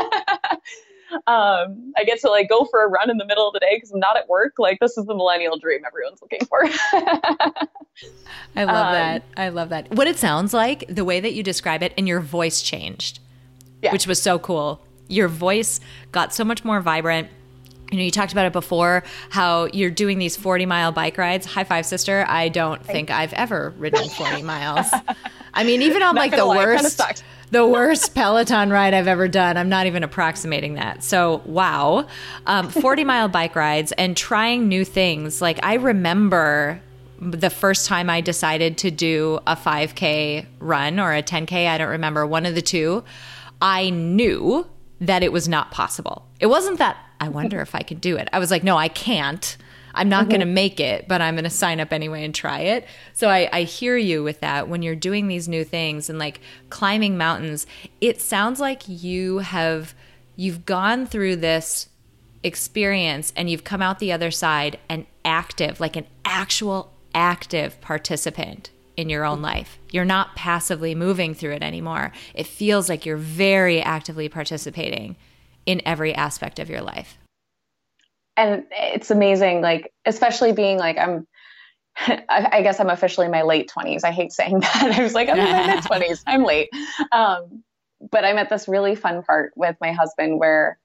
um, 1.27 1.93
I 1.97 2.03
get 2.05 2.19
to 2.21 2.29
like 2.29 2.49
go 2.49 2.65
for 2.65 2.83
a 2.83 2.89
run 2.89 3.09
in 3.09 3.17
the 3.17 3.25
middle 3.25 3.47
of 3.47 3.53
the 3.53 3.59
day 3.59 3.75
because 3.75 3.91
I'm 3.91 4.01
not 4.01 4.17
at 4.17 4.27
work. 4.27 4.55
Like 4.59 4.79
this 4.81 4.97
is 4.97 5.05
the 5.05 5.15
millennial 5.15 5.57
dream 5.57 5.81
everyone's 5.87 6.21
looking 6.21 6.45
for. 6.45 6.65
I 8.55 8.65
love 8.65 8.87
um, 8.87 8.93
that. 8.93 9.23
I 9.37 9.49
love 9.49 9.69
that. 9.69 9.89
What 9.95 10.07
it 10.07 10.17
sounds 10.17 10.53
like, 10.53 10.83
the 10.89 11.05
way 11.05 11.21
that 11.21 11.33
you 11.33 11.41
describe 11.41 11.81
it, 11.81 11.93
and 11.97 12.05
your 12.05 12.19
voice 12.19 12.61
changed, 12.61 13.19
yeah. 13.81 13.93
which 13.93 14.07
was 14.07 14.21
so 14.21 14.37
cool. 14.37 14.81
Your 15.07 15.29
voice 15.29 15.79
got 16.11 16.33
so 16.33 16.43
much 16.43 16.65
more 16.65 16.81
vibrant 16.81 17.29
you 17.91 17.97
know, 17.97 18.03
you 18.03 18.11
talked 18.11 18.31
about 18.31 18.45
it 18.45 18.53
before 18.53 19.03
how 19.29 19.65
you're 19.73 19.91
doing 19.91 20.17
these 20.17 20.37
40 20.37 20.65
mile 20.65 20.91
bike 20.91 21.17
rides. 21.17 21.45
High 21.45 21.65
five, 21.65 21.85
sister. 21.85 22.25
I 22.27 22.49
don't 22.49 22.83
think 22.83 23.11
I've 23.11 23.33
ever 23.33 23.73
ridden 23.77 24.09
40 24.09 24.41
miles. 24.43 24.87
I 25.53 25.63
mean, 25.65 25.81
even 25.81 26.01
on 26.01 26.15
like 26.15 26.31
the 26.31 26.45
lie, 26.45 26.55
worst, 26.55 27.01
the 27.51 27.67
worst 27.67 28.15
Peloton 28.15 28.69
ride 28.69 28.93
I've 28.93 29.07
ever 29.07 29.27
done, 29.27 29.57
I'm 29.57 29.67
not 29.67 29.87
even 29.87 30.03
approximating 30.03 30.75
that. 30.75 31.03
So, 31.03 31.41
wow. 31.45 32.07
Um, 32.45 32.69
40 32.69 33.03
mile 33.03 33.27
bike 33.29 33.55
rides 33.55 33.91
and 33.93 34.15
trying 34.15 34.69
new 34.69 34.85
things. 34.85 35.41
Like, 35.41 35.59
I 35.63 35.73
remember 35.73 36.81
the 37.19 37.49
first 37.49 37.87
time 37.87 38.09
I 38.09 38.21
decided 38.21 38.77
to 38.79 38.89
do 38.89 39.39
a 39.45 39.55
5K 39.55 40.47
run 40.59 40.99
or 40.99 41.13
a 41.13 41.21
10K, 41.21 41.67
I 41.67 41.77
don't 41.77 41.89
remember, 41.89 42.25
one 42.25 42.45
of 42.45 42.55
the 42.55 42.63
two, 42.63 43.03
I 43.61 43.91
knew 43.91 44.65
that 45.01 45.21
it 45.21 45.31
was 45.31 45.47
not 45.47 45.71
possible. 45.71 46.25
It 46.39 46.47
wasn't 46.47 46.79
that 46.79 46.97
I 47.21 47.29
wonder 47.29 47.61
if 47.61 47.75
I 47.75 47.83
could 47.83 48.01
do 48.01 48.17
it. 48.17 48.27
I 48.33 48.39
was 48.39 48.49
like, 48.49 48.63
no, 48.63 48.77
I 48.77 48.87
can't. 48.87 49.55
I'm 49.93 50.09
not 50.09 50.23
mm-hmm. 50.23 50.29
going 50.29 50.39
to 50.41 50.47
make 50.47 50.79
it, 50.79 51.07
but 51.07 51.21
I'm 51.21 51.35
going 51.35 51.43
to 51.43 51.51
sign 51.51 51.79
up 51.79 51.93
anyway 51.93 52.25
and 52.25 52.33
try 52.33 52.61
it. 52.61 52.87
So 53.13 53.29
I, 53.29 53.47
I 53.53 53.63
hear 53.63 53.95
you 53.95 54.23
with 54.23 54.39
that. 54.39 54.67
When 54.67 54.81
you're 54.81 54.95
doing 54.95 55.27
these 55.27 55.47
new 55.47 55.63
things 55.63 56.09
and 56.09 56.17
like 56.17 56.41
climbing 56.69 57.17
mountains, 57.17 57.67
it 57.99 58.19
sounds 58.19 58.59
like 58.59 58.83
you 58.87 59.39
have 59.39 59.93
you've 60.35 60.65
gone 60.65 61.05
through 61.05 61.35
this 61.35 61.89
experience 62.43 63.31
and 63.35 63.49
you've 63.49 63.63
come 63.63 63.83
out 63.83 63.99
the 63.99 64.11
other 64.11 64.31
side 64.31 64.79
an 64.89 65.05
active, 65.23 65.79
like 65.79 65.95
an 65.95 66.07
actual 66.25 66.91
active 67.13 67.79
participant 67.81 68.71
in 68.97 69.09
your 69.09 69.25
own 69.25 69.43
life. 69.43 69.77
You're 69.91 70.05
not 70.05 70.35
passively 70.35 70.95
moving 70.95 71.35
through 71.35 71.51
it 71.51 71.61
anymore. 71.61 72.13
It 72.33 72.47
feels 72.47 72.89
like 72.89 73.05
you're 73.05 73.17
very 73.17 73.79
actively 73.79 74.27
participating 74.27 75.17
in 75.65 75.81
every 75.85 76.13
aspect 76.13 76.59
of 76.59 76.69
your 76.69 76.81
life. 76.81 77.17
And 78.37 78.65
it's 78.71 79.11
amazing, 79.11 79.61
like, 79.61 79.93
especially 80.05 80.53
being 80.53 80.77
like, 80.77 80.97
I'm, 80.97 81.27
I 82.29 82.61
guess 82.61 82.79
I'm 82.79 82.89
officially 82.89 83.25
in 83.25 83.31
my 83.31 83.41
late 83.43 83.69
20s. 83.75 84.03
I 84.03 84.11
hate 84.11 84.31
saying 84.31 84.59
that. 84.61 84.95
I 84.97 85.03
was 85.03 85.13
like, 85.13 85.29
I'm 85.29 85.39
in 85.39 85.51
my 85.51 85.75
mid 85.75 85.83
20s. 85.83 86.23
I'm 86.27 86.43
late. 86.43 86.69
Um, 87.11 87.63
but 88.09 88.25
I'm 88.25 88.37
at 88.37 88.49
this 88.49 88.67
really 88.67 88.95
fun 88.95 89.23
part 89.23 89.51
with 89.55 89.75
my 89.79 89.91
husband 89.91 90.39
where, 90.39 90.79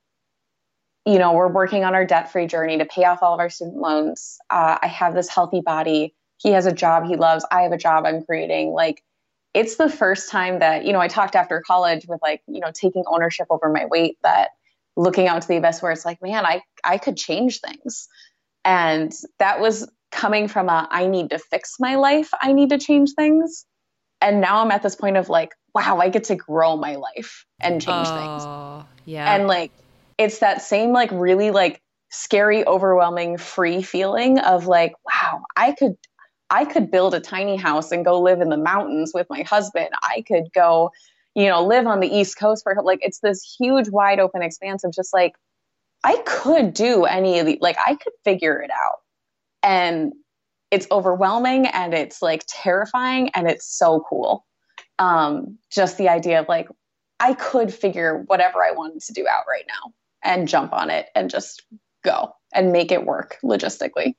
you 1.06 1.18
know, 1.18 1.32
we're 1.32 1.48
working 1.48 1.84
on 1.84 1.94
our 1.94 2.04
debt 2.04 2.30
free 2.30 2.46
journey 2.46 2.78
to 2.78 2.84
pay 2.84 3.04
off 3.04 3.22
all 3.22 3.32
of 3.32 3.40
our 3.40 3.48
student 3.48 3.76
loans. 3.76 4.38
Uh, 4.50 4.78
I 4.82 4.88
have 4.88 5.14
this 5.14 5.28
healthy 5.28 5.60
body. 5.60 6.14
He 6.38 6.50
has 6.50 6.66
a 6.66 6.72
job 6.72 7.06
he 7.06 7.16
loves. 7.16 7.46
I 7.50 7.62
have 7.62 7.72
a 7.72 7.78
job 7.78 8.04
I'm 8.04 8.22
creating. 8.24 8.72
Like, 8.72 9.02
it's 9.54 9.76
the 9.76 9.88
first 9.88 10.30
time 10.30 10.58
that, 10.58 10.84
you 10.84 10.92
know, 10.92 11.00
I 11.00 11.08
talked 11.08 11.34
after 11.34 11.62
college 11.66 12.06
with 12.06 12.20
like, 12.20 12.42
you 12.46 12.60
know, 12.60 12.70
taking 12.74 13.04
ownership 13.06 13.46
over 13.48 13.72
my 13.72 13.86
weight 13.86 14.18
that 14.22 14.50
looking 14.96 15.28
out 15.28 15.42
to 15.42 15.48
the 15.48 15.56
abyss 15.56 15.82
where 15.82 15.92
it's 15.92 16.04
like, 16.04 16.22
man, 16.22 16.46
I, 16.46 16.62
I 16.82 16.98
could 16.98 17.16
change 17.16 17.60
things. 17.60 18.08
And 18.64 19.12
that 19.38 19.60
was 19.60 19.90
coming 20.10 20.48
from 20.48 20.68
a, 20.68 20.88
I 20.90 21.06
need 21.06 21.30
to 21.30 21.38
fix 21.38 21.74
my 21.78 21.96
life. 21.96 22.30
I 22.40 22.52
need 22.52 22.70
to 22.70 22.78
change 22.78 23.12
things. 23.12 23.66
And 24.20 24.40
now 24.40 24.62
I'm 24.62 24.70
at 24.70 24.82
this 24.82 24.96
point 24.96 25.16
of 25.16 25.28
like, 25.28 25.52
wow, 25.74 25.98
I 25.98 26.08
get 26.08 26.24
to 26.24 26.34
grow 26.34 26.76
my 26.76 26.96
life 26.96 27.44
and 27.60 27.80
change 27.80 28.08
oh, 28.10 28.78
things. 28.80 28.88
Yeah. 29.04 29.34
And 29.34 29.46
like, 29.46 29.70
it's 30.16 30.38
that 30.38 30.62
same 30.62 30.92
like 30.92 31.10
really 31.12 31.50
like 31.50 31.82
scary, 32.10 32.66
overwhelming, 32.66 33.36
free 33.36 33.82
feeling 33.82 34.38
of 34.38 34.66
like, 34.66 34.94
wow, 35.04 35.42
I 35.54 35.72
could, 35.72 35.96
I 36.48 36.64
could 36.64 36.90
build 36.90 37.12
a 37.14 37.20
tiny 37.20 37.56
house 37.56 37.92
and 37.92 38.04
go 38.04 38.20
live 38.20 38.40
in 38.40 38.48
the 38.48 38.56
mountains 38.56 39.12
with 39.12 39.26
my 39.28 39.42
husband. 39.42 39.90
I 40.02 40.24
could 40.26 40.44
go 40.54 40.90
you 41.36 41.50
know, 41.50 41.62
live 41.62 41.86
on 41.86 42.00
the 42.00 42.08
East 42.08 42.38
Coast 42.38 42.62
for 42.64 42.74
like 42.82 43.00
it's 43.02 43.20
this 43.20 43.56
huge, 43.58 43.90
wide 43.90 44.18
open 44.18 44.42
expanse 44.42 44.84
of 44.84 44.92
just 44.92 45.12
like 45.12 45.34
I 46.02 46.16
could 46.24 46.72
do 46.72 47.04
any 47.04 47.38
of 47.38 47.46
the 47.46 47.58
like 47.60 47.76
I 47.78 47.94
could 47.94 48.14
figure 48.24 48.58
it 48.60 48.70
out. 48.70 49.00
And 49.62 50.14
it's 50.70 50.86
overwhelming 50.90 51.66
and 51.66 51.92
it's 51.92 52.22
like 52.22 52.44
terrifying 52.48 53.30
and 53.34 53.48
it's 53.48 53.66
so 53.66 54.04
cool. 54.08 54.46
Um, 54.98 55.58
just 55.70 55.98
the 55.98 56.08
idea 56.08 56.40
of 56.40 56.48
like 56.48 56.68
I 57.20 57.34
could 57.34 57.72
figure 57.72 58.24
whatever 58.26 58.64
I 58.64 58.70
wanted 58.70 59.02
to 59.02 59.12
do 59.12 59.28
out 59.28 59.44
right 59.46 59.66
now 59.68 59.92
and 60.24 60.48
jump 60.48 60.72
on 60.72 60.88
it 60.88 61.08
and 61.14 61.28
just 61.28 61.66
go 62.02 62.32
and 62.54 62.72
make 62.72 62.90
it 62.90 63.04
work 63.04 63.36
logistically. 63.44 64.14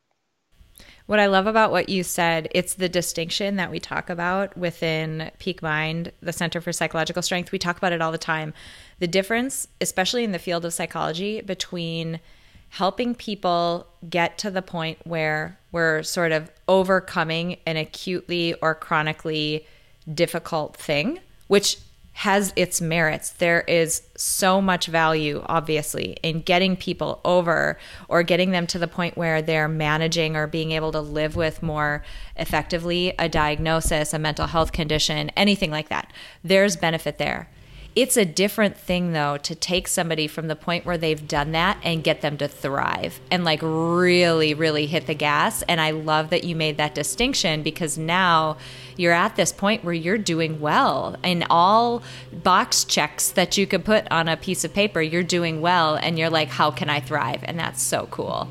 What 1.07 1.19
I 1.19 1.27
love 1.27 1.47
about 1.47 1.71
what 1.71 1.87
you 1.87 2.03
said, 2.03 2.49
it's 2.51 2.73
the 2.73 2.89
distinction 2.89 3.55
that 3.55 3.71
we 3.71 3.79
talk 3.79 4.09
about 4.09 4.57
within 4.57 5.31
Peak 5.39 5.61
Mind, 5.61 6.11
the 6.19 6.33
Center 6.33 6.59
for 6.59 6.73
Psychological 6.73 7.21
Strength. 7.21 7.53
We 7.53 7.59
talk 7.59 7.77
about 7.77 7.93
it 7.93 8.01
all 8.01 8.11
the 8.11 8.17
time. 8.17 8.53
The 8.99 9.07
difference, 9.07 9.69
especially 9.79 10.25
in 10.25 10.33
the 10.33 10.39
field 10.39 10.65
of 10.65 10.73
psychology, 10.73 11.39
between 11.39 12.19
helping 12.67 13.15
people 13.15 13.87
get 14.09 14.37
to 14.39 14.51
the 14.51 14.61
point 14.61 14.99
where 15.05 15.57
we're 15.71 16.03
sort 16.03 16.33
of 16.33 16.51
overcoming 16.67 17.55
an 17.65 17.77
acutely 17.77 18.53
or 18.55 18.75
chronically 18.75 19.65
difficult 20.13 20.75
thing, 20.75 21.21
which 21.47 21.77
has 22.17 22.51
its 22.55 22.81
merits. 22.81 23.29
There 23.29 23.61
is 23.61 24.01
so 24.15 24.59
much 24.59 24.87
value, 24.87 25.43
obviously, 25.45 26.17
in 26.23 26.41
getting 26.41 26.75
people 26.75 27.21
over 27.23 27.77
or 28.07 28.23
getting 28.23 28.49
them 28.49 28.65
to 28.65 28.79
the 28.79 28.87
point 28.87 29.15
where 29.15 29.39
they're 29.39 29.67
managing 29.67 30.35
or 30.35 30.47
being 30.47 30.71
able 30.71 30.91
to 30.93 30.99
live 30.99 31.35
with 31.35 31.61
more 31.61 32.03
effectively 32.35 33.13
a 33.19 33.29
diagnosis, 33.29 34.15
a 34.15 34.19
mental 34.19 34.47
health 34.47 34.71
condition, 34.71 35.29
anything 35.37 35.69
like 35.69 35.89
that. 35.89 36.11
There's 36.43 36.75
benefit 36.75 37.19
there. 37.19 37.49
It's 37.97 38.15
a 38.15 38.25
different 38.25 38.77
thing, 38.77 39.13
though, 39.13 39.37
to 39.37 39.55
take 39.55 39.87
somebody 39.87 40.27
from 40.27 40.49
the 40.49 40.55
point 40.55 40.85
where 40.85 40.99
they've 40.99 41.27
done 41.27 41.53
that 41.53 41.79
and 41.83 42.03
get 42.03 42.21
them 42.21 42.37
to 42.37 42.47
thrive 42.47 43.19
and 43.31 43.43
like 43.43 43.59
really, 43.63 44.53
really 44.53 44.85
hit 44.85 45.07
the 45.07 45.15
gas. 45.15 45.63
And 45.63 45.81
I 45.81 45.89
love 45.89 46.29
that 46.29 46.43
you 46.43 46.55
made 46.55 46.77
that 46.77 46.93
distinction 46.93 47.63
because 47.63 47.97
now 47.97 48.57
you're 48.97 49.13
at 49.13 49.35
this 49.35 49.51
point 49.51 49.83
where 49.83 49.95
you're 49.95 50.19
doing 50.19 50.59
well 50.59 51.15
in 51.23 51.43
all 51.49 52.03
box 52.31 52.83
checks 52.83 53.31
that 53.31 53.57
you 53.57 53.65
could 53.65 53.83
put 53.83 54.05
on 54.11 54.27
a 54.27 54.37
piece 54.37 54.63
of 54.63 54.75
paper. 54.75 55.01
You're 55.01 55.23
doing 55.23 55.61
well, 55.61 55.95
and 55.95 56.19
you're 56.19 56.29
like, 56.29 56.49
how 56.49 56.69
can 56.69 56.91
I 56.91 56.99
thrive? 56.99 57.39
And 57.45 57.57
that's 57.57 57.81
so 57.81 58.07
cool. 58.11 58.47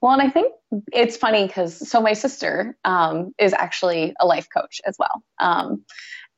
Well, 0.00 0.12
and 0.12 0.22
I 0.22 0.30
think 0.30 0.54
it's 0.92 1.18
funny 1.18 1.46
because 1.46 1.86
so 1.86 2.00
my 2.00 2.14
sister 2.14 2.78
um, 2.82 3.34
is 3.38 3.52
actually 3.52 4.14
a 4.18 4.26
life 4.26 4.48
coach 4.54 4.80
as 4.86 4.96
well. 4.98 5.22
Um, 5.38 5.84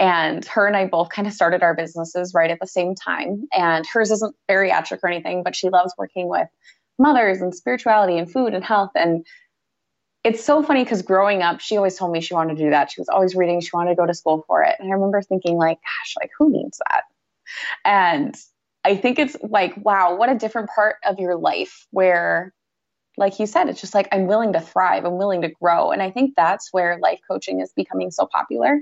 and 0.01 0.47
her 0.47 0.67
and 0.67 0.75
I 0.75 0.87
both 0.87 1.11
kind 1.11 1.29
of 1.29 1.35
started 1.35 1.63
our 1.63 1.75
businesses 1.75 2.33
right 2.35 2.51
at 2.51 2.59
the 2.59 2.67
same 2.67 2.95
time. 2.95 3.47
And 3.53 3.87
hers 3.87 4.11
isn't 4.11 4.35
bariatric 4.51 5.01
or 5.03 5.11
anything, 5.11 5.43
but 5.43 5.55
she 5.55 5.69
loves 5.69 5.95
working 5.99 6.27
with 6.27 6.49
mothers 6.99 7.43
and 7.43 7.55
spirituality 7.55 8.17
and 8.17 8.31
food 8.31 8.55
and 8.55 8.65
health. 8.65 8.93
And 8.95 9.27
it's 10.25 10.43
so 10.43 10.63
funny 10.63 10.85
because 10.85 11.03
growing 11.03 11.43
up, 11.43 11.61
she 11.61 11.77
always 11.77 11.97
told 11.97 12.13
me 12.13 12.23
she 12.23 12.33
wanted 12.33 12.57
to 12.57 12.65
do 12.65 12.71
that. 12.71 12.91
She 12.91 13.01
was 13.01 13.11
always 13.11 13.37
reading, 13.37 13.61
she 13.61 13.71
wanted 13.75 13.91
to 13.91 13.97
go 13.97 14.07
to 14.07 14.15
school 14.15 14.43
for 14.47 14.63
it. 14.63 14.75
And 14.79 14.91
I 14.91 14.95
remember 14.95 15.21
thinking, 15.21 15.57
like, 15.57 15.79
gosh, 15.83 16.15
like 16.19 16.31
who 16.39 16.51
needs 16.51 16.81
that? 16.89 17.03
And 17.85 18.35
I 18.85 18.97
think 18.97 19.19
it's 19.19 19.37
like, 19.43 19.75
wow, 19.77 20.17
what 20.17 20.31
a 20.31 20.35
different 20.35 20.71
part 20.75 20.97
of 21.05 21.19
your 21.19 21.37
life 21.37 21.87
where, 21.91 22.55
like 23.19 23.39
you 23.39 23.45
said, 23.45 23.69
it's 23.69 23.83
just 23.83 23.95
like, 23.95 24.09
I'm 24.13 24.27
willing 24.27 24.55
to 24.55 24.61
thrive, 24.61 25.05
I'm 25.05 25.19
willing 25.19 25.43
to 25.43 25.49
grow. 25.49 25.91
And 25.91 26.01
I 26.01 26.11
think 26.11 26.35
that's 26.37 26.73
where 26.73 26.99
life 27.03 27.21
coaching 27.31 27.61
is 27.61 27.71
becoming 27.77 28.11
so 28.11 28.27
popular 28.27 28.81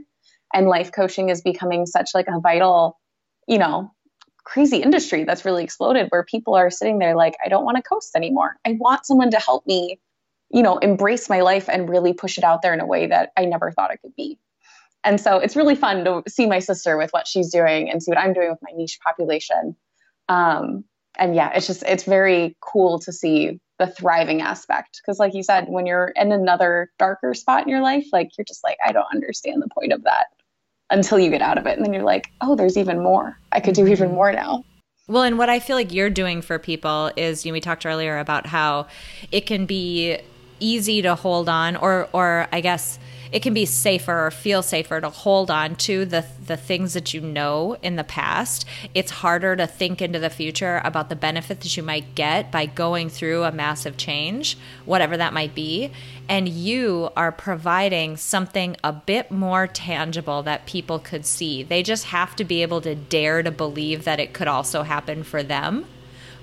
and 0.53 0.67
life 0.67 0.93
coaching 0.93 1.29
is 1.29 1.43
becoming 1.43 1.87
such 1.87 2.11
like 2.15 2.27
a 2.29 2.41
vital 2.41 2.99
you 3.47 3.59
know 3.59 3.91
crazy 4.45 4.79
industry 4.79 5.25
that's 5.25 5.45
really 5.45 5.63
exploded 5.63 6.07
where 6.09 6.25
people 6.25 6.55
are 6.55 6.71
sitting 6.71 6.99
there 6.99 7.15
like 7.15 7.35
i 7.45 7.49
don't 7.49 7.65
want 7.65 7.77
to 7.77 7.83
coast 7.83 8.17
anymore. 8.17 8.57
I 8.65 8.77
want 8.79 9.05
someone 9.05 9.31
to 9.31 9.39
help 9.39 9.67
me 9.67 10.01
you 10.51 10.63
know 10.63 10.79
embrace 10.79 11.29
my 11.29 11.41
life 11.41 11.69
and 11.69 11.89
really 11.89 12.13
push 12.13 12.39
it 12.39 12.45
out 12.45 12.63
there 12.63 12.73
in 12.73 12.81
a 12.81 12.87
way 12.87 13.07
that 13.07 13.33
i 13.37 13.45
never 13.45 13.71
thought 13.73 13.93
it 13.93 14.01
could 14.03 14.17
be. 14.17 14.39
And 15.05 15.21
so 15.21 15.39
it's 15.39 15.55
really 15.55 15.77
fun 15.77 16.05
to 16.05 16.23
see 16.29 16.47
my 16.47 16.59
sister 16.59 16.99
with 16.99 17.11
what 17.13 17.29
she's 17.29 17.53
doing 17.53 17.91
and 17.91 18.03
see 18.03 18.11
what 18.11 18.19
i'm 18.19 18.33
doing 18.33 18.51
with 18.51 18.61
my 18.63 18.73
niche 18.75 18.99
population. 19.05 19.77
Um, 20.29 20.85
and 21.19 21.35
yeah 21.35 21.51
it's 21.55 21.67
just 21.67 21.83
it's 21.83 22.05
very 22.05 22.57
cool 22.61 22.99
to 23.01 23.13
see 23.13 23.61
the 23.79 23.87
thriving 23.87 24.41
aspect 24.41 25.01
because 25.03 25.19
like 25.19 25.35
you 25.35 25.43
said 25.43 25.67
when 25.69 25.87
you're 25.87 26.13
in 26.17 26.33
another 26.33 26.91
darker 26.99 27.35
spot 27.35 27.63
in 27.63 27.69
your 27.69 27.83
life 27.83 28.07
like 28.13 28.31
you're 28.39 28.45
just 28.45 28.65
like 28.65 28.79
i 28.85 28.93
don't 28.93 29.07
understand 29.13 29.63
the 29.63 29.69
point 29.69 29.93
of 29.93 30.05
that 30.05 30.27
until 30.91 31.19
you 31.19 31.31
get 31.31 31.43
out 31.43 31.59
of 31.59 31.67
it. 31.67 31.77
And 31.77 31.85
then 31.85 31.93
you're 31.93 32.03
like, 32.03 32.31
oh, 32.41 32.57
there's 32.57 32.77
even 32.77 33.03
more. 33.03 33.39
I 33.53 33.61
could 33.61 33.75
do 33.75 33.87
even 33.87 34.09
mm-hmm. 34.09 34.15
more 34.17 34.33
now. 34.33 34.65
Well, 35.07 35.23
and 35.23 35.39
what 35.39 35.49
I 35.49 35.59
feel 35.59 35.77
like 35.77 35.93
you're 35.93 36.11
doing 36.11 36.43
for 36.43 36.59
people 36.59 37.11
is, 37.17 37.47
you 37.47 37.51
know, 37.51 37.55
we 37.55 37.61
talked 37.61 37.87
earlier 37.87 38.19
about 38.19 38.47
how 38.47 38.89
it 39.33 39.47
can 39.47 39.65
be 39.65 40.19
easy 40.61 41.01
to 41.03 41.15
hold 41.15 41.49
on, 41.49 41.77
or, 41.77 42.09
or 42.13 42.47
I 42.53 42.61
guess 42.61 42.99
it 43.33 43.43
can 43.43 43.55
be 43.55 43.65
safer 43.65 44.27
or 44.27 44.31
feel 44.31 44.63
safer 44.63 45.01
to 45.01 45.11
hold 45.11 45.51
on 45.51 45.77
to 45.77 46.05
the 46.05 46.25
the 46.47 46.57
things 46.57 46.95
that 46.95 47.13
you 47.13 47.21
know 47.21 47.77
in 47.83 47.97
the 47.97 48.05
past. 48.05 48.65
It's 48.95 49.11
harder 49.11 49.55
to 49.57 49.67
think 49.67 50.01
into 50.01 50.19
the 50.19 50.31
future 50.31 50.81
about 50.85 51.09
the 51.09 51.17
benefit 51.17 51.61
that 51.61 51.77
you 51.77 51.83
might 51.83 52.15
get 52.15 52.51
by 52.51 52.67
going 52.67 53.11
through 53.11 53.45
a 53.45 53.53
massive 53.53 53.97
change, 53.97 54.59
whatever 54.85 55.17
that 55.17 55.33
might 55.33 55.55
be. 55.55 55.93
And 56.29 56.49
you 56.49 57.11
are 57.17 57.33
providing 57.33 58.17
something 58.17 58.77
a 58.83 58.93
bit 58.93 59.31
more 59.31 59.67
tangible 59.67 60.43
that 60.43 60.67
people 60.67 60.99
could 60.99 61.25
see. 61.25 61.63
They 61.63 61.83
just 61.83 62.07
have 62.07 62.35
to 62.37 62.45
be 62.45 62.63
able 62.63 62.81
to 62.83 62.95
dare 62.95 63.43
to 63.43 63.51
believe 63.51 64.05
that 64.05 64.21
it 64.21 64.33
could 64.33 64.49
also 64.49 64.83
happen 64.83 65.23
for 65.23 65.43
them. 65.43 65.87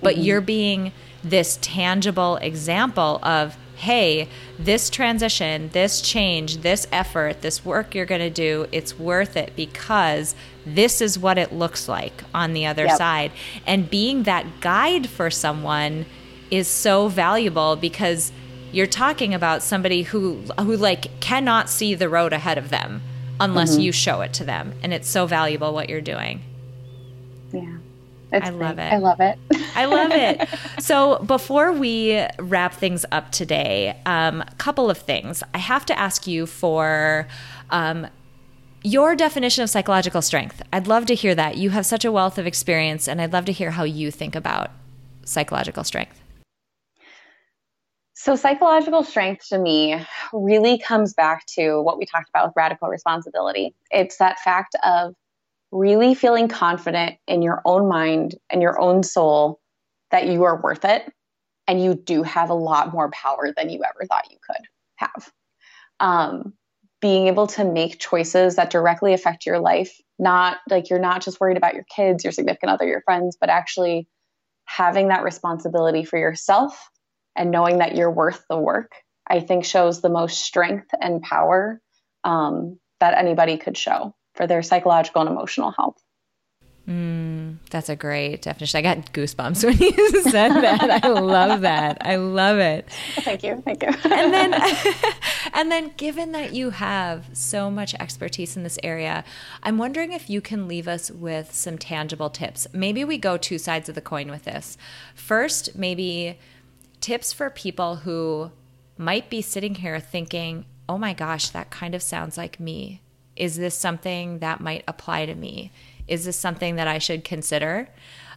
But 0.01 0.15
mm-hmm. 0.15 0.23
you're 0.23 0.41
being 0.41 0.91
this 1.23 1.57
tangible 1.61 2.37
example 2.37 3.19
of 3.23 3.57
hey, 3.75 4.27
this 4.57 4.89
transition, 4.89 5.69
this 5.69 6.01
change, 6.01 6.57
this 6.57 6.87
effort, 6.91 7.41
this 7.41 7.65
work 7.65 7.93
you're 7.93 8.05
going 8.05 8.21
to 8.21 8.29
do, 8.29 8.67
it's 8.71 8.97
worth 8.97 9.35
it 9.35 9.53
because 9.55 10.35
this 10.65 11.01
is 11.01 11.19
what 11.19 11.37
it 11.37 11.53
looks 11.53 11.87
like 11.87 12.23
on 12.33 12.53
the 12.53 12.65
other 12.65 12.85
yep. 12.85 12.97
side. 12.97 13.31
And 13.65 13.89
being 13.89 14.23
that 14.23 14.61
guide 14.61 15.09
for 15.09 15.29
someone 15.29 16.05
is 16.49 16.67
so 16.67 17.07
valuable 17.07 17.75
because 17.75 18.31
you're 18.71 18.87
talking 18.87 19.33
about 19.33 19.63
somebody 19.63 20.03
who 20.03 20.41
who 20.59 20.75
like 20.75 21.19
cannot 21.19 21.69
see 21.69 21.95
the 21.95 22.09
road 22.09 22.33
ahead 22.33 22.57
of 22.57 22.69
them 22.69 23.01
unless 23.39 23.73
mm-hmm. 23.73 23.81
you 23.81 23.91
show 23.91 24.21
it 24.21 24.33
to 24.33 24.43
them 24.43 24.73
and 24.83 24.93
it's 24.93 25.07
so 25.07 25.25
valuable 25.25 25.73
what 25.73 25.89
you're 25.89 26.01
doing. 26.01 26.41
Yeah. 27.51 27.77
It's 28.35 28.45
I 28.45 28.49
love 28.49 28.77
it. 28.77 28.91
I 28.91 28.97
love 28.97 29.19
it. 29.21 29.39
I 29.75 29.85
love 29.85 30.11
it. 30.11 30.49
So 30.79 31.19
before 31.19 31.71
we 31.71 32.23
wrap 32.37 32.73
things 32.73 33.05
up 33.11 33.31
today, 33.31 33.97
um, 34.05 34.41
a 34.41 34.55
couple 34.57 34.89
of 34.89 34.97
things. 34.97 35.41
I 35.53 35.57
have 35.57 35.85
to 35.87 35.97
ask 35.97 36.27
you 36.27 36.45
for 36.45 37.27
um, 37.71 38.07
your 38.83 39.15
definition 39.15 39.63
of 39.63 39.69
psychological 39.69 40.21
strength. 40.21 40.61
I'd 40.71 40.85
love 40.85 41.05
to 41.07 41.15
hear 41.15 41.33
that. 41.33 41.57
You 41.57 41.71
have 41.71 41.85
such 41.85 42.05
a 42.05 42.11
wealth 42.11 42.37
of 42.37 42.45
experience, 42.45 43.07
and 43.07 43.21
I'd 43.21 43.33
love 43.33 43.45
to 43.45 43.51
hear 43.51 43.71
how 43.71 43.83
you 43.83 44.11
think 44.11 44.35
about 44.35 44.69
psychological 45.23 45.83
strength. 45.83 46.21
So, 48.13 48.35
psychological 48.35 49.03
strength 49.03 49.47
to 49.49 49.57
me 49.57 50.05
really 50.33 50.77
comes 50.77 51.13
back 51.13 51.45
to 51.57 51.81
what 51.81 51.97
we 51.97 52.05
talked 52.05 52.29
about 52.29 52.47
with 52.47 52.53
radical 52.55 52.89
responsibility. 52.89 53.73
It's 53.91 54.17
that 54.17 54.39
fact 54.39 54.75
of 54.83 55.15
really 55.75 56.15
feeling 56.15 56.47
confident 56.47 57.17
in 57.27 57.41
your 57.41 57.61
own 57.65 57.89
mind 57.89 58.35
and 58.49 58.61
your 58.61 58.79
own 58.79 59.03
soul 59.03 59.59
that 60.09 60.27
you 60.27 60.43
are 60.43 60.61
worth 60.61 60.85
it 60.85 61.11
and 61.67 61.83
you 61.83 61.95
do 61.95 62.23
have 62.23 62.49
a 62.49 62.55
lot 62.55 62.93
more 62.93 63.11
power 63.11 63.53
than 63.55 63.69
you 63.69 63.81
ever 63.83 64.05
thought 64.07 64.31
you 64.31 64.37
could 64.47 64.65
have. 64.95 65.31
Um, 65.99 66.53
being 67.01 67.27
able 67.27 67.47
to 67.47 67.65
make 67.65 67.99
choices 67.99 68.55
that 68.55 68.69
directly 68.69 69.13
affect 69.13 69.45
your 69.45 69.59
life, 69.59 69.99
not 70.17 70.57
like 70.69 70.89
you're 70.89 70.97
not 70.97 71.21
just 71.21 71.41
worried 71.41 71.57
about 71.57 71.73
your 71.73 71.85
kids, 71.93 72.23
your 72.23 72.31
significant 72.31 72.71
other, 72.71 72.87
your 72.87 73.01
friends, 73.01 73.37
but 73.39 73.49
actually 73.49 74.07
having 74.63 75.09
that 75.09 75.23
responsibility 75.23 76.05
for 76.05 76.17
yourself 76.17 76.89
and 77.35 77.51
knowing 77.51 77.79
that 77.79 77.95
you're 77.95 78.09
worth 78.09 78.43
the 78.49 78.57
work, 78.57 78.93
I 79.27 79.41
think 79.41 79.65
shows 79.65 80.01
the 80.01 80.09
most 80.09 80.39
strength 80.39 80.87
and 80.99 81.21
power 81.21 81.81
um, 82.23 82.79
that 83.01 83.17
anybody 83.17 83.57
could 83.57 83.77
show 83.77 84.15
for 84.35 84.47
their 84.47 84.61
psychological 84.61 85.21
and 85.21 85.29
emotional 85.29 85.71
health. 85.71 86.01
Mm, 86.87 87.57
that's 87.71 87.89
a 87.89 87.95
great 87.95 88.43
definition. 88.43 88.77
I 88.77 88.81
got 88.83 89.11
goosebumps 89.11 89.63
when 89.63 89.77
you 89.77 90.21
said 90.23 90.49
that. 90.49 91.03
I 91.03 91.07
love 91.07 91.61
that. 91.61 91.97
I 92.01 92.17
love 92.17 92.59
it. 92.59 92.87
Thank 93.15 93.43
you. 93.43 93.61
Thank 93.65 93.81
you. 93.81 93.89
and 94.11 94.33
then, 94.33 94.53
and 95.53 95.71
then, 95.71 95.93
given 95.97 96.31
that 96.33 96.53
you 96.53 96.69
have 96.69 97.25
so 97.33 97.71
much 97.71 97.95
expertise 97.95 98.55
in 98.55 98.61
this 98.61 98.77
area, 98.83 99.23
I'm 99.63 99.79
wondering 99.79 100.13
if 100.13 100.29
you 100.29 100.41
can 100.41 100.67
leave 100.67 100.87
us 100.87 101.09
with 101.09 101.55
some 101.55 101.79
tangible 101.79 102.29
tips. 102.29 102.67
Maybe 102.71 103.03
we 103.03 103.17
go 103.17 103.35
two 103.35 103.57
sides 103.57 103.89
of 103.89 103.95
the 103.95 104.01
coin 104.01 104.29
with 104.29 104.43
this. 104.43 104.77
First, 105.15 105.75
maybe 105.75 106.37
tips 107.01 107.33
for 107.33 107.49
people 107.49 107.97
who 107.97 108.51
might 108.95 109.29
be 109.31 109.41
sitting 109.41 109.75
here 109.75 109.99
thinking, 109.99 110.65
"Oh 110.87 110.99
my 110.99 111.13
gosh, 111.13 111.49
that 111.49 111.71
kind 111.71 111.95
of 111.95 112.03
sounds 112.03 112.37
like 112.37 112.59
me." 112.59 113.01
Is 113.35 113.57
this 113.57 113.75
something 113.75 114.39
that 114.39 114.61
might 114.61 114.83
apply 114.87 115.25
to 115.25 115.35
me? 115.35 115.71
Is 116.07 116.25
this 116.25 116.37
something 116.37 116.75
that 116.75 116.87
I 116.87 116.97
should 116.97 117.23
consider? 117.23 117.89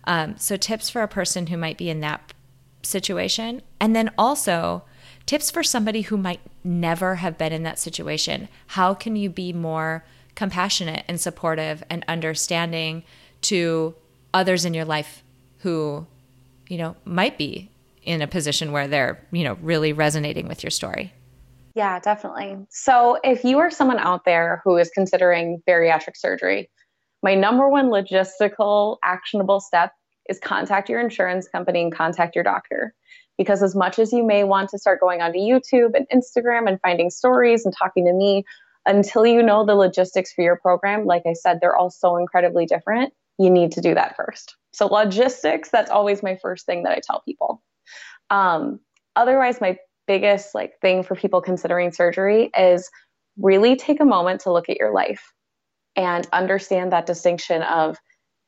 Um, 0.05 0.37
so, 0.39 0.57
tips 0.57 0.89
for 0.91 1.03
a 1.03 1.09
person 1.09 1.49
who 1.49 1.57
might 1.57 1.77
be 1.77 1.91
in 1.91 2.01
that 2.01 2.33
situation. 2.83 3.63
And 3.81 3.95
then 3.95 4.11
also, 4.17 4.85
tips 5.27 5.51
for 5.51 5.63
somebody 5.63 6.03
who 6.03 6.17
might 6.17 6.41
never 6.65 7.17
have 7.17 7.37
been 7.37 7.53
in 7.53 7.63
that 7.65 7.79
situation. 7.79 8.49
How 8.69 8.95
can 8.95 9.17
you 9.17 9.29
be 9.29 9.53
more 9.53 10.05
compassionate 10.35 11.05
and 11.09 11.21
supportive 11.21 11.83
and 11.91 12.05
understanding 12.09 13.03
to 13.43 13.95
others 14.33 14.65
in 14.65 14.73
your 14.73 14.85
life 14.85 15.23
who, 15.59 16.07
you 16.69 16.79
know, 16.79 16.97
might 17.05 17.37
be 17.37 17.71
in 18.03 18.23
a 18.23 18.27
position 18.27 18.73
where 18.73 18.89
they're, 18.89 19.23
you 19.31 19.45
know, 19.45 19.59
really 19.61 19.93
resonating 19.93 20.49
with 20.49 20.63
your 20.63 20.71
story? 20.71 21.13
Yeah, 21.79 22.01
definitely. 22.01 22.57
So, 22.71 23.21
if 23.23 23.45
you 23.45 23.61
are 23.61 23.71
someone 23.71 24.01
out 24.01 24.25
there 24.25 24.63
who 24.65 24.77
is 24.79 24.91
considering 24.91 25.63
bariatric 25.65 26.17
surgery, 26.17 26.69
my 27.23 27.37
number 27.37 27.69
one 27.69 27.87
logistical 27.87 28.97
actionable 29.05 29.61
step 29.61 29.93
is 30.29 30.41
contact 30.41 30.89
your 30.89 31.01
insurance 31.01 31.47
company 31.47 31.83
and 31.83 31.95
contact 31.95 32.35
your 32.35 32.43
doctor. 32.43 32.97
Because 33.37 33.63
as 33.63 33.77
much 33.77 34.01
as 34.01 34.13
you 34.13 34.27
may 34.27 34.43
want 34.43 34.71
to 34.71 34.79
start 34.79 34.99
going 34.99 35.23
onto 35.23 35.39
YouTube 35.39 35.93
and 35.95 36.05
Instagram 36.13 36.67
and 36.67 36.81
finding 36.81 37.11
stories 37.11 37.65
and 37.65 37.73
talking 37.73 38.05
to 38.07 38.13
me, 38.13 38.43
until 38.85 39.25
you 39.25 39.41
know 39.41 39.65
the 39.65 39.77
logistics 39.77 40.33
for 40.33 40.43
your 40.43 40.57
program, 40.57 41.07
like 41.07 41.23
I 41.27 41.35
said, 41.35 41.59
they're 41.61 41.77
all 41.77 41.91
so 41.91 42.17
incredibly 42.17 42.67
different. 42.67 43.13
You 43.39 43.51
need 43.51 43.71
to 43.73 43.81
do 43.81 43.95
that 43.95 44.17
first. 44.17 44.57
So, 44.73 44.89
logistics, 44.89 45.69
that's 45.69 45.93
always 45.93 46.25
my 46.25 46.39
first 46.43 46.67
thing 46.67 46.83
that 46.83 46.99
I 46.99 47.01
tell 47.05 47.21
people. 47.21 47.63
Um, 48.31 48.81
otherwise, 49.15 49.61
my 49.61 49.79
biggest 50.09 50.55
like 50.55 50.73
thing 50.81 51.05
for 51.05 51.15
people 51.15 51.41
considering 51.41 51.93
surgery 51.93 52.51
is 52.59 52.91
really 53.37 53.77
take 53.77 54.01
a 54.01 54.05
moment 54.05 54.41
to 54.41 54.53
look 54.53 54.69
at 54.69 54.79
your 54.79 54.93
life 54.93 55.33
and 55.95 56.27
understand 56.33 56.93
that 56.93 57.07
distinction 57.07 57.63
of 57.63 57.97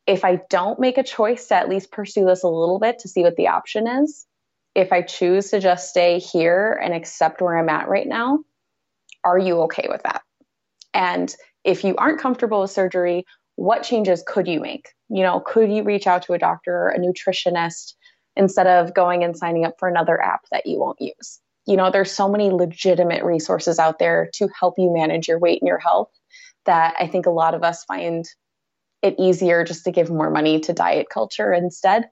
if 0.07 0.25
I 0.25 0.41
don't 0.51 0.81
make 0.81 0.99
a 0.99 1.05
choice 1.05 1.47
to 1.49 1.55
at 1.55 1.69
least 1.69 1.93
pursue 1.93 2.25
this 2.25 2.43
a 2.43 2.49
little 2.49 2.81
bit 2.81 2.99
to 3.01 3.09
see 3.09 3.23
what 3.23 3.37
the 3.37 3.49
option 3.49 3.87
is, 3.87 4.27
if 4.75 4.93
I 4.93 5.03
choose 5.03 5.51
to 5.51 5.61
just 5.61 5.91
stay 5.91 6.19
here 6.19 6.81
and 6.83 6.95
accept 6.95 7.41
where 7.41 7.57
I'm 7.57 7.69
at 7.69 7.89
right 7.89 8.07
now, 8.09 8.41
are 9.23 9.39
you 9.39 9.61
okay 9.63 9.87
with 9.89 10.03
that? 10.05 10.23
And 10.95 11.35
if 11.63 11.85
you 11.85 11.95
aren't 11.97 12.21
comfortable 12.21 12.63
with 12.63 12.71
surgery, 12.71 13.27
what 13.57 13.83
changes 13.83 14.25
could 14.27 14.49
you 14.49 14.61
make? 14.61 14.89
You 15.09 15.23
know, 15.23 15.41
could 15.41 15.71
you 15.71 15.83
reach 15.83 16.07
out 16.07 16.23
to 16.23 16.33
a 16.33 16.39
doctor, 16.39 16.73
or 16.73 16.89
a 16.89 16.99
nutritionist, 16.99 17.95
instead 18.37 18.67
of 18.67 18.95
going 18.95 19.23
and 19.23 19.37
signing 19.37 19.65
up 19.67 19.75
for 19.79 19.89
another 19.89 20.21
app 20.21 20.43
that 20.51 20.67
you 20.67 20.79
won't 20.79 21.01
use? 21.01 21.41
You 21.71 21.77
know, 21.77 21.89
there's 21.89 22.11
so 22.11 22.29
many 22.29 22.51
legitimate 22.51 23.23
resources 23.23 23.79
out 23.79 24.01
there 24.01 24.29
to 24.35 24.49
help 24.59 24.75
you 24.77 24.93
manage 24.93 25.29
your 25.29 25.39
weight 25.39 25.63
and 25.63 25.69
your 25.69 25.79
health 25.79 26.11
that 26.67 26.97
I 26.99 27.07
think 27.07 27.27
a 27.27 27.31
lot 27.31 27.55
of 27.55 27.63
us 27.63 27.85
find 27.85 28.25
it 29.03 29.15
easier 29.21 29.63
just 29.63 29.85
to 29.85 29.93
give 29.93 30.11
more 30.11 30.31
money 30.31 30.59
to 30.59 30.73
diet 30.73 31.07
culture 31.09 31.53
instead. 31.53 32.11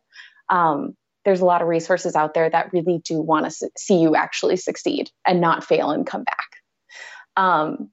Um, 0.49 0.97
there's 1.25 1.41
a 1.41 1.45
lot 1.45 1.61
of 1.61 1.67
resources 1.67 2.15
out 2.15 2.35
there 2.35 2.49
that 2.49 2.73
really 2.73 3.03
do 3.05 3.21
want 3.21 3.51
to 3.51 3.71
see 3.77 4.01
you 4.01 4.15
actually 4.15 4.59
succeed 4.59 5.11
and 5.27 5.41
not 5.41 5.65
fail 5.65 5.91
and 5.91 6.07
come 6.07 6.23
back. 6.23 6.49
Um, 7.37 7.91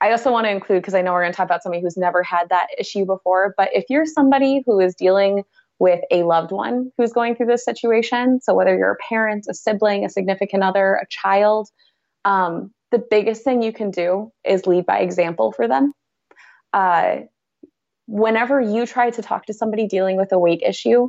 I 0.00 0.12
also 0.12 0.32
want 0.32 0.46
to 0.46 0.50
include, 0.50 0.80
because 0.80 0.94
I 0.94 1.02
know 1.02 1.12
we're 1.12 1.24
going 1.24 1.32
to 1.32 1.36
talk 1.36 1.44
about 1.44 1.62
somebody 1.62 1.82
who's 1.82 1.98
never 1.98 2.22
had 2.22 2.48
that 2.48 2.68
issue 2.78 3.04
before, 3.04 3.52
but 3.58 3.68
if 3.74 3.84
you're 3.90 4.06
somebody 4.06 4.62
who 4.64 4.80
is 4.80 4.94
dealing 4.94 5.44
with 5.78 6.00
a 6.10 6.24
loved 6.24 6.50
one 6.50 6.90
who's 6.96 7.12
going 7.12 7.36
through 7.36 7.46
this 7.46 7.64
situation, 7.64 8.40
so 8.40 8.54
whether 8.54 8.76
you're 8.76 8.92
a 8.92 9.08
parent, 9.08 9.46
a 9.48 9.54
sibling, 9.54 10.04
a 10.04 10.08
significant 10.08 10.62
other, 10.62 10.94
a 10.94 11.06
child, 11.08 11.68
um, 12.24 12.72
the 12.90 12.98
biggest 12.98 13.44
thing 13.44 13.62
you 13.62 13.72
can 13.72 13.90
do 13.90 14.32
is 14.44 14.66
lead 14.66 14.86
by 14.86 14.98
example 14.98 15.52
for 15.52 15.68
them. 15.68 15.92
Uh, 16.72 17.18
whenever 18.06 18.60
you 18.60 18.86
try 18.86 19.10
to 19.10 19.22
talk 19.22 19.46
to 19.46 19.52
somebody 19.52 19.86
dealing 19.86 20.16
with 20.16 20.32
a 20.32 20.38
weight 20.38 20.62
issue, 20.64 21.08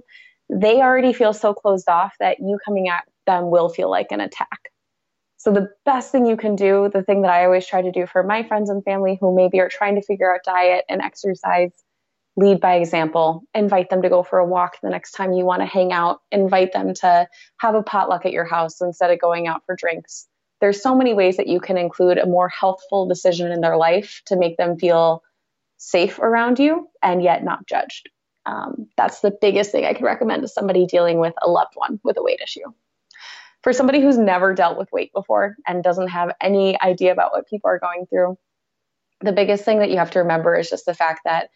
they 0.50 0.82
already 0.82 1.14
feel 1.14 1.34
so 1.34 1.54
closed 1.54 1.88
off 1.88 2.14
that 2.20 2.40
you 2.40 2.58
coming 2.66 2.90
at 2.90 3.04
them 3.26 3.50
will 3.50 3.70
feel 3.70 3.90
like 3.90 4.08
an 4.12 4.20
attack. 4.20 4.70
So, 5.38 5.54
the 5.54 5.70
best 5.86 6.12
thing 6.12 6.26
you 6.26 6.36
can 6.36 6.58
do, 6.58 6.90
the 6.94 7.02
thing 7.02 7.22
that 7.22 7.32
I 7.32 7.46
always 7.46 7.66
try 7.66 7.82
to 7.82 7.92
do 7.92 8.06
for 8.06 8.24
my 8.24 8.44
friends 8.44 8.70
and 8.70 8.84
family 8.84 9.18
who 9.22 9.34
maybe 9.34 9.62
are 9.62 9.70
trying 9.70 9.96
to 9.96 10.02
figure 10.02 10.34
out 10.34 10.42
diet 10.44 10.84
and 10.90 11.02
exercise, 11.02 11.72
lead 12.40 12.62
by 12.62 12.76
example. 12.76 13.44
Invite 13.54 13.90
them 13.90 14.02
to 14.02 14.10
go 14.10 14.24
for 14.24 14.40
a 14.40 14.46
walk 14.46 14.78
the 14.82 14.90
next 14.90 15.12
time 15.12 15.34
you 15.34 15.46
want 15.46 15.62
to 15.62 15.66
hang 15.66 15.92
out. 15.92 16.22
Invite 16.32 16.72
them 16.72 16.94
to 16.96 17.28
have 17.58 17.76
a 17.76 17.84
potluck 17.84 18.26
at 18.26 18.32
your 18.32 18.46
house 18.46 18.82
instead 18.82 19.12
of 19.12 19.20
going 19.20 19.48
out 19.48 19.66
for 19.66 19.76
drinks. 19.76 20.28
There's 20.62 20.82
so 20.82 20.96
many 20.96 21.14
ways 21.14 21.38
that 21.38 21.48
you 21.48 21.60
can 21.60 21.78
include 21.78 22.18
a 22.18 22.26
more 22.26 22.50
healthful 22.50 23.08
decision 23.08 23.52
in 23.52 23.62
their 23.62 23.78
life 23.78 24.22
to 24.26 24.38
make 24.38 24.58
them 24.58 24.78
feel 24.78 25.22
safe 25.78 26.20
around 26.20 26.60
you 26.60 26.90
and 27.02 27.22
yet 27.24 27.44
not 27.44 27.66
judged. 27.68 28.10
Um, 28.46 28.88
that's 28.98 29.20
the 29.20 29.32
biggest 29.32 29.72
thing 29.72 29.86
I 29.86 29.94
could 29.94 30.06
recommend 30.06 30.42
to 30.42 30.48
somebody 30.48 30.86
dealing 30.86 31.20
with 31.20 31.34
a 31.42 31.50
loved 31.50 31.74
one 31.76 32.00
with 32.04 32.18
a 32.18 32.24
weight 32.24 32.42
issue. 32.42 32.72
For 33.64 33.74
somebody 33.74 34.02
who's 34.02 34.18
never 34.18 34.54
dealt 34.54 34.78
with 34.78 34.92
weight 34.92 35.12
before 35.14 35.56
and 35.68 35.84
doesn't 35.84 36.08
have 36.08 36.34
any 36.42 36.80
idea 36.80 37.12
about 37.12 37.32
what 37.32 37.48
people 37.48 37.70
are 37.70 37.80
going 37.80 38.06
through, 38.10 38.38
the 39.22 39.34
biggest 39.34 39.66
thing 39.66 39.80
that 39.80 39.90
you 39.90 39.98
have 39.98 40.12
to 40.12 40.20
remember 40.20 40.58
is 40.58 40.70
just 40.70 40.86
the 40.86 40.94
fact 40.94 41.22
that 41.26 41.50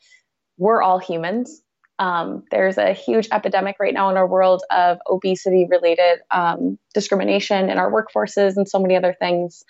we're 0.57 0.81
all 0.81 0.99
humans. 0.99 1.61
Um, 1.99 2.43
there's 2.51 2.77
a 2.77 2.93
huge 2.93 3.27
epidemic 3.31 3.77
right 3.79 3.93
now 3.93 4.09
in 4.09 4.17
our 4.17 4.27
world 4.27 4.63
of 4.71 4.97
obesity 5.09 5.67
related 5.69 6.19
um, 6.31 6.77
discrimination 6.93 7.69
in 7.69 7.77
our 7.77 7.91
workforces 7.91 8.57
and 8.57 8.67
so 8.67 8.79
many 8.79 8.95
other 8.95 9.15
things. 9.17 9.63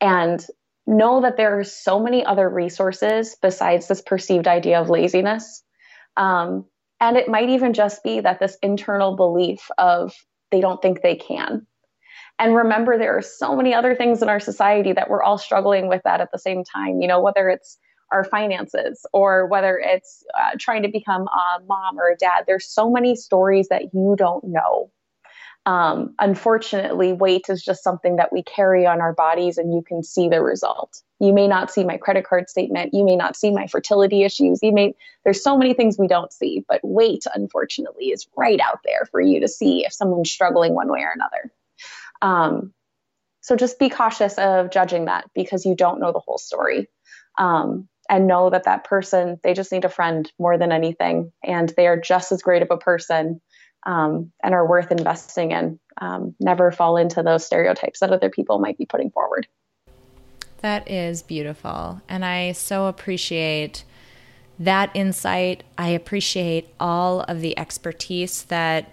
And 0.00 0.44
know 0.86 1.20
that 1.22 1.36
there 1.36 1.58
are 1.58 1.64
so 1.64 2.00
many 2.00 2.24
other 2.24 2.48
resources 2.48 3.36
besides 3.42 3.88
this 3.88 4.00
perceived 4.00 4.46
idea 4.46 4.80
of 4.80 4.88
laziness. 4.88 5.62
Um, 6.16 6.64
and 7.00 7.16
it 7.16 7.28
might 7.28 7.50
even 7.50 7.74
just 7.74 8.02
be 8.02 8.20
that 8.20 8.40
this 8.40 8.56
internal 8.62 9.16
belief 9.16 9.68
of 9.76 10.14
they 10.50 10.60
don't 10.60 10.80
think 10.80 11.02
they 11.02 11.16
can. 11.16 11.66
And 12.38 12.54
remember, 12.54 12.98
there 12.98 13.16
are 13.16 13.22
so 13.22 13.56
many 13.56 13.74
other 13.74 13.94
things 13.94 14.22
in 14.22 14.28
our 14.28 14.40
society 14.40 14.92
that 14.92 15.08
we're 15.08 15.22
all 15.22 15.38
struggling 15.38 15.88
with 15.88 16.02
that 16.04 16.20
at 16.20 16.30
the 16.32 16.38
same 16.38 16.64
time. 16.64 17.00
You 17.00 17.08
know, 17.08 17.20
whether 17.20 17.48
it's 17.48 17.78
our 18.12 18.24
finances 18.24 19.04
or 19.12 19.46
whether 19.46 19.78
it's 19.78 20.24
uh, 20.38 20.56
trying 20.58 20.82
to 20.82 20.88
become 20.88 21.22
a 21.22 21.62
mom 21.66 21.98
or 21.98 22.08
a 22.08 22.16
dad, 22.16 22.44
there's 22.46 22.66
so 22.66 22.90
many 22.90 23.16
stories 23.16 23.68
that 23.68 23.94
you 23.94 24.14
don't 24.18 24.44
know 24.44 24.90
um, 25.66 26.14
unfortunately, 26.20 27.12
weight 27.12 27.46
is 27.48 27.62
just 27.62 27.82
something 27.82 28.16
that 28.16 28.32
we 28.32 28.44
carry 28.44 28.86
on 28.86 29.00
our 29.00 29.12
bodies 29.12 29.58
and 29.58 29.74
you 29.74 29.82
can 29.82 30.04
see 30.04 30.28
the 30.28 30.40
result. 30.40 31.02
You 31.18 31.32
may 31.32 31.48
not 31.48 31.72
see 31.72 31.82
my 31.84 31.96
credit 31.96 32.24
card 32.24 32.48
statement. 32.48 32.94
You 32.94 33.04
may 33.04 33.16
not 33.16 33.34
see 33.34 33.50
my 33.50 33.66
fertility 33.66 34.22
issues. 34.22 34.60
You 34.62 34.72
may, 34.72 34.94
there's 35.24 35.42
so 35.42 35.58
many 35.58 35.74
things 35.74 35.98
we 35.98 36.06
don't 36.06 36.32
see, 36.32 36.64
but 36.68 36.80
weight, 36.84 37.24
unfortunately, 37.34 38.06
is 38.06 38.28
right 38.36 38.60
out 38.60 38.78
there 38.84 39.06
for 39.10 39.20
you 39.20 39.40
to 39.40 39.48
see 39.48 39.84
if 39.84 39.92
someone's 39.92 40.30
struggling 40.30 40.72
one 40.72 40.88
way 40.88 41.00
or 41.00 41.12
another. 41.12 41.52
Um, 42.22 42.72
so 43.40 43.56
just 43.56 43.80
be 43.80 43.88
cautious 43.88 44.38
of 44.38 44.70
judging 44.70 45.06
that 45.06 45.28
because 45.34 45.66
you 45.66 45.74
don't 45.74 45.98
know 45.98 46.12
the 46.12 46.20
whole 46.20 46.38
story. 46.38 46.88
Um, 47.38 47.88
and 48.08 48.26
know 48.26 48.50
that 48.50 48.64
that 48.64 48.84
person, 48.84 49.38
they 49.42 49.54
just 49.54 49.72
need 49.72 49.84
a 49.84 49.88
friend 49.88 50.30
more 50.38 50.58
than 50.58 50.72
anything. 50.72 51.32
And 51.44 51.72
they 51.76 51.86
are 51.86 51.98
just 51.98 52.32
as 52.32 52.42
great 52.42 52.62
of 52.62 52.70
a 52.70 52.76
person 52.76 53.40
um, 53.86 54.32
and 54.42 54.54
are 54.54 54.66
worth 54.66 54.90
investing 54.90 55.52
in. 55.52 55.78
Um, 56.00 56.34
never 56.40 56.70
fall 56.70 56.96
into 56.96 57.22
those 57.22 57.46
stereotypes 57.46 58.00
that 58.00 58.12
other 58.12 58.28
people 58.28 58.58
might 58.58 58.76
be 58.76 58.86
putting 58.86 59.10
forward. 59.10 59.46
That 60.60 60.90
is 60.90 61.22
beautiful. 61.22 62.02
And 62.08 62.24
I 62.24 62.52
so 62.52 62.86
appreciate 62.86 63.84
that 64.58 64.90
insight. 64.94 65.62
I 65.78 65.88
appreciate 65.88 66.68
all 66.80 67.20
of 67.22 67.40
the 67.40 67.58
expertise 67.58 68.42
that 68.44 68.90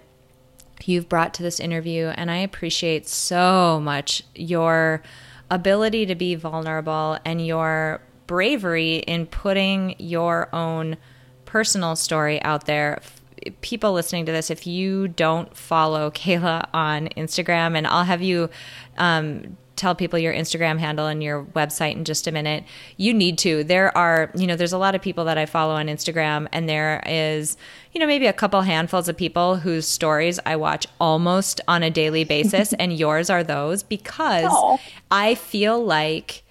you've 0.84 1.08
brought 1.08 1.34
to 1.34 1.42
this 1.42 1.60
interview. 1.60 2.06
And 2.08 2.30
I 2.30 2.38
appreciate 2.38 3.08
so 3.08 3.80
much 3.82 4.22
your 4.34 5.02
ability 5.50 6.06
to 6.06 6.14
be 6.14 6.34
vulnerable 6.34 7.18
and 7.24 7.44
your 7.44 8.00
bravery 8.26 8.96
in 8.96 9.26
putting 9.26 9.94
your 9.98 10.48
own 10.54 10.96
personal 11.44 11.96
story 11.96 12.42
out 12.42 12.66
there 12.66 13.00
people 13.60 13.92
listening 13.92 14.26
to 14.26 14.32
this, 14.32 14.50
if 14.50 14.66
you 14.66 15.08
don't 15.08 15.56
follow 15.56 16.10
Kayla 16.10 16.68
on 16.72 17.08
Instagram, 17.16 17.76
and 17.76 17.86
I'll 17.86 18.04
have 18.04 18.22
you 18.22 18.50
um, 18.98 19.56
tell 19.76 19.94
people 19.94 20.18
your 20.18 20.32
Instagram 20.32 20.78
handle 20.78 21.06
and 21.06 21.22
your 21.22 21.44
website 21.44 21.92
in 21.92 22.04
just 22.04 22.26
a 22.26 22.32
minute. 22.32 22.64
You 22.96 23.12
need 23.12 23.38
to. 23.38 23.64
There 23.64 23.96
are, 23.96 24.30
you 24.34 24.46
know, 24.46 24.56
there's 24.56 24.72
a 24.72 24.78
lot 24.78 24.94
of 24.94 25.02
people 25.02 25.24
that 25.24 25.36
I 25.36 25.46
follow 25.46 25.74
on 25.74 25.86
Instagram, 25.86 26.46
and 26.52 26.68
there 26.68 27.02
is, 27.06 27.56
you 27.92 28.00
know, 28.00 28.06
maybe 28.06 28.26
a 28.26 28.32
couple 28.32 28.62
handfuls 28.62 29.08
of 29.08 29.16
people 29.16 29.56
whose 29.56 29.86
stories 29.86 30.38
I 30.46 30.56
watch 30.56 30.86
almost 31.00 31.60
on 31.68 31.82
a 31.82 31.90
daily 31.90 32.24
basis, 32.24 32.72
and 32.78 32.92
yours 32.92 33.30
are 33.30 33.42
those 33.42 33.82
because 33.82 34.44
Aww. 34.44 34.80
I 35.10 35.34
feel 35.34 35.84
like 35.84 36.43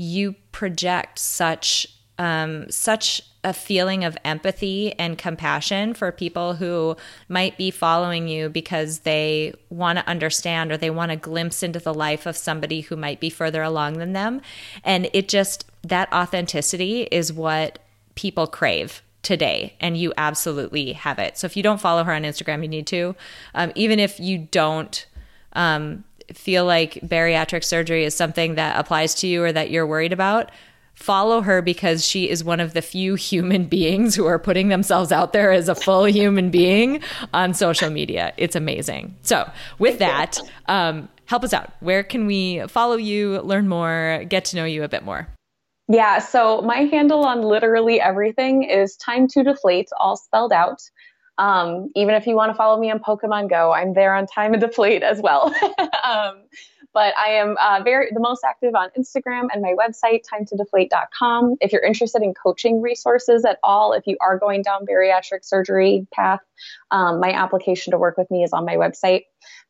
you 0.00 0.34
project 0.50 1.18
such 1.18 1.86
um, 2.18 2.70
such 2.70 3.22
a 3.42 3.54
feeling 3.54 4.04
of 4.04 4.16
empathy 4.24 4.92
and 4.98 5.16
compassion 5.16 5.94
for 5.94 6.12
people 6.12 6.54
who 6.54 6.94
might 7.28 7.56
be 7.56 7.70
following 7.70 8.28
you 8.28 8.50
because 8.50 9.00
they 9.00 9.54
want 9.70 9.98
to 9.98 10.06
understand 10.06 10.70
or 10.70 10.76
they 10.76 10.90
want 10.90 11.10
a 11.10 11.16
glimpse 11.16 11.62
into 11.62 11.78
the 11.78 11.94
life 11.94 12.26
of 12.26 12.36
somebody 12.36 12.82
who 12.82 12.96
might 12.96 13.20
be 13.20 13.30
further 13.30 13.62
along 13.62 13.94
than 13.94 14.12
them. 14.12 14.42
And 14.84 15.08
it 15.14 15.30
just, 15.30 15.64
that 15.82 16.12
authenticity 16.12 17.04
is 17.04 17.32
what 17.32 17.78
people 18.14 18.46
crave 18.46 19.02
today 19.22 19.74
and 19.80 19.96
you 19.96 20.12
absolutely 20.16 20.94
have 20.94 21.18
it 21.18 21.36
so 21.36 21.44
if 21.44 21.54
you 21.54 21.62
don't 21.62 21.80
follow 21.80 22.04
her 22.04 22.12
on 22.12 22.22
instagram 22.22 22.62
you 22.62 22.68
need 22.68 22.86
to 22.86 23.14
um, 23.54 23.70
even 23.74 23.98
if 23.98 24.18
you 24.18 24.38
don't 24.38 25.06
um, 25.52 26.04
feel 26.36 26.64
like 26.64 26.94
bariatric 26.94 27.64
surgery 27.64 28.04
is 28.04 28.14
something 28.14 28.54
that 28.54 28.78
applies 28.78 29.14
to 29.16 29.26
you 29.26 29.42
or 29.42 29.52
that 29.52 29.70
you're 29.70 29.86
worried 29.86 30.12
about 30.12 30.50
follow 31.00 31.40
her 31.40 31.62
because 31.62 32.04
she 32.04 32.28
is 32.28 32.44
one 32.44 32.60
of 32.60 32.74
the 32.74 32.82
few 32.82 33.14
human 33.30 33.64
beings 33.64 34.14
who 34.14 34.26
are 34.26 34.38
putting 34.38 34.68
themselves 34.68 35.10
out 35.10 35.32
there 35.32 35.50
as 35.50 35.68
a 35.68 35.74
full 35.74 36.04
human 36.04 36.50
being 36.50 37.02
on 37.32 37.54
social 37.54 37.90
media. 37.90 38.32
It's 38.36 38.54
amazing. 38.54 39.16
So, 39.22 39.50
with 39.78 39.98
that, 39.98 40.38
um, 40.66 41.08
help 41.24 41.42
us 41.42 41.52
out. 41.52 41.72
Where 41.80 42.02
can 42.02 42.26
we 42.26 42.66
follow 42.68 42.96
you, 42.96 43.40
learn 43.40 43.66
more, 43.68 44.24
get 44.28 44.44
to 44.46 44.56
know 44.56 44.64
you 44.64 44.84
a 44.84 44.88
bit 44.88 45.02
more? 45.02 45.26
Yeah, 45.88 46.20
so 46.20 46.60
my 46.62 46.82
handle 46.82 47.24
on 47.24 47.42
literally 47.42 48.00
everything 48.00 48.62
is 48.62 48.96
time 48.96 49.26
to 49.28 49.42
deflate, 49.42 49.88
all 49.98 50.16
spelled 50.16 50.52
out. 50.52 50.80
Um, 51.40 51.90
even 51.96 52.14
if 52.14 52.26
you 52.26 52.36
want 52.36 52.50
to 52.50 52.54
follow 52.54 52.78
me 52.78 52.90
on 52.90 52.98
Pokemon 52.98 53.48
Go, 53.48 53.72
I'm 53.72 53.94
there 53.94 54.14
on 54.14 54.26
Time 54.26 54.52
to 54.52 54.58
Deflate 54.58 55.02
as 55.02 55.22
well. 55.22 55.46
um, 56.04 56.42
but 56.92 57.16
I 57.16 57.30
am 57.30 57.56
uh, 57.58 57.80
very 57.82 58.10
the 58.12 58.20
most 58.20 58.44
active 58.44 58.74
on 58.74 58.90
Instagram 58.98 59.46
and 59.50 59.62
my 59.62 59.74
website, 59.74 60.20
timetodeflate.com. 60.30 61.56
If 61.62 61.72
you're 61.72 61.82
interested 61.82 62.20
in 62.22 62.34
coaching 62.34 62.82
resources 62.82 63.46
at 63.46 63.58
all, 63.62 63.94
if 63.94 64.06
you 64.06 64.18
are 64.20 64.38
going 64.38 64.62
down 64.62 64.84
bariatric 64.84 65.44
surgery 65.44 66.06
path, 66.12 66.40
um, 66.90 67.20
my 67.20 67.32
application 67.32 67.92
to 67.92 67.98
work 67.98 68.18
with 68.18 68.30
me 68.30 68.42
is 68.42 68.52
on 68.52 68.66
my 68.66 68.76
website. 68.76 69.22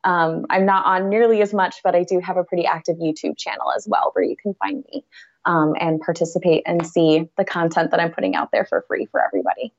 Um, 0.02 0.46
I'm 0.50 0.66
not 0.66 0.86
on 0.86 1.08
nearly 1.08 1.40
as 1.40 1.54
much, 1.54 1.76
but 1.84 1.94
I 1.94 2.02
do 2.02 2.18
have 2.18 2.36
a 2.36 2.42
pretty 2.42 2.66
active 2.66 2.96
YouTube 2.96 3.38
channel 3.38 3.70
as 3.76 3.86
well 3.88 4.10
where 4.14 4.24
you 4.24 4.34
can 4.42 4.54
find 4.54 4.82
me 4.90 5.04
um, 5.44 5.74
and 5.78 6.00
participate 6.00 6.64
and 6.66 6.84
see 6.84 7.28
the 7.36 7.44
content 7.44 7.92
that 7.92 8.00
I'm 8.00 8.12
putting 8.12 8.34
out 8.34 8.48
there 8.50 8.64
for 8.64 8.84
free 8.88 9.06
for 9.06 9.22
everybody. 9.24 9.72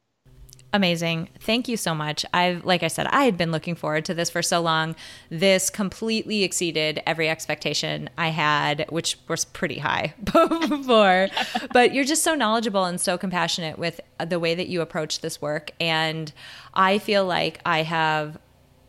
Amazing. 0.74 1.28
Thank 1.42 1.68
you 1.68 1.76
so 1.76 1.94
much. 1.94 2.26
I've, 2.34 2.64
like 2.64 2.82
I 2.82 2.88
said, 2.88 3.08
I 3.08 3.26
had 3.26 3.38
been 3.38 3.52
looking 3.52 3.76
forward 3.76 4.06
to 4.06 4.14
this 4.14 4.30
for 4.30 4.42
so 4.42 4.62
long. 4.62 4.96
This 5.30 5.70
completely 5.70 6.44
exceeded 6.44 7.02
every 7.06 7.28
expectation 7.28 8.10
I 8.18 8.30
had, 8.30 8.86
which 8.90 9.18
was 9.28 9.44
pretty 9.44 9.80
high 9.80 10.14
before. 10.24 11.28
but 11.74 11.94
you're 11.94 12.06
just 12.06 12.24
so 12.24 12.36
knowledgeable 12.36 12.86
and 12.86 13.02
so 13.02 13.18
compassionate 13.18 13.78
with 13.78 14.00
the 14.26 14.40
way 14.40 14.56
that 14.56 14.70
you 14.70 14.80
approach 14.80 15.20
this 15.20 15.42
work. 15.42 15.72
And 15.82 16.32
I 16.74 17.00
feel 17.00 17.26
like 17.26 17.60
I 17.66 17.84
have 17.84 18.38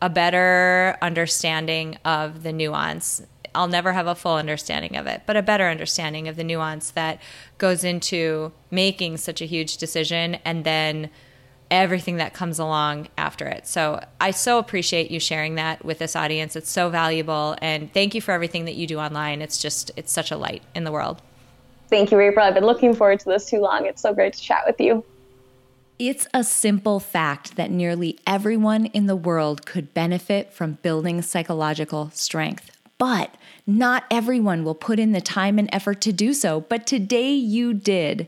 a 0.01 0.09
better 0.09 0.97
understanding 1.01 1.97
of 2.05 2.43
the 2.43 2.53
nuance 2.53 3.21
I'll 3.55 3.67
never 3.67 3.93
have 3.93 4.07
a 4.07 4.15
full 4.15 4.35
understanding 4.35 4.95
of 4.95 5.05
it, 5.05 5.21
but 5.25 5.37
a 5.37 5.43
better 5.43 5.67
understanding 5.69 6.27
of 6.27 6.37
the 6.37 6.43
nuance 6.43 6.89
that 6.91 7.21
goes 7.59 7.83
into 7.83 8.51
making 8.71 9.17
such 9.17 9.41
a 9.41 9.45
huge 9.45 9.77
decision 9.77 10.35
and 10.43 10.63
then 10.63 11.11
everything 11.73 12.17
that 12.17 12.33
comes 12.33 12.59
along 12.59 13.07
after 13.17 13.47
it. 13.47 13.67
So 13.67 14.03
I 14.21 14.31
so 14.31 14.59
appreciate 14.59 15.09
you 15.09 15.19
sharing 15.19 15.55
that 15.55 15.83
with 15.83 15.97
this 15.97 16.15
audience. 16.15 16.55
It's 16.55 16.69
so 16.69 16.89
valuable. 16.89 17.55
And 17.61 17.91
thank 17.93 18.13
you 18.13 18.21
for 18.21 18.31
everything 18.31 18.65
that 18.65 18.75
you 18.75 18.85
do 18.85 18.99
online. 18.99 19.41
It's 19.41 19.57
just, 19.57 19.89
it's 19.95 20.11
such 20.11 20.31
a 20.31 20.37
light 20.37 20.61
in 20.75 20.83
the 20.83 20.91
world. 20.91 21.21
Thank 21.89 22.11
you, 22.11 22.19
April. 22.19 22.45
I've 22.45 22.53
been 22.53 22.65
looking 22.65 22.93
forward 22.93 23.19
to 23.21 23.25
this 23.25 23.49
too 23.49 23.59
long. 23.59 23.85
It's 23.85 24.01
so 24.01 24.13
great 24.13 24.33
to 24.33 24.41
chat 24.41 24.63
with 24.65 24.79
you. 24.79 25.03
It's 25.99 26.27
a 26.33 26.43
simple 26.43 26.99
fact 26.99 27.55
that 27.55 27.71
nearly 27.71 28.19
everyone 28.25 28.87
in 28.87 29.07
the 29.07 29.15
world 29.15 29.65
could 29.65 29.93
benefit 29.93 30.53
from 30.53 30.79
building 30.81 31.21
psychological 31.21 32.11
strength. 32.13 32.71
But 32.97 33.35
not 33.65 34.03
everyone 34.11 34.63
will 34.63 34.75
put 34.75 34.99
in 34.99 35.11
the 35.11 35.21
time 35.21 35.57
and 35.57 35.69
effort 35.73 36.01
to 36.01 36.13
do 36.13 36.33
so. 36.33 36.61
But 36.61 36.85
today 36.85 37.33
you 37.33 37.73
did. 37.73 38.27